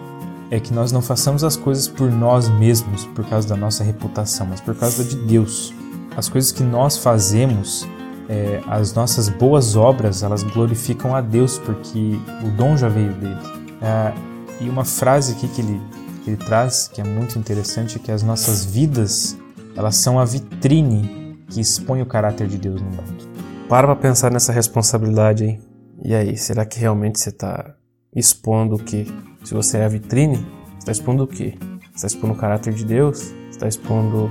é 0.50 0.60
que 0.60 0.74
nós 0.74 0.92
não 0.92 1.02
façamos 1.02 1.44
as 1.44 1.56
coisas 1.56 1.88
por 1.88 2.10
nós 2.12 2.48
mesmos, 2.48 3.06
por 3.08 3.26
causa 3.26 3.48
da 3.48 3.56
nossa 3.56 3.84
reputação, 3.84 4.48
mas 4.48 4.62
por 4.62 4.76
causa 4.76 5.04
de 5.04 5.16
Deus. 5.16 5.74
As 6.16 6.30
coisas 6.30 6.52
que 6.52 6.64
nós 6.64 6.98
fazemos 6.98 7.88
é, 8.30 8.62
as 8.68 8.94
nossas 8.94 9.30
boas 9.30 9.76
obras 9.76 10.24
elas 10.24 10.44
glorificam 10.44 11.16
a 11.16 11.22
Deus 11.22 11.58
porque 11.60 12.20
o 12.44 12.50
dom 12.52 12.76
já 12.76 12.90
veio 12.90 13.14
dele. 13.14 13.38
É, 13.82 14.14
e 14.60 14.70
uma 14.70 14.84
frase 14.84 15.34
aqui 15.34 15.48
que 15.48 15.62
ele, 15.62 15.82
que 16.24 16.32
ele 16.32 16.38
traz 16.38 16.88
que 16.88 17.00
é 17.00 17.04
muito 17.04 17.38
interessante 17.38 17.98
é 17.98 18.00
que 18.00 18.12
as 18.12 18.24
nossas 18.24 18.66
vidas 18.66 19.38
elas 19.76 19.96
são 19.96 20.20
a 20.20 20.26
vitrine 20.26 21.38
que 21.50 21.62
expõe 21.62 22.02
o 22.02 22.06
caráter 22.06 22.48
de 22.48 22.58
Deus 22.58 22.82
no 22.82 22.90
mundo. 22.90 23.28
Para 23.70 23.88
para 23.88 23.96
pensar 23.96 24.32
nessa 24.32 24.52
responsabilidade 24.52 25.44
aí. 25.44 25.60
E 26.04 26.16
aí, 26.16 26.38
será 26.38 26.66
que 26.66 26.80
realmente 26.80 27.20
você 27.20 27.30
está 27.30 27.76
expondo 28.16 28.76
o 28.76 28.80
quê? 28.80 29.06
Se 29.44 29.54
você 29.54 29.78
é 29.78 29.86
a 29.86 29.90
vitrine, 29.90 30.46
está 30.80 30.92
expondo 30.92 31.24
o 31.24 31.28
quê? 31.28 31.56
Está 31.96 32.08
expondo 32.08 32.34
o 32.34 32.38
caráter 32.38 32.74
de 32.74 32.86
Deus? 32.86 33.34
Está 33.50 33.68
expondo 33.68 34.30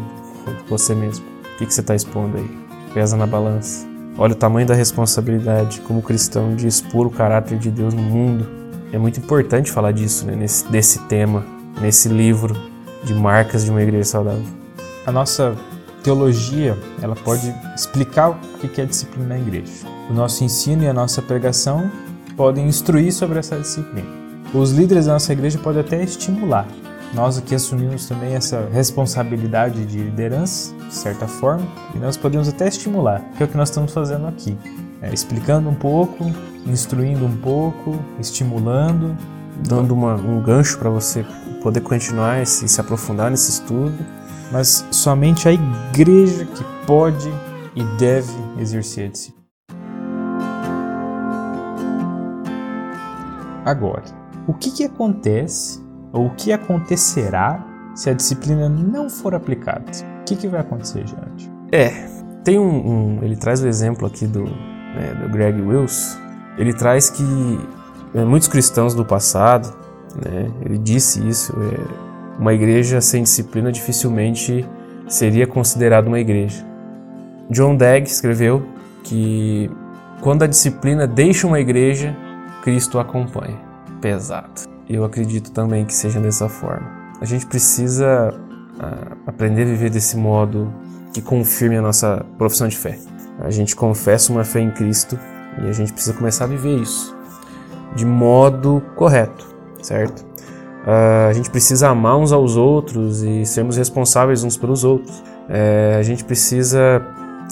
você 0.68 0.94
mesmo? 0.94 1.26
O 1.26 1.58
que, 1.58 1.66
que 1.66 1.74
você 1.74 1.80
está 1.80 1.94
expondo 1.94 2.36
aí? 2.36 2.65
Pesa 2.96 3.14
na 3.14 3.26
balança. 3.26 3.86
Olha 4.16 4.32
o 4.32 4.34
tamanho 4.34 4.66
da 4.66 4.72
responsabilidade 4.72 5.82
como 5.82 6.00
cristão 6.00 6.56
de 6.56 6.66
expor 6.66 7.06
o 7.06 7.10
caráter 7.10 7.58
de 7.58 7.70
Deus 7.70 7.92
no 7.92 8.00
mundo. 8.00 8.48
É 8.90 8.96
muito 8.96 9.20
importante 9.20 9.70
falar 9.70 9.92
disso, 9.92 10.24
né? 10.24 10.34
Nesse, 10.34 10.66
desse 10.68 11.00
tema, 11.00 11.44
nesse 11.78 12.08
livro. 12.08 12.56
de 13.04 13.12
marcas 13.12 13.66
de 13.66 13.70
uma 13.70 13.82
igreja 13.82 14.04
saudável. 14.04 14.42
A 15.06 15.12
nossa 15.12 15.54
teologia, 16.02 16.76
ela 17.02 17.14
pode 17.14 17.54
explicar 17.76 18.30
o 18.30 18.36
que 18.66 18.80
é 18.80 18.86
disciplina 18.86 19.28
na 19.28 19.38
igreja. 19.38 19.70
O 20.10 20.14
nosso 20.14 20.42
ensino 20.42 20.82
e 20.82 20.88
a 20.88 20.94
nossa 20.94 21.20
pregação 21.20 21.90
podem 22.34 22.66
instruir 22.66 23.12
sobre 23.12 23.38
essa 23.38 23.58
disciplina. 23.58 24.08
Os 24.54 24.72
líderes 24.72 25.04
da 25.04 25.12
nossa 25.12 25.32
igreja 25.32 25.58
podem 25.58 25.82
até 25.82 26.02
estimular. 26.02 26.66
Nós 27.16 27.38
aqui 27.38 27.54
assumimos 27.54 28.04
também 28.04 28.34
essa 28.34 28.68
responsabilidade 28.70 29.86
de 29.86 29.96
liderança, 29.96 30.74
de 30.74 30.92
certa 30.92 31.26
forma, 31.26 31.66
e 31.94 31.98
nós 31.98 32.14
podemos 32.14 32.46
até 32.46 32.68
estimular, 32.68 33.24
que 33.34 33.42
é 33.42 33.46
o 33.46 33.48
que 33.48 33.56
nós 33.56 33.70
estamos 33.70 33.94
fazendo 33.94 34.26
aqui. 34.26 34.54
É, 35.00 35.14
explicando 35.14 35.66
um 35.70 35.74
pouco, 35.74 36.26
instruindo 36.66 37.24
um 37.24 37.34
pouco, 37.38 37.98
estimulando. 38.20 39.16
Dando 39.66 39.94
uma, 39.94 40.16
um 40.16 40.42
gancho 40.42 40.78
para 40.78 40.90
você 40.90 41.24
poder 41.62 41.80
continuar 41.80 42.42
e 42.42 42.44
se, 42.44 42.68
se 42.68 42.78
aprofundar 42.78 43.30
nesse 43.30 43.50
estudo. 43.50 43.96
Mas 44.52 44.86
somente 44.90 45.48
a 45.48 45.52
igreja 45.54 46.44
que 46.44 46.64
pode 46.86 47.30
e 47.74 47.82
deve 47.96 48.30
exercer 48.58 49.08
a 49.08 49.12
disciplina. 49.12 49.46
Agora, 53.64 54.04
o 54.46 54.52
que, 54.52 54.70
que 54.70 54.84
acontece 54.84 55.85
ou 56.16 56.26
o 56.26 56.30
que 56.30 56.50
acontecerá 56.50 57.62
se 57.94 58.08
a 58.08 58.14
disciplina 58.14 58.68
não 58.68 59.10
for 59.10 59.34
aplicada? 59.34 59.84
O 60.20 60.24
que, 60.24 60.34
que 60.34 60.48
vai 60.48 60.60
acontecer, 60.60 61.06
gente? 61.06 61.50
É, 61.70 61.90
tem 62.42 62.58
um, 62.58 63.18
um, 63.18 63.22
Ele 63.22 63.36
traz 63.36 63.62
o 63.62 63.68
exemplo 63.68 64.06
aqui 64.06 64.26
do, 64.26 64.44
né, 64.44 65.14
do 65.22 65.28
Greg 65.28 65.60
Wills. 65.60 66.18
Ele 66.56 66.72
traz 66.72 67.10
que 67.10 67.22
né, 68.14 68.24
muitos 68.24 68.48
cristãos 68.48 68.94
do 68.94 69.04
passado, 69.04 69.76
né, 70.24 70.50
ele 70.64 70.78
disse 70.78 71.26
isso, 71.28 71.52
é, 71.52 72.40
uma 72.40 72.54
igreja 72.54 73.00
sem 73.00 73.22
disciplina 73.22 73.70
dificilmente 73.70 74.66
seria 75.06 75.46
considerada 75.46 76.08
uma 76.08 76.18
igreja. 76.18 76.64
John 77.50 77.76
Dagg 77.76 78.06
escreveu 78.06 78.66
que 79.04 79.70
quando 80.20 80.42
a 80.42 80.46
disciplina 80.46 81.06
deixa 81.06 81.46
uma 81.46 81.60
igreja, 81.60 82.16
Cristo 82.62 82.98
acompanha. 82.98 83.58
Pesado. 84.00 84.75
Eu 84.88 85.04
acredito 85.04 85.50
também 85.50 85.84
que 85.84 85.94
seja 85.94 86.20
dessa 86.20 86.48
forma. 86.48 86.88
A 87.20 87.24
gente 87.24 87.46
precisa 87.46 88.32
uh, 88.32 89.16
aprender 89.26 89.62
a 89.62 89.66
viver 89.66 89.90
desse 89.90 90.16
modo 90.16 90.72
que 91.12 91.20
confirme 91.20 91.76
a 91.76 91.82
nossa 91.82 92.24
profissão 92.38 92.68
de 92.68 92.76
fé. 92.76 92.98
A 93.40 93.50
gente 93.50 93.74
confessa 93.74 94.32
uma 94.32 94.44
fé 94.44 94.60
em 94.60 94.70
Cristo 94.70 95.18
e 95.62 95.68
a 95.68 95.72
gente 95.72 95.92
precisa 95.92 96.14
começar 96.14 96.44
a 96.44 96.48
viver 96.48 96.80
isso 96.80 97.16
de 97.96 98.04
modo 98.04 98.82
correto, 98.94 99.46
certo? 99.82 100.20
Uh, 100.86 101.30
a 101.30 101.32
gente 101.32 101.50
precisa 101.50 101.88
amar 101.88 102.16
uns 102.16 102.30
aos 102.30 102.56
outros 102.56 103.22
e 103.22 103.44
sermos 103.44 103.76
responsáveis 103.76 104.44
uns 104.44 104.56
pelos 104.56 104.84
outros. 104.84 105.18
Uh, 105.48 105.98
a 105.98 106.02
gente 106.02 106.24
precisa 106.24 107.02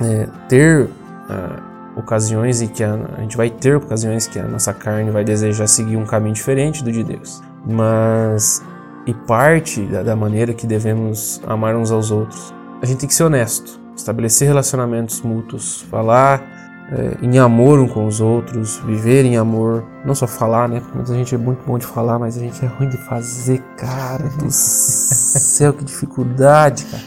é, 0.00 0.28
ter 0.48 0.84
uh, 0.84 1.73
ocasiões 1.96 2.60
em 2.60 2.68
que 2.68 2.82
a, 2.82 2.94
a 3.16 3.20
gente 3.20 3.36
vai 3.36 3.50
ter 3.50 3.76
ocasiões 3.76 4.26
que 4.26 4.38
a 4.38 4.46
nossa 4.46 4.72
carne 4.72 5.10
vai 5.10 5.24
desejar 5.24 5.66
seguir 5.66 5.96
um 5.96 6.04
caminho 6.04 6.34
diferente 6.34 6.82
do 6.82 6.90
de 6.90 7.04
Deus. 7.04 7.42
Mas 7.66 8.62
e 9.06 9.12
parte 9.12 9.82
da, 9.86 10.02
da 10.02 10.16
maneira 10.16 10.54
que 10.54 10.66
devemos 10.66 11.40
amar 11.46 11.76
uns 11.76 11.90
aos 11.90 12.10
outros, 12.10 12.54
a 12.82 12.86
gente 12.86 13.00
tem 13.00 13.08
que 13.08 13.14
ser 13.14 13.24
honesto, 13.24 13.78
estabelecer 13.96 14.48
relacionamentos 14.48 15.20
mútuos, 15.20 15.82
falar 15.90 16.42
é, 16.90 17.24
em 17.24 17.38
amor 17.38 17.78
um 17.78 17.88
com 17.88 18.06
os 18.06 18.20
outros, 18.20 18.76
viver 18.78 19.24
em 19.24 19.36
amor, 19.36 19.84
não 20.04 20.14
só 20.14 20.26
falar, 20.26 20.68
né? 20.68 20.82
Mas 20.94 21.10
a 21.10 21.14
gente 21.14 21.34
é 21.34 21.38
muito 21.38 21.64
bom 21.66 21.78
de 21.78 21.86
falar, 21.86 22.18
mas 22.18 22.36
a 22.36 22.40
gente 22.40 22.62
é 22.64 22.68
ruim 22.68 22.88
de 22.88 22.98
fazer, 22.98 23.62
cara 23.76 24.28
do 24.38 24.50
céu, 24.50 25.72
que 25.72 25.84
dificuldade, 25.84 26.84
cara. 26.84 27.04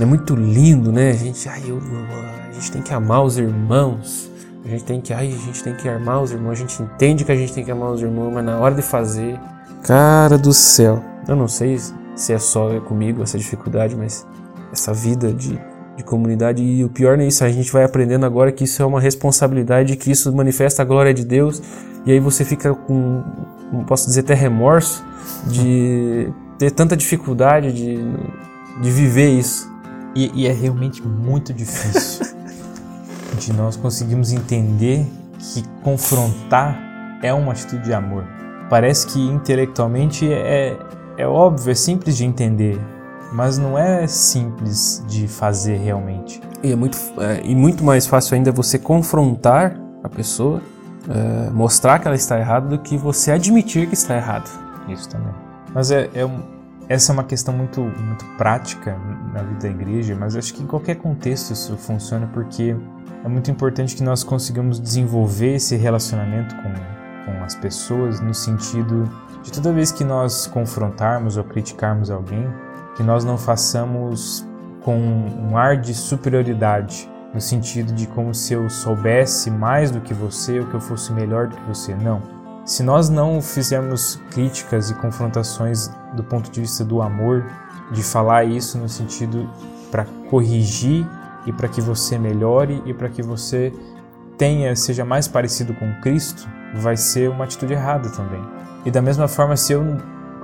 É 0.00 0.04
muito 0.04 0.34
lindo, 0.34 0.92
né? 0.92 1.10
A 1.10 1.14
gente, 1.14 1.48
ai, 1.48 1.62
eu, 1.66 1.80
a 2.48 2.52
gente 2.52 2.72
tem 2.72 2.82
que 2.82 2.92
amar 2.92 3.24
os 3.24 3.38
irmãos. 3.38 4.30
A 4.64 4.68
gente 4.68 4.84
tem 4.84 5.00
que, 5.00 5.12
ai, 5.12 5.28
a 5.28 5.46
gente 5.46 5.62
tem 5.62 5.74
que 5.74 5.88
amar 5.88 6.22
os 6.22 6.30
irmãos. 6.32 6.52
A 6.52 6.56
gente 6.56 6.82
entende 6.82 7.24
que 7.24 7.32
a 7.32 7.36
gente 7.36 7.52
tem 7.52 7.64
que 7.64 7.70
amar 7.70 7.90
os 7.90 8.02
irmãos, 8.02 8.32
mas 8.32 8.44
na 8.44 8.58
hora 8.58 8.74
de 8.74 8.82
fazer, 8.82 9.38
cara 9.82 10.36
do 10.36 10.52
céu. 10.52 11.02
Eu 11.26 11.36
não 11.36 11.48
sei 11.48 11.78
se 12.14 12.32
é 12.32 12.38
só 12.38 12.80
comigo 12.80 13.22
essa 13.22 13.38
dificuldade, 13.38 13.96
mas 13.96 14.26
essa 14.72 14.92
vida 14.92 15.32
de, 15.32 15.58
de 15.96 16.04
comunidade 16.04 16.62
e 16.62 16.84
o 16.84 16.88
pior 16.88 17.16
não 17.16 17.24
é 17.24 17.28
isso, 17.28 17.44
a 17.44 17.50
gente 17.50 17.72
vai 17.72 17.84
aprendendo 17.84 18.26
agora 18.26 18.52
que 18.52 18.64
isso 18.64 18.82
é 18.82 18.86
uma 18.86 19.00
responsabilidade, 19.00 19.96
que 19.96 20.10
isso 20.10 20.34
manifesta 20.34 20.82
a 20.82 20.84
glória 20.84 21.14
de 21.14 21.24
Deus, 21.24 21.62
e 22.04 22.12
aí 22.12 22.20
você 22.20 22.44
fica 22.44 22.74
com, 22.74 23.22
não 23.72 23.84
posso 23.84 24.06
dizer 24.06 24.20
até 24.20 24.34
remorso 24.34 25.04
de 25.46 26.32
ter 26.58 26.70
tanta 26.70 26.96
dificuldade 26.96 27.72
de, 27.72 27.96
de 28.80 28.90
viver 28.90 29.30
isso. 29.30 29.70
E, 30.14 30.42
e 30.42 30.46
é 30.46 30.52
realmente 30.52 31.02
muito 31.02 31.52
difícil. 31.52 32.26
de 33.38 33.52
nós 33.52 33.76
conseguimos 33.76 34.32
entender 34.32 35.06
que 35.38 35.62
confrontar 35.82 36.78
é 37.22 37.32
uma 37.32 37.52
atitude 37.52 37.84
de 37.84 37.92
amor. 37.92 38.24
Parece 38.68 39.06
que 39.06 39.20
intelectualmente 39.20 40.30
é, 40.30 40.76
é 41.16 41.26
óbvio, 41.26 41.70
é 41.70 41.74
simples 41.74 42.16
de 42.16 42.24
entender, 42.24 42.78
mas 43.32 43.58
não 43.58 43.78
é 43.78 44.06
simples 44.06 45.02
de 45.06 45.26
fazer 45.26 45.76
realmente. 45.76 46.40
E, 46.62 46.72
é 46.72 46.76
muito, 46.76 46.98
é, 47.18 47.40
e 47.44 47.54
muito 47.54 47.84
mais 47.84 48.06
fácil 48.06 48.34
ainda 48.34 48.52
você 48.52 48.78
confrontar 48.78 49.78
a 50.02 50.08
pessoa, 50.08 50.60
é, 51.08 51.50
mostrar 51.50 51.98
que 51.98 52.06
ela 52.06 52.16
está 52.16 52.38
errada, 52.38 52.68
do 52.68 52.78
que 52.78 52.96
você 52.96 53.30
admitir 53.30 53.86
que 53.86 53.94
está 53.94 54.16
errado. 54.16 54.50
Isso 54.88 55.08
também. 55.08 55.32
Mas 55.72 55.90
é, 55.90 56.10
é 56.14 56.24
um, 56.24 56.42
essa 56.88 57.12
é 57.12 57.14
uma 57.14 57.24
questão 57.24 57.54
muito, 57.54 57.82
muito 57.82 58.24
prática 58.36 58.96
na 59.32 59.42
vida 59.42 59.60
da 59.60 59.68
igreja, 59.68 60.16
mas 60.18 60.34
acho 60.34 60.54
que 60.54 60.62
em 60.62 60.66
qualquer 60.66 60.96
contexto 60.96 61.52
isso 61.52 61.76
funciona 61.76 62.26
porque 62.32 62.74
é 63.24 63.28
muito 63.28 63.50
importante 63.50 63.94
que 63.94 64.02
nós 64.02 64.24
consigamos 64.24 64.80
desenvolver 64.80 65.56
esse 65.56 65.76
relacionamento 65.76 66.54
com, 66.56 66.72
com 67.24 67.44
as 67.44 67.54
pessoas 67.54 68.20
no 68.20 68.32
sentido 68.32 69.08
de 69.42 69.52
toda 69.52 69.72
vez 69.72 69.92
que 69.92 70.02
nós 70.02 70.46
confrontarmos 70.46 71.36
ou 71.36 71.44
criticarmos 71.44 72.10
alguém, 72.10 72.46
que 72.96 73.02
nós 73.02 73.24
não 73.24 73.36
façamos 73.36 74.46
com 74.82 74.96
um 74.96 75.56
ar 75.56 75.76
de 75.76 75.92
superioridade, 75.92 77.08
no 77.34 77.40
sentido 77.40 77.92
de 77.92 78.06
como 78.06 78.34
se 78.34 78.54
eu 78.54 78.70
soubesse 78.70 79.50
mais 79.50 79.90
do 79.90 80.00
que 80.00 80.14
você 80.14 80.60
ou 80.60 80.66
que 80.66 80.74
eu 80.74 80.80
fosse 80.80 81.12
melhor 81.12 81.48
do 81.48 81.56
que 81.56 81.68
você. 81.68 81.94
Não. 81.94 82.37
Se 82.68 82.82
nós 82.82 83.08
não 83.08 83.40
fizermos 83.40 84.20
críticas 84.30 84.90
e 84.90 84.94
confrontações 84.94 85.90
do 86.12 86.22
ponto 86.22 86.50
de 86.50 86.60
vista 86.60 86.84
do 86.84 87.00
amor, 87.00 87.46
de 87.90 88.02
falar 88.02 88.44
isso 88.44 88.76
no 88.76 88.90
sentido 88.90 89.48
para 89.90 90.04
corrigir 90.28 91.08
e 91.46 91.52
para 91.52 91.66
que 91.66 91.80
você 91.80 92.18
melhore 92.18 92.82
e 92.84 92.92
para 92.92 93.08
que 93.08 93.22
você 93.22 93.72
tenha 94.36 94.76
seja 94.76 95.02
mais 95.02 95.26
parecido 95.26 95.72
com 95.72 95.98
Cristo, 96.02 96.46
vai 96.74 96.94
ser 96.94 97.30
uma 97.30 97.44
atitude 97.44 97.72
errada 97.72 98.10
também. 98.10 98.42
E 98.84 98.90
da 98.90 99.00
mesma 99.00 99.26
forma, 99.26 99.56
se 99.56 99.72
eu, 99.72 99.82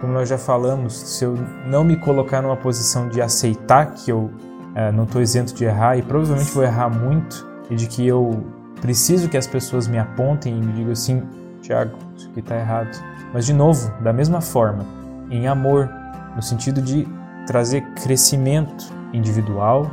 como 0.00 0.14
nós 0.14 0.26
já 0.26 0.38
falamos, 0.38 0.94
se 0.94 1.26
eu 1.26 1.34
não 1.66 1.84
me 1.84 1.94
colocar 1.94 2.40
numa 2.40 2.56
posição 2.56 3.06
de 3.06 3.20
aceitar 3.20 3.92
que 3.92 4.10
eu 4.10 4.30
é, 4.74 4.90
não 4.90 5.04
estou 5.04 5.20
isento 5.20 5.52
de 5.52 5.66
errar 5.66 5.98
e 5.98 6.02
provavelmente 6.02 6.50
vou 6.52 6.64
errar 6.64 6.88
muito 6.88 7.46
e 7.68 7.76
de 7.76 7.86
que 7.86 8.06
eu 8.06 8.42
preciso 8.80 9.28
que 9.28 9.36
as 9.36 9.46
pessoas 9.46 9.86
me 9.86 9.98
apontem 9.98 10.56
e 10.56 10.60
me 10.62 10.72
digam 10.72 10.92
assim, 10.92 11.22
Tiago, 11.64 11.96
isso 12.16 12.28
aqui 12.28 12.40
está 12.40 12.56
errado. 12.56 12.90
Mas 13.32 13.46
de 13.46 13.52
novo, 13.52 13.90
da 14.02 14.12
mesma 14.12 14.40
forma, 14.40 14.84
em 15.30 15.48
amor, 15.48 15.90
no 16.36 16.42
sentido 16.42 16.82
de 16.82 17.08
trazer 17.46 17.80
crescimento 17.94 18.92
individual 19.12 19.90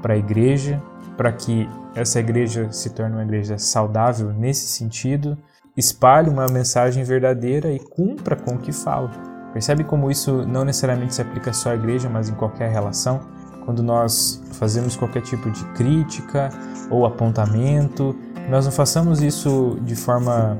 para 0.00 0.14
a 0.14 0.16
igreja, 0.16 0.80
para 1.16 1.32
que 1.32 1.68
essa 1.94 2.20
igreja 2.20 2.70
se 2.70 2.90
torne 2.90 3.14
uma 3.14 3.24
igreja 3.24 3.58
saudável 3.58 4.32
nesse 4.32 4.68
sentido, 4.68 5.36
espalhe 5.76 6.30
uma 6.30 6.46
mensagem 6.46 7.02
verdadeira 7.02 7.72
e 7.72 7.78
cumpra 7.78 8.36
com 8.36 8.54
o 8.54 8.58
que 8.58 8.72
fala. 8.72 9.10
Percebe 9.52 9.82
como 9.82 10.10
isso 10.10 10.46
não 10.46 10.64
necessariamente 10.64 11.14
se 11.14 11.22
aplica 11.22 11.52
só 11.52 11.70
à 11.70 11.74
igreja, 11.74 12.08
mas 12.08 12.28
em 12.28 12.34
qualquer 12.34 12.70
relação? 12.70 13.20
Quando 13.64 13.82
nós 13.82 14.42
fazemos 14.52 14.96
qualquer 14.96 15.22
tipo 15.22 15.50
de 15.50 15.64
crítica 15.72 16.50
ou 16.90 17.04
apontamento, 17.04 18.16
nós 18.48 18.64
não 18.64 18.72
façamos 18.72 19.20
isso 19.20 19.78
de 19.82 19.96
forma. 19.96 20.56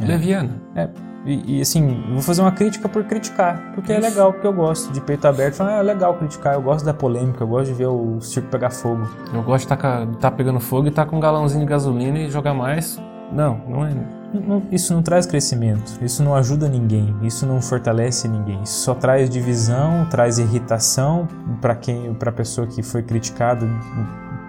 Leviana. 0.00 0.50
É, 0.74 0.88
e, 1.24 1.58
e, 1.58 1.60
assim, 1.60 2.02
vou 2.10 2.20
fazer 2.20 2.42
uma 2.42 2.50
crítica 2.50 2.88
por 2.88 3.04
criticar, 3.04 3.72
porque 3.74 3.92
é 3.92 3.98
Isso. 3.98 4.06
é 4.06 4.10
legal, 4.10 4.32
porque 4.32 4.46
eu 4.46 4.52
gosto 4.52 4.92
de 4.92 5.00
peito 5.00 5.26
aberto. 5.26 5.54
Falar, 5.54 5.76
ah, 5.76 5.78
é 5.78 5.82
legal 5.82 6.14
criticar, 6.14 6.54
eu 6.54 6.62
gosto 6.62 6.84
da 6.84 6.92
polêmica, 6.92 7.44
eu 7.44 7.46
gosto 7.46 7.68
de 7.68 7.74
ver 7.74 7.86
o 7.86 8.20
circo 8.20 8.48
pegar 8.48 8.70
fogo. 8.70 9.08
Eu 9.32 9.42
gosto 9.42 9.68
de 9.68 9.74
estar 9.74 9.76
tá, 9.76 10.06
tá 10.20 10.30
pegando 10.30 10.58
fogo 10.58 10.86
e 10.86 10.88
estar 10.88 11.04
tá 11.04 11.10
com 11.10 11.16
um 11.16 11.20
galãozinho 11.20 11.60
de 11.60 11.70
gasolina 11.70 12.18
e 12.18 12.30
jogar 12.30 12.54
mais. 12.54 13.00
Não, 13.30 13.60
não 13.68 13.86
é. 13.86 13.94
Não, 14.34 14.62
isso 14.70 14.92
não 14.94 15.02
traz 15.02 15.26
crescimento, 15.26 15.98
isso 16.02 16.22
não 16.22 16.34
ajuda 16.34 16.66
ninguém, 16.66 17.14
isso 17.22 17.46
não 17.46 17.60
fortalece 17.60 18.26
ninguém, 18.26 18.62
isso 18.62 18.80
só 18.80 18.94
traz 18.94 19.28
divisão, 19.28 20.06
traz 20.10 20.38
irritação 20.38 21.28
para 21.60 21.74
quem, 21.74 22.14
para 22.14 22.30
a 22.30 22.32
pessoa 22.32 22.66
que 22.66 22.82
foi 22.82 23.02
criticada 23.02 23.66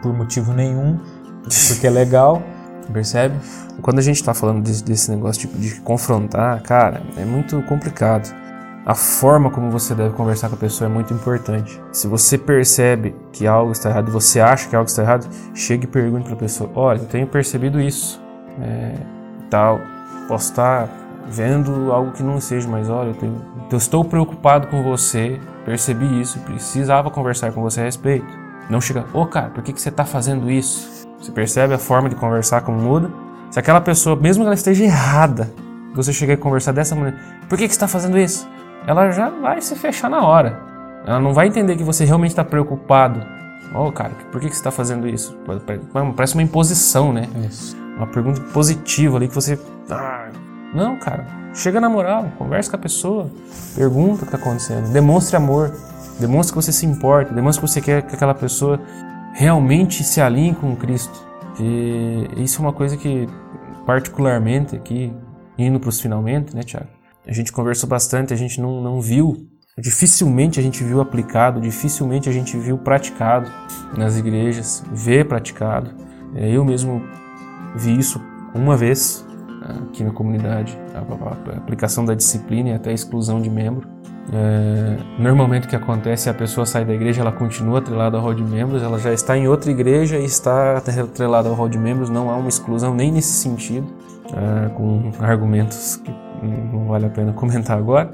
por 0.01 0.13
motivo 0.13 0.53
nenhum, 0.53 0.97
porque 1.67 1.85
é 1.85 1.89
legal. 1.89 2.41
Percebe? 2.91 3.35
Quando 3.81 3.99
a 3.99 4.01
gente 4.01 4.17
está 4.17 4.33
falando 4.33 4.61
desse, 4.63 4.83
desse 4.83 5.11
negócio 5.11 5.41
tipo, 5.41 5.57
de 5.57 5.75
confrontar, 5.81 6.61
cara, 6.61 7.01
é 7.17 7.25
muito 7.25 7.61
complicado. 7.63 8.33
a 8.85 8.93
forma 8.93 9.49
como 9.49 9.71
você 9.71 9.95
deve 9.95 10.13
conversar 10.13 10.49
com 10.49 10.55
a 10.55 10.57
pessoa 10.57 10.89
é 10.89 10.93
muito 10.93 11.13
importante. 11.13 11.81
Se 11.91 12.07
você 12.07 12.37
percebe 12.37 13.15
que 13.31 13.47
algo 13.47 13.71
está 13.71 13.89
errado, 13.89 14.11
você 14.11 14.39
acha 14.39 14.67
que 14.67 14.75
algo 14.75 14.89
está 14.89 15.01
errado, 15.01 15.27
chegue 15.53 15.85
e 15.85 15.87
pergunte 15.87 16.25
para 16.25 16.33
a 16.33 16.37
pessoa: 16.37 16.69
Olha, 16.75 16.99
eu 16.99 17.05
tenho 17.05 17.27
percebido 17.27 17.79
isso, 17.79 18.21
é, 18.61 18.95
tal. 19.49 19.79
Posso 20.27 20.49
estar 20.51 20.89
vendo 21.27 21.91
algo 21.91 22.11
que 22.11 22.23
não 22.23 22.39
seja, 22.39 22.67
mas 22.67 22.89
olha, 22.89 23.09
eu, 23.09 23.15
tenho, 23.15 23.41
eu 23.71 23.77
estou 23.77 24.03
preocupado 24.03 24.67
com 24.67 24.83
você, 24.83 25.39
percebi 25.65 26.21
isso, 26.21 26.39
precisava 26.39 27.09
conversar 27.09 27.51
com 27.51 27.61
você 27.61 27.81
a 27.81 27.83
respeito. 27.85 28.43
Não 28.69 28.79
chega, 28.79 29.05
ô 29.13 29.21
oh, 29.21 29.25
cara, 29.25 29.49
por 29.49 29.63
que, 29.63 29.73
que 29.73 29.81
você 29.81 29.89
está 29.89 30.05
fazendo 30.05 30.49
isso? 30.49 31.02
Você 31.23 31.31
percebe 31.31 31.73
a 31.73 31.77
forma 31.77 32.09
de 32.09 32.17
conversar 32.17 32.61
como 32.61 32.77
muda? 32.77 33.09
Se 33.49 33.57
aquela 33.57 33.79
pessoa, 33.79 34.13
mesmo 34.13 34.43
que 34.43 34.47
ela 34.47 34.55
esteja 34.55 34.83
errada, 34.83 35.49
você 35.95 36.11
chegar 36.11 36.33
e 36.33 36.37
conversar 36.37 36.73
dessa 36.73 36.93
maneira, 36.95 37.17
por 37.47 37.57
que, 37.57 37.65
que 37.65 37.73
você 37.73 37.77
está 37.77 37.87
fazendo 37.87 38.17
isso? 38.17 38.45
Ela 38.85 39.09
já 39.09 39.29
vai 39.29 39.61
se 39.61 39.73
fechar 39.77 40.09
na 40.09 40.21
hora. 40.21 40.59
Ela 41.07 41.21
não 41.21 41.33
vai 41.33 41.47
entender 41.47 41.77
que 41.77 41.83
você 41.83 42.03
realmente 42.03 42.31
está 42.31 42.43
preocupado. 42.43 43.21
Ô, 43.73 43.87
oh, 43.87 43.91
cara, 43.93 44.11
por 44.33 44.41
que, 44.41 44.49
que 44.49 44.53
você 44.53 44.59
está 44.59 44.69
fazendo 44.69 45.07
isso? 45.07 45.37
Parece 46.13 46.33
uma 46.33 46.43
imposição, 46.43 47.13
né? 47.13 47.29
Isso. 47.47 47.77
Uma 47.95 48.07
pergunta 48.07 48.41
positiva 48.51 49.15
ali 49.15 49.29
que 49.29 49.35
você. 49.35 49.57
Ah, 49.89 50.27
não, 50.73 50.99
cara. 50.99 51.25
Chega 51.53 51.79
na 51.79 51.87
moral, 51.87 52.33
conversa 52.37 52.69
com 52.71 52.75
a 52.75 52.79
pessoa, 52.79 53.31
pergunta 53.75 54.15
o 54.15 54.17
que 54.17 54.35
está 54.35 54.37
acontecendo, 54.37 54.91
demonstre 54.91 55.37
amor, 55.37 55.71
demonstre 56.19 56.51
que 56.51 56.61
você 56.61 56.71
se 56.71 56.85
importa, 56.85 57.31
demonstre 57.31 57.63
que 57.63 57.71
você 57.71 57.79
quer 57.79 58.01
que 58.01 58.15
aquela 58.15 58.33
pessoa 58.33 58.81
realmente 59.33 60.03
se 60.03 60.21
alinhe 60.21 60.55
com 60.55 60.75
Cristo. 60.75 61.21
E 61.59 62.27
isso 62.37 62.61
é 62.61 62.65
uma 62.65 62.73
coisa 62.73 62.95
que, 62.95 63.27
particularmente 63.85 64.75
aqui, 64.75 65.13
indo 65.57 65.79
para 65.79 65.89
os 65.89 65.99
finalmente, 65.99 66.55
né, 66.55 66.63
Tiago? 66.63 66.87
A 67.27 67.31
gente 67.31 67.51
conversou 67.51 67.87
bastante, 67.87 68.33
a 68.33 68.37
gente 68.37 68.59
não, 68.61 68.81
não 68.81 69.01
viu, 69.01 69.47
dificilmente 69.77 70.59
a 70.59 70.63
gente 70.63 70.83
viu 70.83 71.01
aplicado, 71.01 71.59
dificilmente 71.59 72.29
a 72.29 72.31
gente 72.31 72.57
viu 72.57 72.77
praticado 72.77 73.49
nas 73.97 74.17
igrejas, 74.17 74.83
vê 74.91 75.23
praticado. 75.23 75.91
É, 76.35 76.49
eu 76.49 76.63
mesmo 76.65 77.01
vi 77.75 77.97
isso 77.97 78.21
uma 78.53 78.75
vez 78.75 79.25
aqui 79.87 80.03
na 80.03 80.11
comunidade, 80.11 80.77
a 80.93 81.57
aplicação 81.57 82.03
da 82.03 82.13
disciplina 82.13 82.69
e 82.69 82.73
até 82.73 82.89
a 82.89 82.93
exclusão 82.93 83.41
de 83.41 83.49
membro. 83.49 83.87
É, 84.31 84.97
normalmente 85.19 85.65
o 85.65 85.69
que 85.69 85.75
acontece 85.75 86.29
é 86.29 86.31
a 86.31 86.35
pessoa 86.35 86.65
sai 86.65 86.85
da 86.85 86.93
igreja, 86.93 87.21
ela 87.21 87.31
continua 87.31 87.79
atrelada 87.79 88.17
ao 88.17 88.23
rol 88.23 88.33
de 88.33 88.43
membros, 88.43 88.81
ela 88.81 88.97
já 88.97 89.11
está 89.11 89.37
em 89.37 89.47
outra 89.47 89.69
igreja 89.69 90.17
e 90.17 90.25
está 90.25 90.77
atrelada 90.77 91.49
ao 91.49 91.55
rol 91.55 91.67
de 91.67 91.77
membros, 91.77 92.09
não 92.09 92.29
há 92.29 92.37
uma 92.37 92.47
exclusão 92.47 92.95
nem 92.95 93.11
nesse 93.11 93.33
sentido, 93.33 93.87
é, 94.31 94.69
com 94.69 95.11
argumentos 95.19 95.97
que 95.97 96.11
não 96.71 96.87
vale 96.87 97.05
a 97.05 97.09
pena 97.09 97.33
comentar 97.33 97.77
agora. 97.77 98.11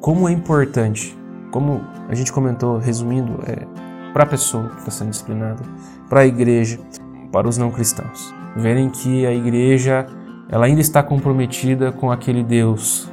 Como 0.00 0.28
é 0.28 0.32
importante, 0.32 1.16
como 1.50 1.80
a 2.08 2.14
gente 2.14 2.32
comentou, 2.32 2.78
resumindo, 2.78 3.40
é, 3.46 3.66
para 4.12 4.24
a 4.24 4.26
pessoa 4.26 4.68
que 4.68 4.78
está 4.80 4.90
sendo 4.90 5.10
disciplinada, 5.10 5.62
para 6.08 6.20
a 6.20 6.26
igreja, 6.26 6.78
para 7.32 7.48
os 7.48 7.58
não 7.58 7.70
cristãos, 7.70 8.34
verem 8.56 8.88
que 8.90 9.26
a 9.26 9.32
igreja 9.32 10.06
ela 10.48 10.66
ainda 10.66 10.80
está 10.80 11.02
comprometida 11.02 11.92
com 11.92 12.10
aquele 12.10 12.42
Deus 12.42 13.10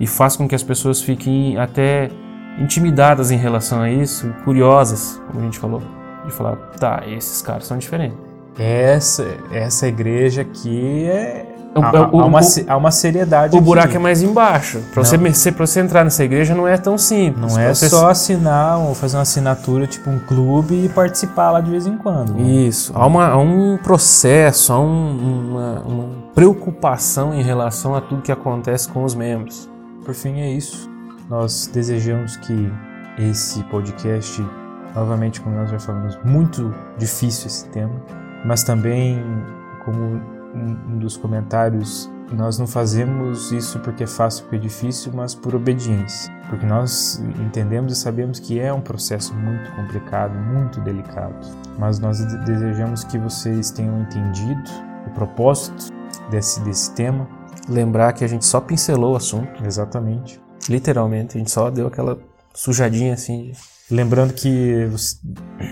e 0.00 0.06
faz 0.06 0.34
com 0.34 0.48
que 0.48 0.54
as 0.54 0.62
pessoas 0.62 1.02
fiquem 1.02 1.58
até 1.58 2.10
intimidadas 2.58 3.30
em 3.30 3.36
relação 3.36 3.80
a 3.80 3.90
isso, 3.90 4.32
curiosas, 4.44 5.20
como 5.28 5.40
a 5.40 5.44
gente 5.44 5.58
falou, 5.58 5.82
de 6.24 6.32
falar, 6.32 6.56
tá, 6.78 7.02
esses 7.06 7.42
caras 7.42 7.66
são 7.66 7.78
diferentes. 7.78 8.18
Essa, 8.58 9.26
essa 9.52 9.86
igreja 9.86 10.42
aqui 10.42 11.04
é. 11.04 11.46
Há, 11.72 11.98
há, 11.98 12.02
uma, 12.26 12.40
há 12.66 12.76
uma 12.76 12.90
seriedade. 12.90 13.54
O 13.54 13.58
aqui. 13.58 13.64
buraco 13.64 13.94
é 13.94 13.98
mais 13.98 14.22
embaixo. 14.22 14.80
Para 14.92 15.04
você, 15.04 15.52
pra 15.52 15.66
você 15.66 15.78
entrar 15.78 16.02
nessa 16.02 16.24
igreja 16.24 16.52
não 16.52 16.66
é 16.66 16.76
tão 16.76 16.98
simples. 16.98 17.54
Não 17.54 17.60
é 17.60 17.72
você... 17.72 17.88
só 17.88 18.10
assinar 18.10 18.80
ou 18.80 18.92
fazer 18.92 19.16
uma 19.16 19.22
assinatura, 19.22 19.86
tipo 19.86 20.10
um 20.10 20.18
clube, 20.18 20.86
e 20.86 20.88
participar 20.88 21.52
lá 21.52 21.60
de 21.60 21.70
vez 21.70 21.86
em 21.86 21.96
quando. 21.96 22.34
Né? 22.34 22.42
Isso. 22.42 22.92
Há, 22.92 23.06
uma, 23.06 23.28
há 23.28 23.38
um 23.38 23.76
processo, 23.76 24.72
há 24.72 24.80
um, 24.80 25.50
uma, 25.50 25.80
uma 25.82 26.08
preocupação 26.34 27.32
em 27.32 27.42
relação 27.42 27.94
a 27.94 28.00
tudo 28.00 28.20
que 28.20 28.32
acontece 28.32 28.88
com 28.88 29.04
os 29.04 29.14
membros. 29.14 29.69
Por 30.10 30.14
fim, 30.16 30.40
é 30.40 30.50
isso. 30.50 30.90
Nós 31.28 31.70
desejamos 31.72 32.36
que 32.38 32.68
esse 33.16 33.62
podcast, 33.66 34.44
novamente, 34.92 35.40
como 35.40 35.54
nós 35.54 35.70
já 35.70 35.78
falamos, 35.78 36.18
muito 36.24 36.74
difícil 36.98 37.46
esse 37.46 37.68
tema, 37.68 37.94
mas 38.44 38.64
também, 38.64 39.22
como 39.84 40.20
um 40.52 40.98
dos 40.98 41.16
comentários, 41.16 42.10
nós 42.32 42.58
não 42.58 42.66
fazemos 42.66 43.52
isso 43.52 43.78
porque 43.78 44.02
é 44.02 44.06
fácil, 44.08 44.42
porque 44.42 44.56
é 44.56 44.58
difícil, 44.58 45.12
mas 45.14 45.32
por 45.32 45.54
obediência. 45.54 46.34
Porque 46.48 46.66
nós 46.66 47.22
entendemos 47.40 47.92
e 47.92 47.96
sabemos 47.96 48.40
que 48.40 48.58
é 48.58 48.72
um 48.72 48.80
processo 48.80 49.32
muito 49.32 49.70
complicado, 49.76 50.36
muito 50.36 50.80
delicado. 50.80 51.36
Mas 51.78 52.00
nós 52.00 52.18
desejamos 52.44 53.04
que 53.04 53.16
vocês 53.16 53.70
tenham 53.70 54.00
entendido 54.00 54.70
o 55.06 55.10
propósito 55.10 55.92
desse, 56.32 56.60
desse 56.62 56.92
tema. 56.96 57.28
Lembrar 57.68 58.12
que 58.12 58.24
a 58.24 58.28
gente 58.28 58.44
só 58.44 58.60
pincelou 58.60 59.14
o 59.14 59.16
assunto. 59.16 59.64
Exatamente. 59.64 60.40
Literalmente, 60.68 61.36
a 61.36 61.38
gente 61.38 61.50
só 61.50 61.70
deu 61.70 61.86
aquela 61.86 62.18
sujadinha 62.54 63.14
assim. 63.14 63.52
Lembrando 63.90 64.32
que 64.32 64.88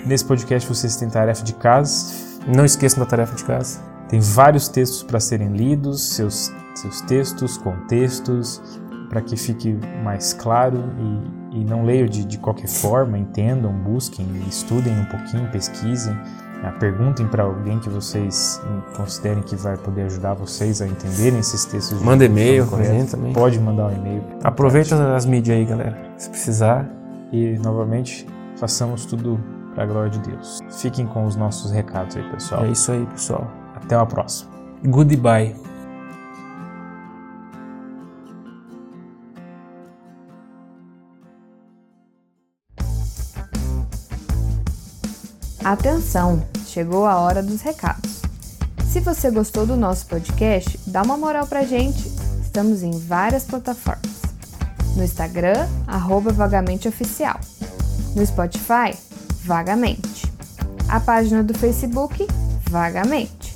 nesse 0.07 0.25
podcast 0.25 0.69
vocês 0.69 0.97
têm 0.97 1.09
tarefa 1.09 1.45
de 1.45 1.55
casa. 1.55 2.13
Não 2.47 2.65
esqueçam 2.65 2.99
da 2.99 3.07
tarefa 3.07 3.35
de 3.35 3.45
casa. 3.45 3.81
Tem 4.09 4.21
vários 4.21 4.69
textos 4.69 5.03
para 5.03 5.21
serem 5.21 5.53
lidos, 5.53 6.03
seus, 6.15 6.51
seus 6.75 7.01
textos, 7.03 7.59
contextos, 7.59 8.61
para 9.09 9.21
que 9.21 9.37
fique 9.37 9.79
mais 10.03 10.33
claro 10.33 10.83
e, 11.53 11.59
e 11.61 11.65
não 11.65 11.85
leiam 11.85 12.07
de, 12.07 12.25
de 12.25 12.39
qualquer 12.39 12.69
forma, 12.69 13.19
entendam, 13.19 13.73
busquem, 13.73 14.27
estudem 14.49 14.99
um 14.99 15.05
pouquinho, 15.05 15.51
pesquisem 15.51 16.17
perguntem 16.79 17.27
para 17.27 17.45
alguém 17.45 17.79
que 17.79 17.89
vocês 17.89 18.61
considerem 18.97 19.43
que 19.43 19.57
vai 19.57 19.77
poder 19.77 20.03
ajudar 20.03 20.35
vocês 20.35 20.83
a 20.83 20.87
entenderem 20.87 21.39
esses 21.39 21.65
textos. 21.65 22.03
Manda 22.03 22.25
e-mail 22.25 22.67
também. 22.67 23.33
Pode 23.33 23.59
mandar 23.61 23.87
um 23.87 23.97
e-mail. 23.97 24.23
Aproveita 24.43 25.15
as 25.15 25.25
mídias 25.25 25.57
aí, 25.57 25.65
galera, 25.65 25.97
se 26.17 26.29
precisar. 26.29 26.89
E 27.33 27.59
novamente, 27.59 28.27
façamos 28.57 29.05
tudo 29.05 29.39
para 29.75 29.85
a 29.85 29.87
glória 29.87 30.11
de 30.11 30.19
Deus. 30.21 30.61
Fiquem 30.71 31.07
com 31.07 31.25
os 31.25 31.37
nossos 31.37 31.71
recados 31.71 32.17
aí, 32.17 32.23
pessoal. 32.31 32.65
É 32.65 32.71
isso 32.71 32.91
aí, 32.91 33.07
pessoal. 33.07 33.47
Até 33.77 33.97
uma 33.97 34.07
próxima. 34.07 34.51
Goodbye. 34.85 35.68
Atenção, 45.69 46.43
chegou 46.67 47.05
a 47.05 47.19
hora 47.19 47.43
dos 47.43 47.61
recados. 47.61 48.23
Se 48.91 49.01
você 49.01 49.31
gostou 49.31 49.67
do 49.67 49.77
nosso 49.77 50.07
podcast, 50.07 50.81
dá 50.87 51.03
uma 51.03 51.19
moral 51.19 51.47
pra 51.47 51.63
gente. 51.63 52.11
Estamos 52.41 52.83
em 52.83 52.99
várias 52.99 53.45
plataformas. 53.45 54.23
No 54.97 55.05
Instagram, 55.05 55.69
arroba 55.87 56.33
Vagamente 56.33 56.89
Oficial. 56.89 57.39
No 58.17 58.25
Spotify, 58.25 58.97
Vagamente. 59.45 60.33
A 60.89 60.99
página 61.01 61.43
do 61.43 61.53
Facebook, 61.53 62.27
Vagamente. 62.71 63.55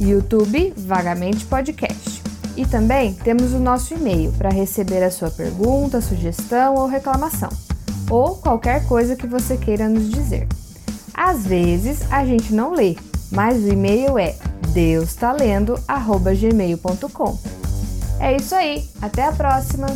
YouTube, 0.00 0.72
Vagamente 0.74 1.44
Podcast. 1.44 2.22
E 2.56 2.64
também 2.64 3.12
temos 3.12 3.52
o 3.52 3.58
nosso 3.58 3.92
e-mail 3.92 4.32
para 4.38 4.48
receber 4.48 5.02
a 5.02 5.10
sua 5.10 5.30
pergunta, 5.30 6.00
sugestão 6.00 6.76
ou 6.76 6.86
reclamação, 6.86 7.50
ou 8.08 8.36
qualquer 8.36 8.86
coisa 8.86 9.14
que 9.14 9.26
você 9.26 9.58
queira 9.58 9.86
nos 9.86 10.08
dizer. 10.08 10.48
Às 11.14 11.46
vezes 11.46 12.10
a 12.10 12.24
gente 12.24 12.54
não 12.54 12.74
lê, 12.74 12.96
mas 13.30 13.62
o 13.62 13.68
e-mail 13.68 14.18
é 14.18 14.34
deustalendo@gmail.com. 14.72 17.38
É 18.20 18.36
isso 18.36 18.54
aí, 18.54 18.88
até 19.00 19.26
a 19.26 19.32
próxima. 19.32 19.86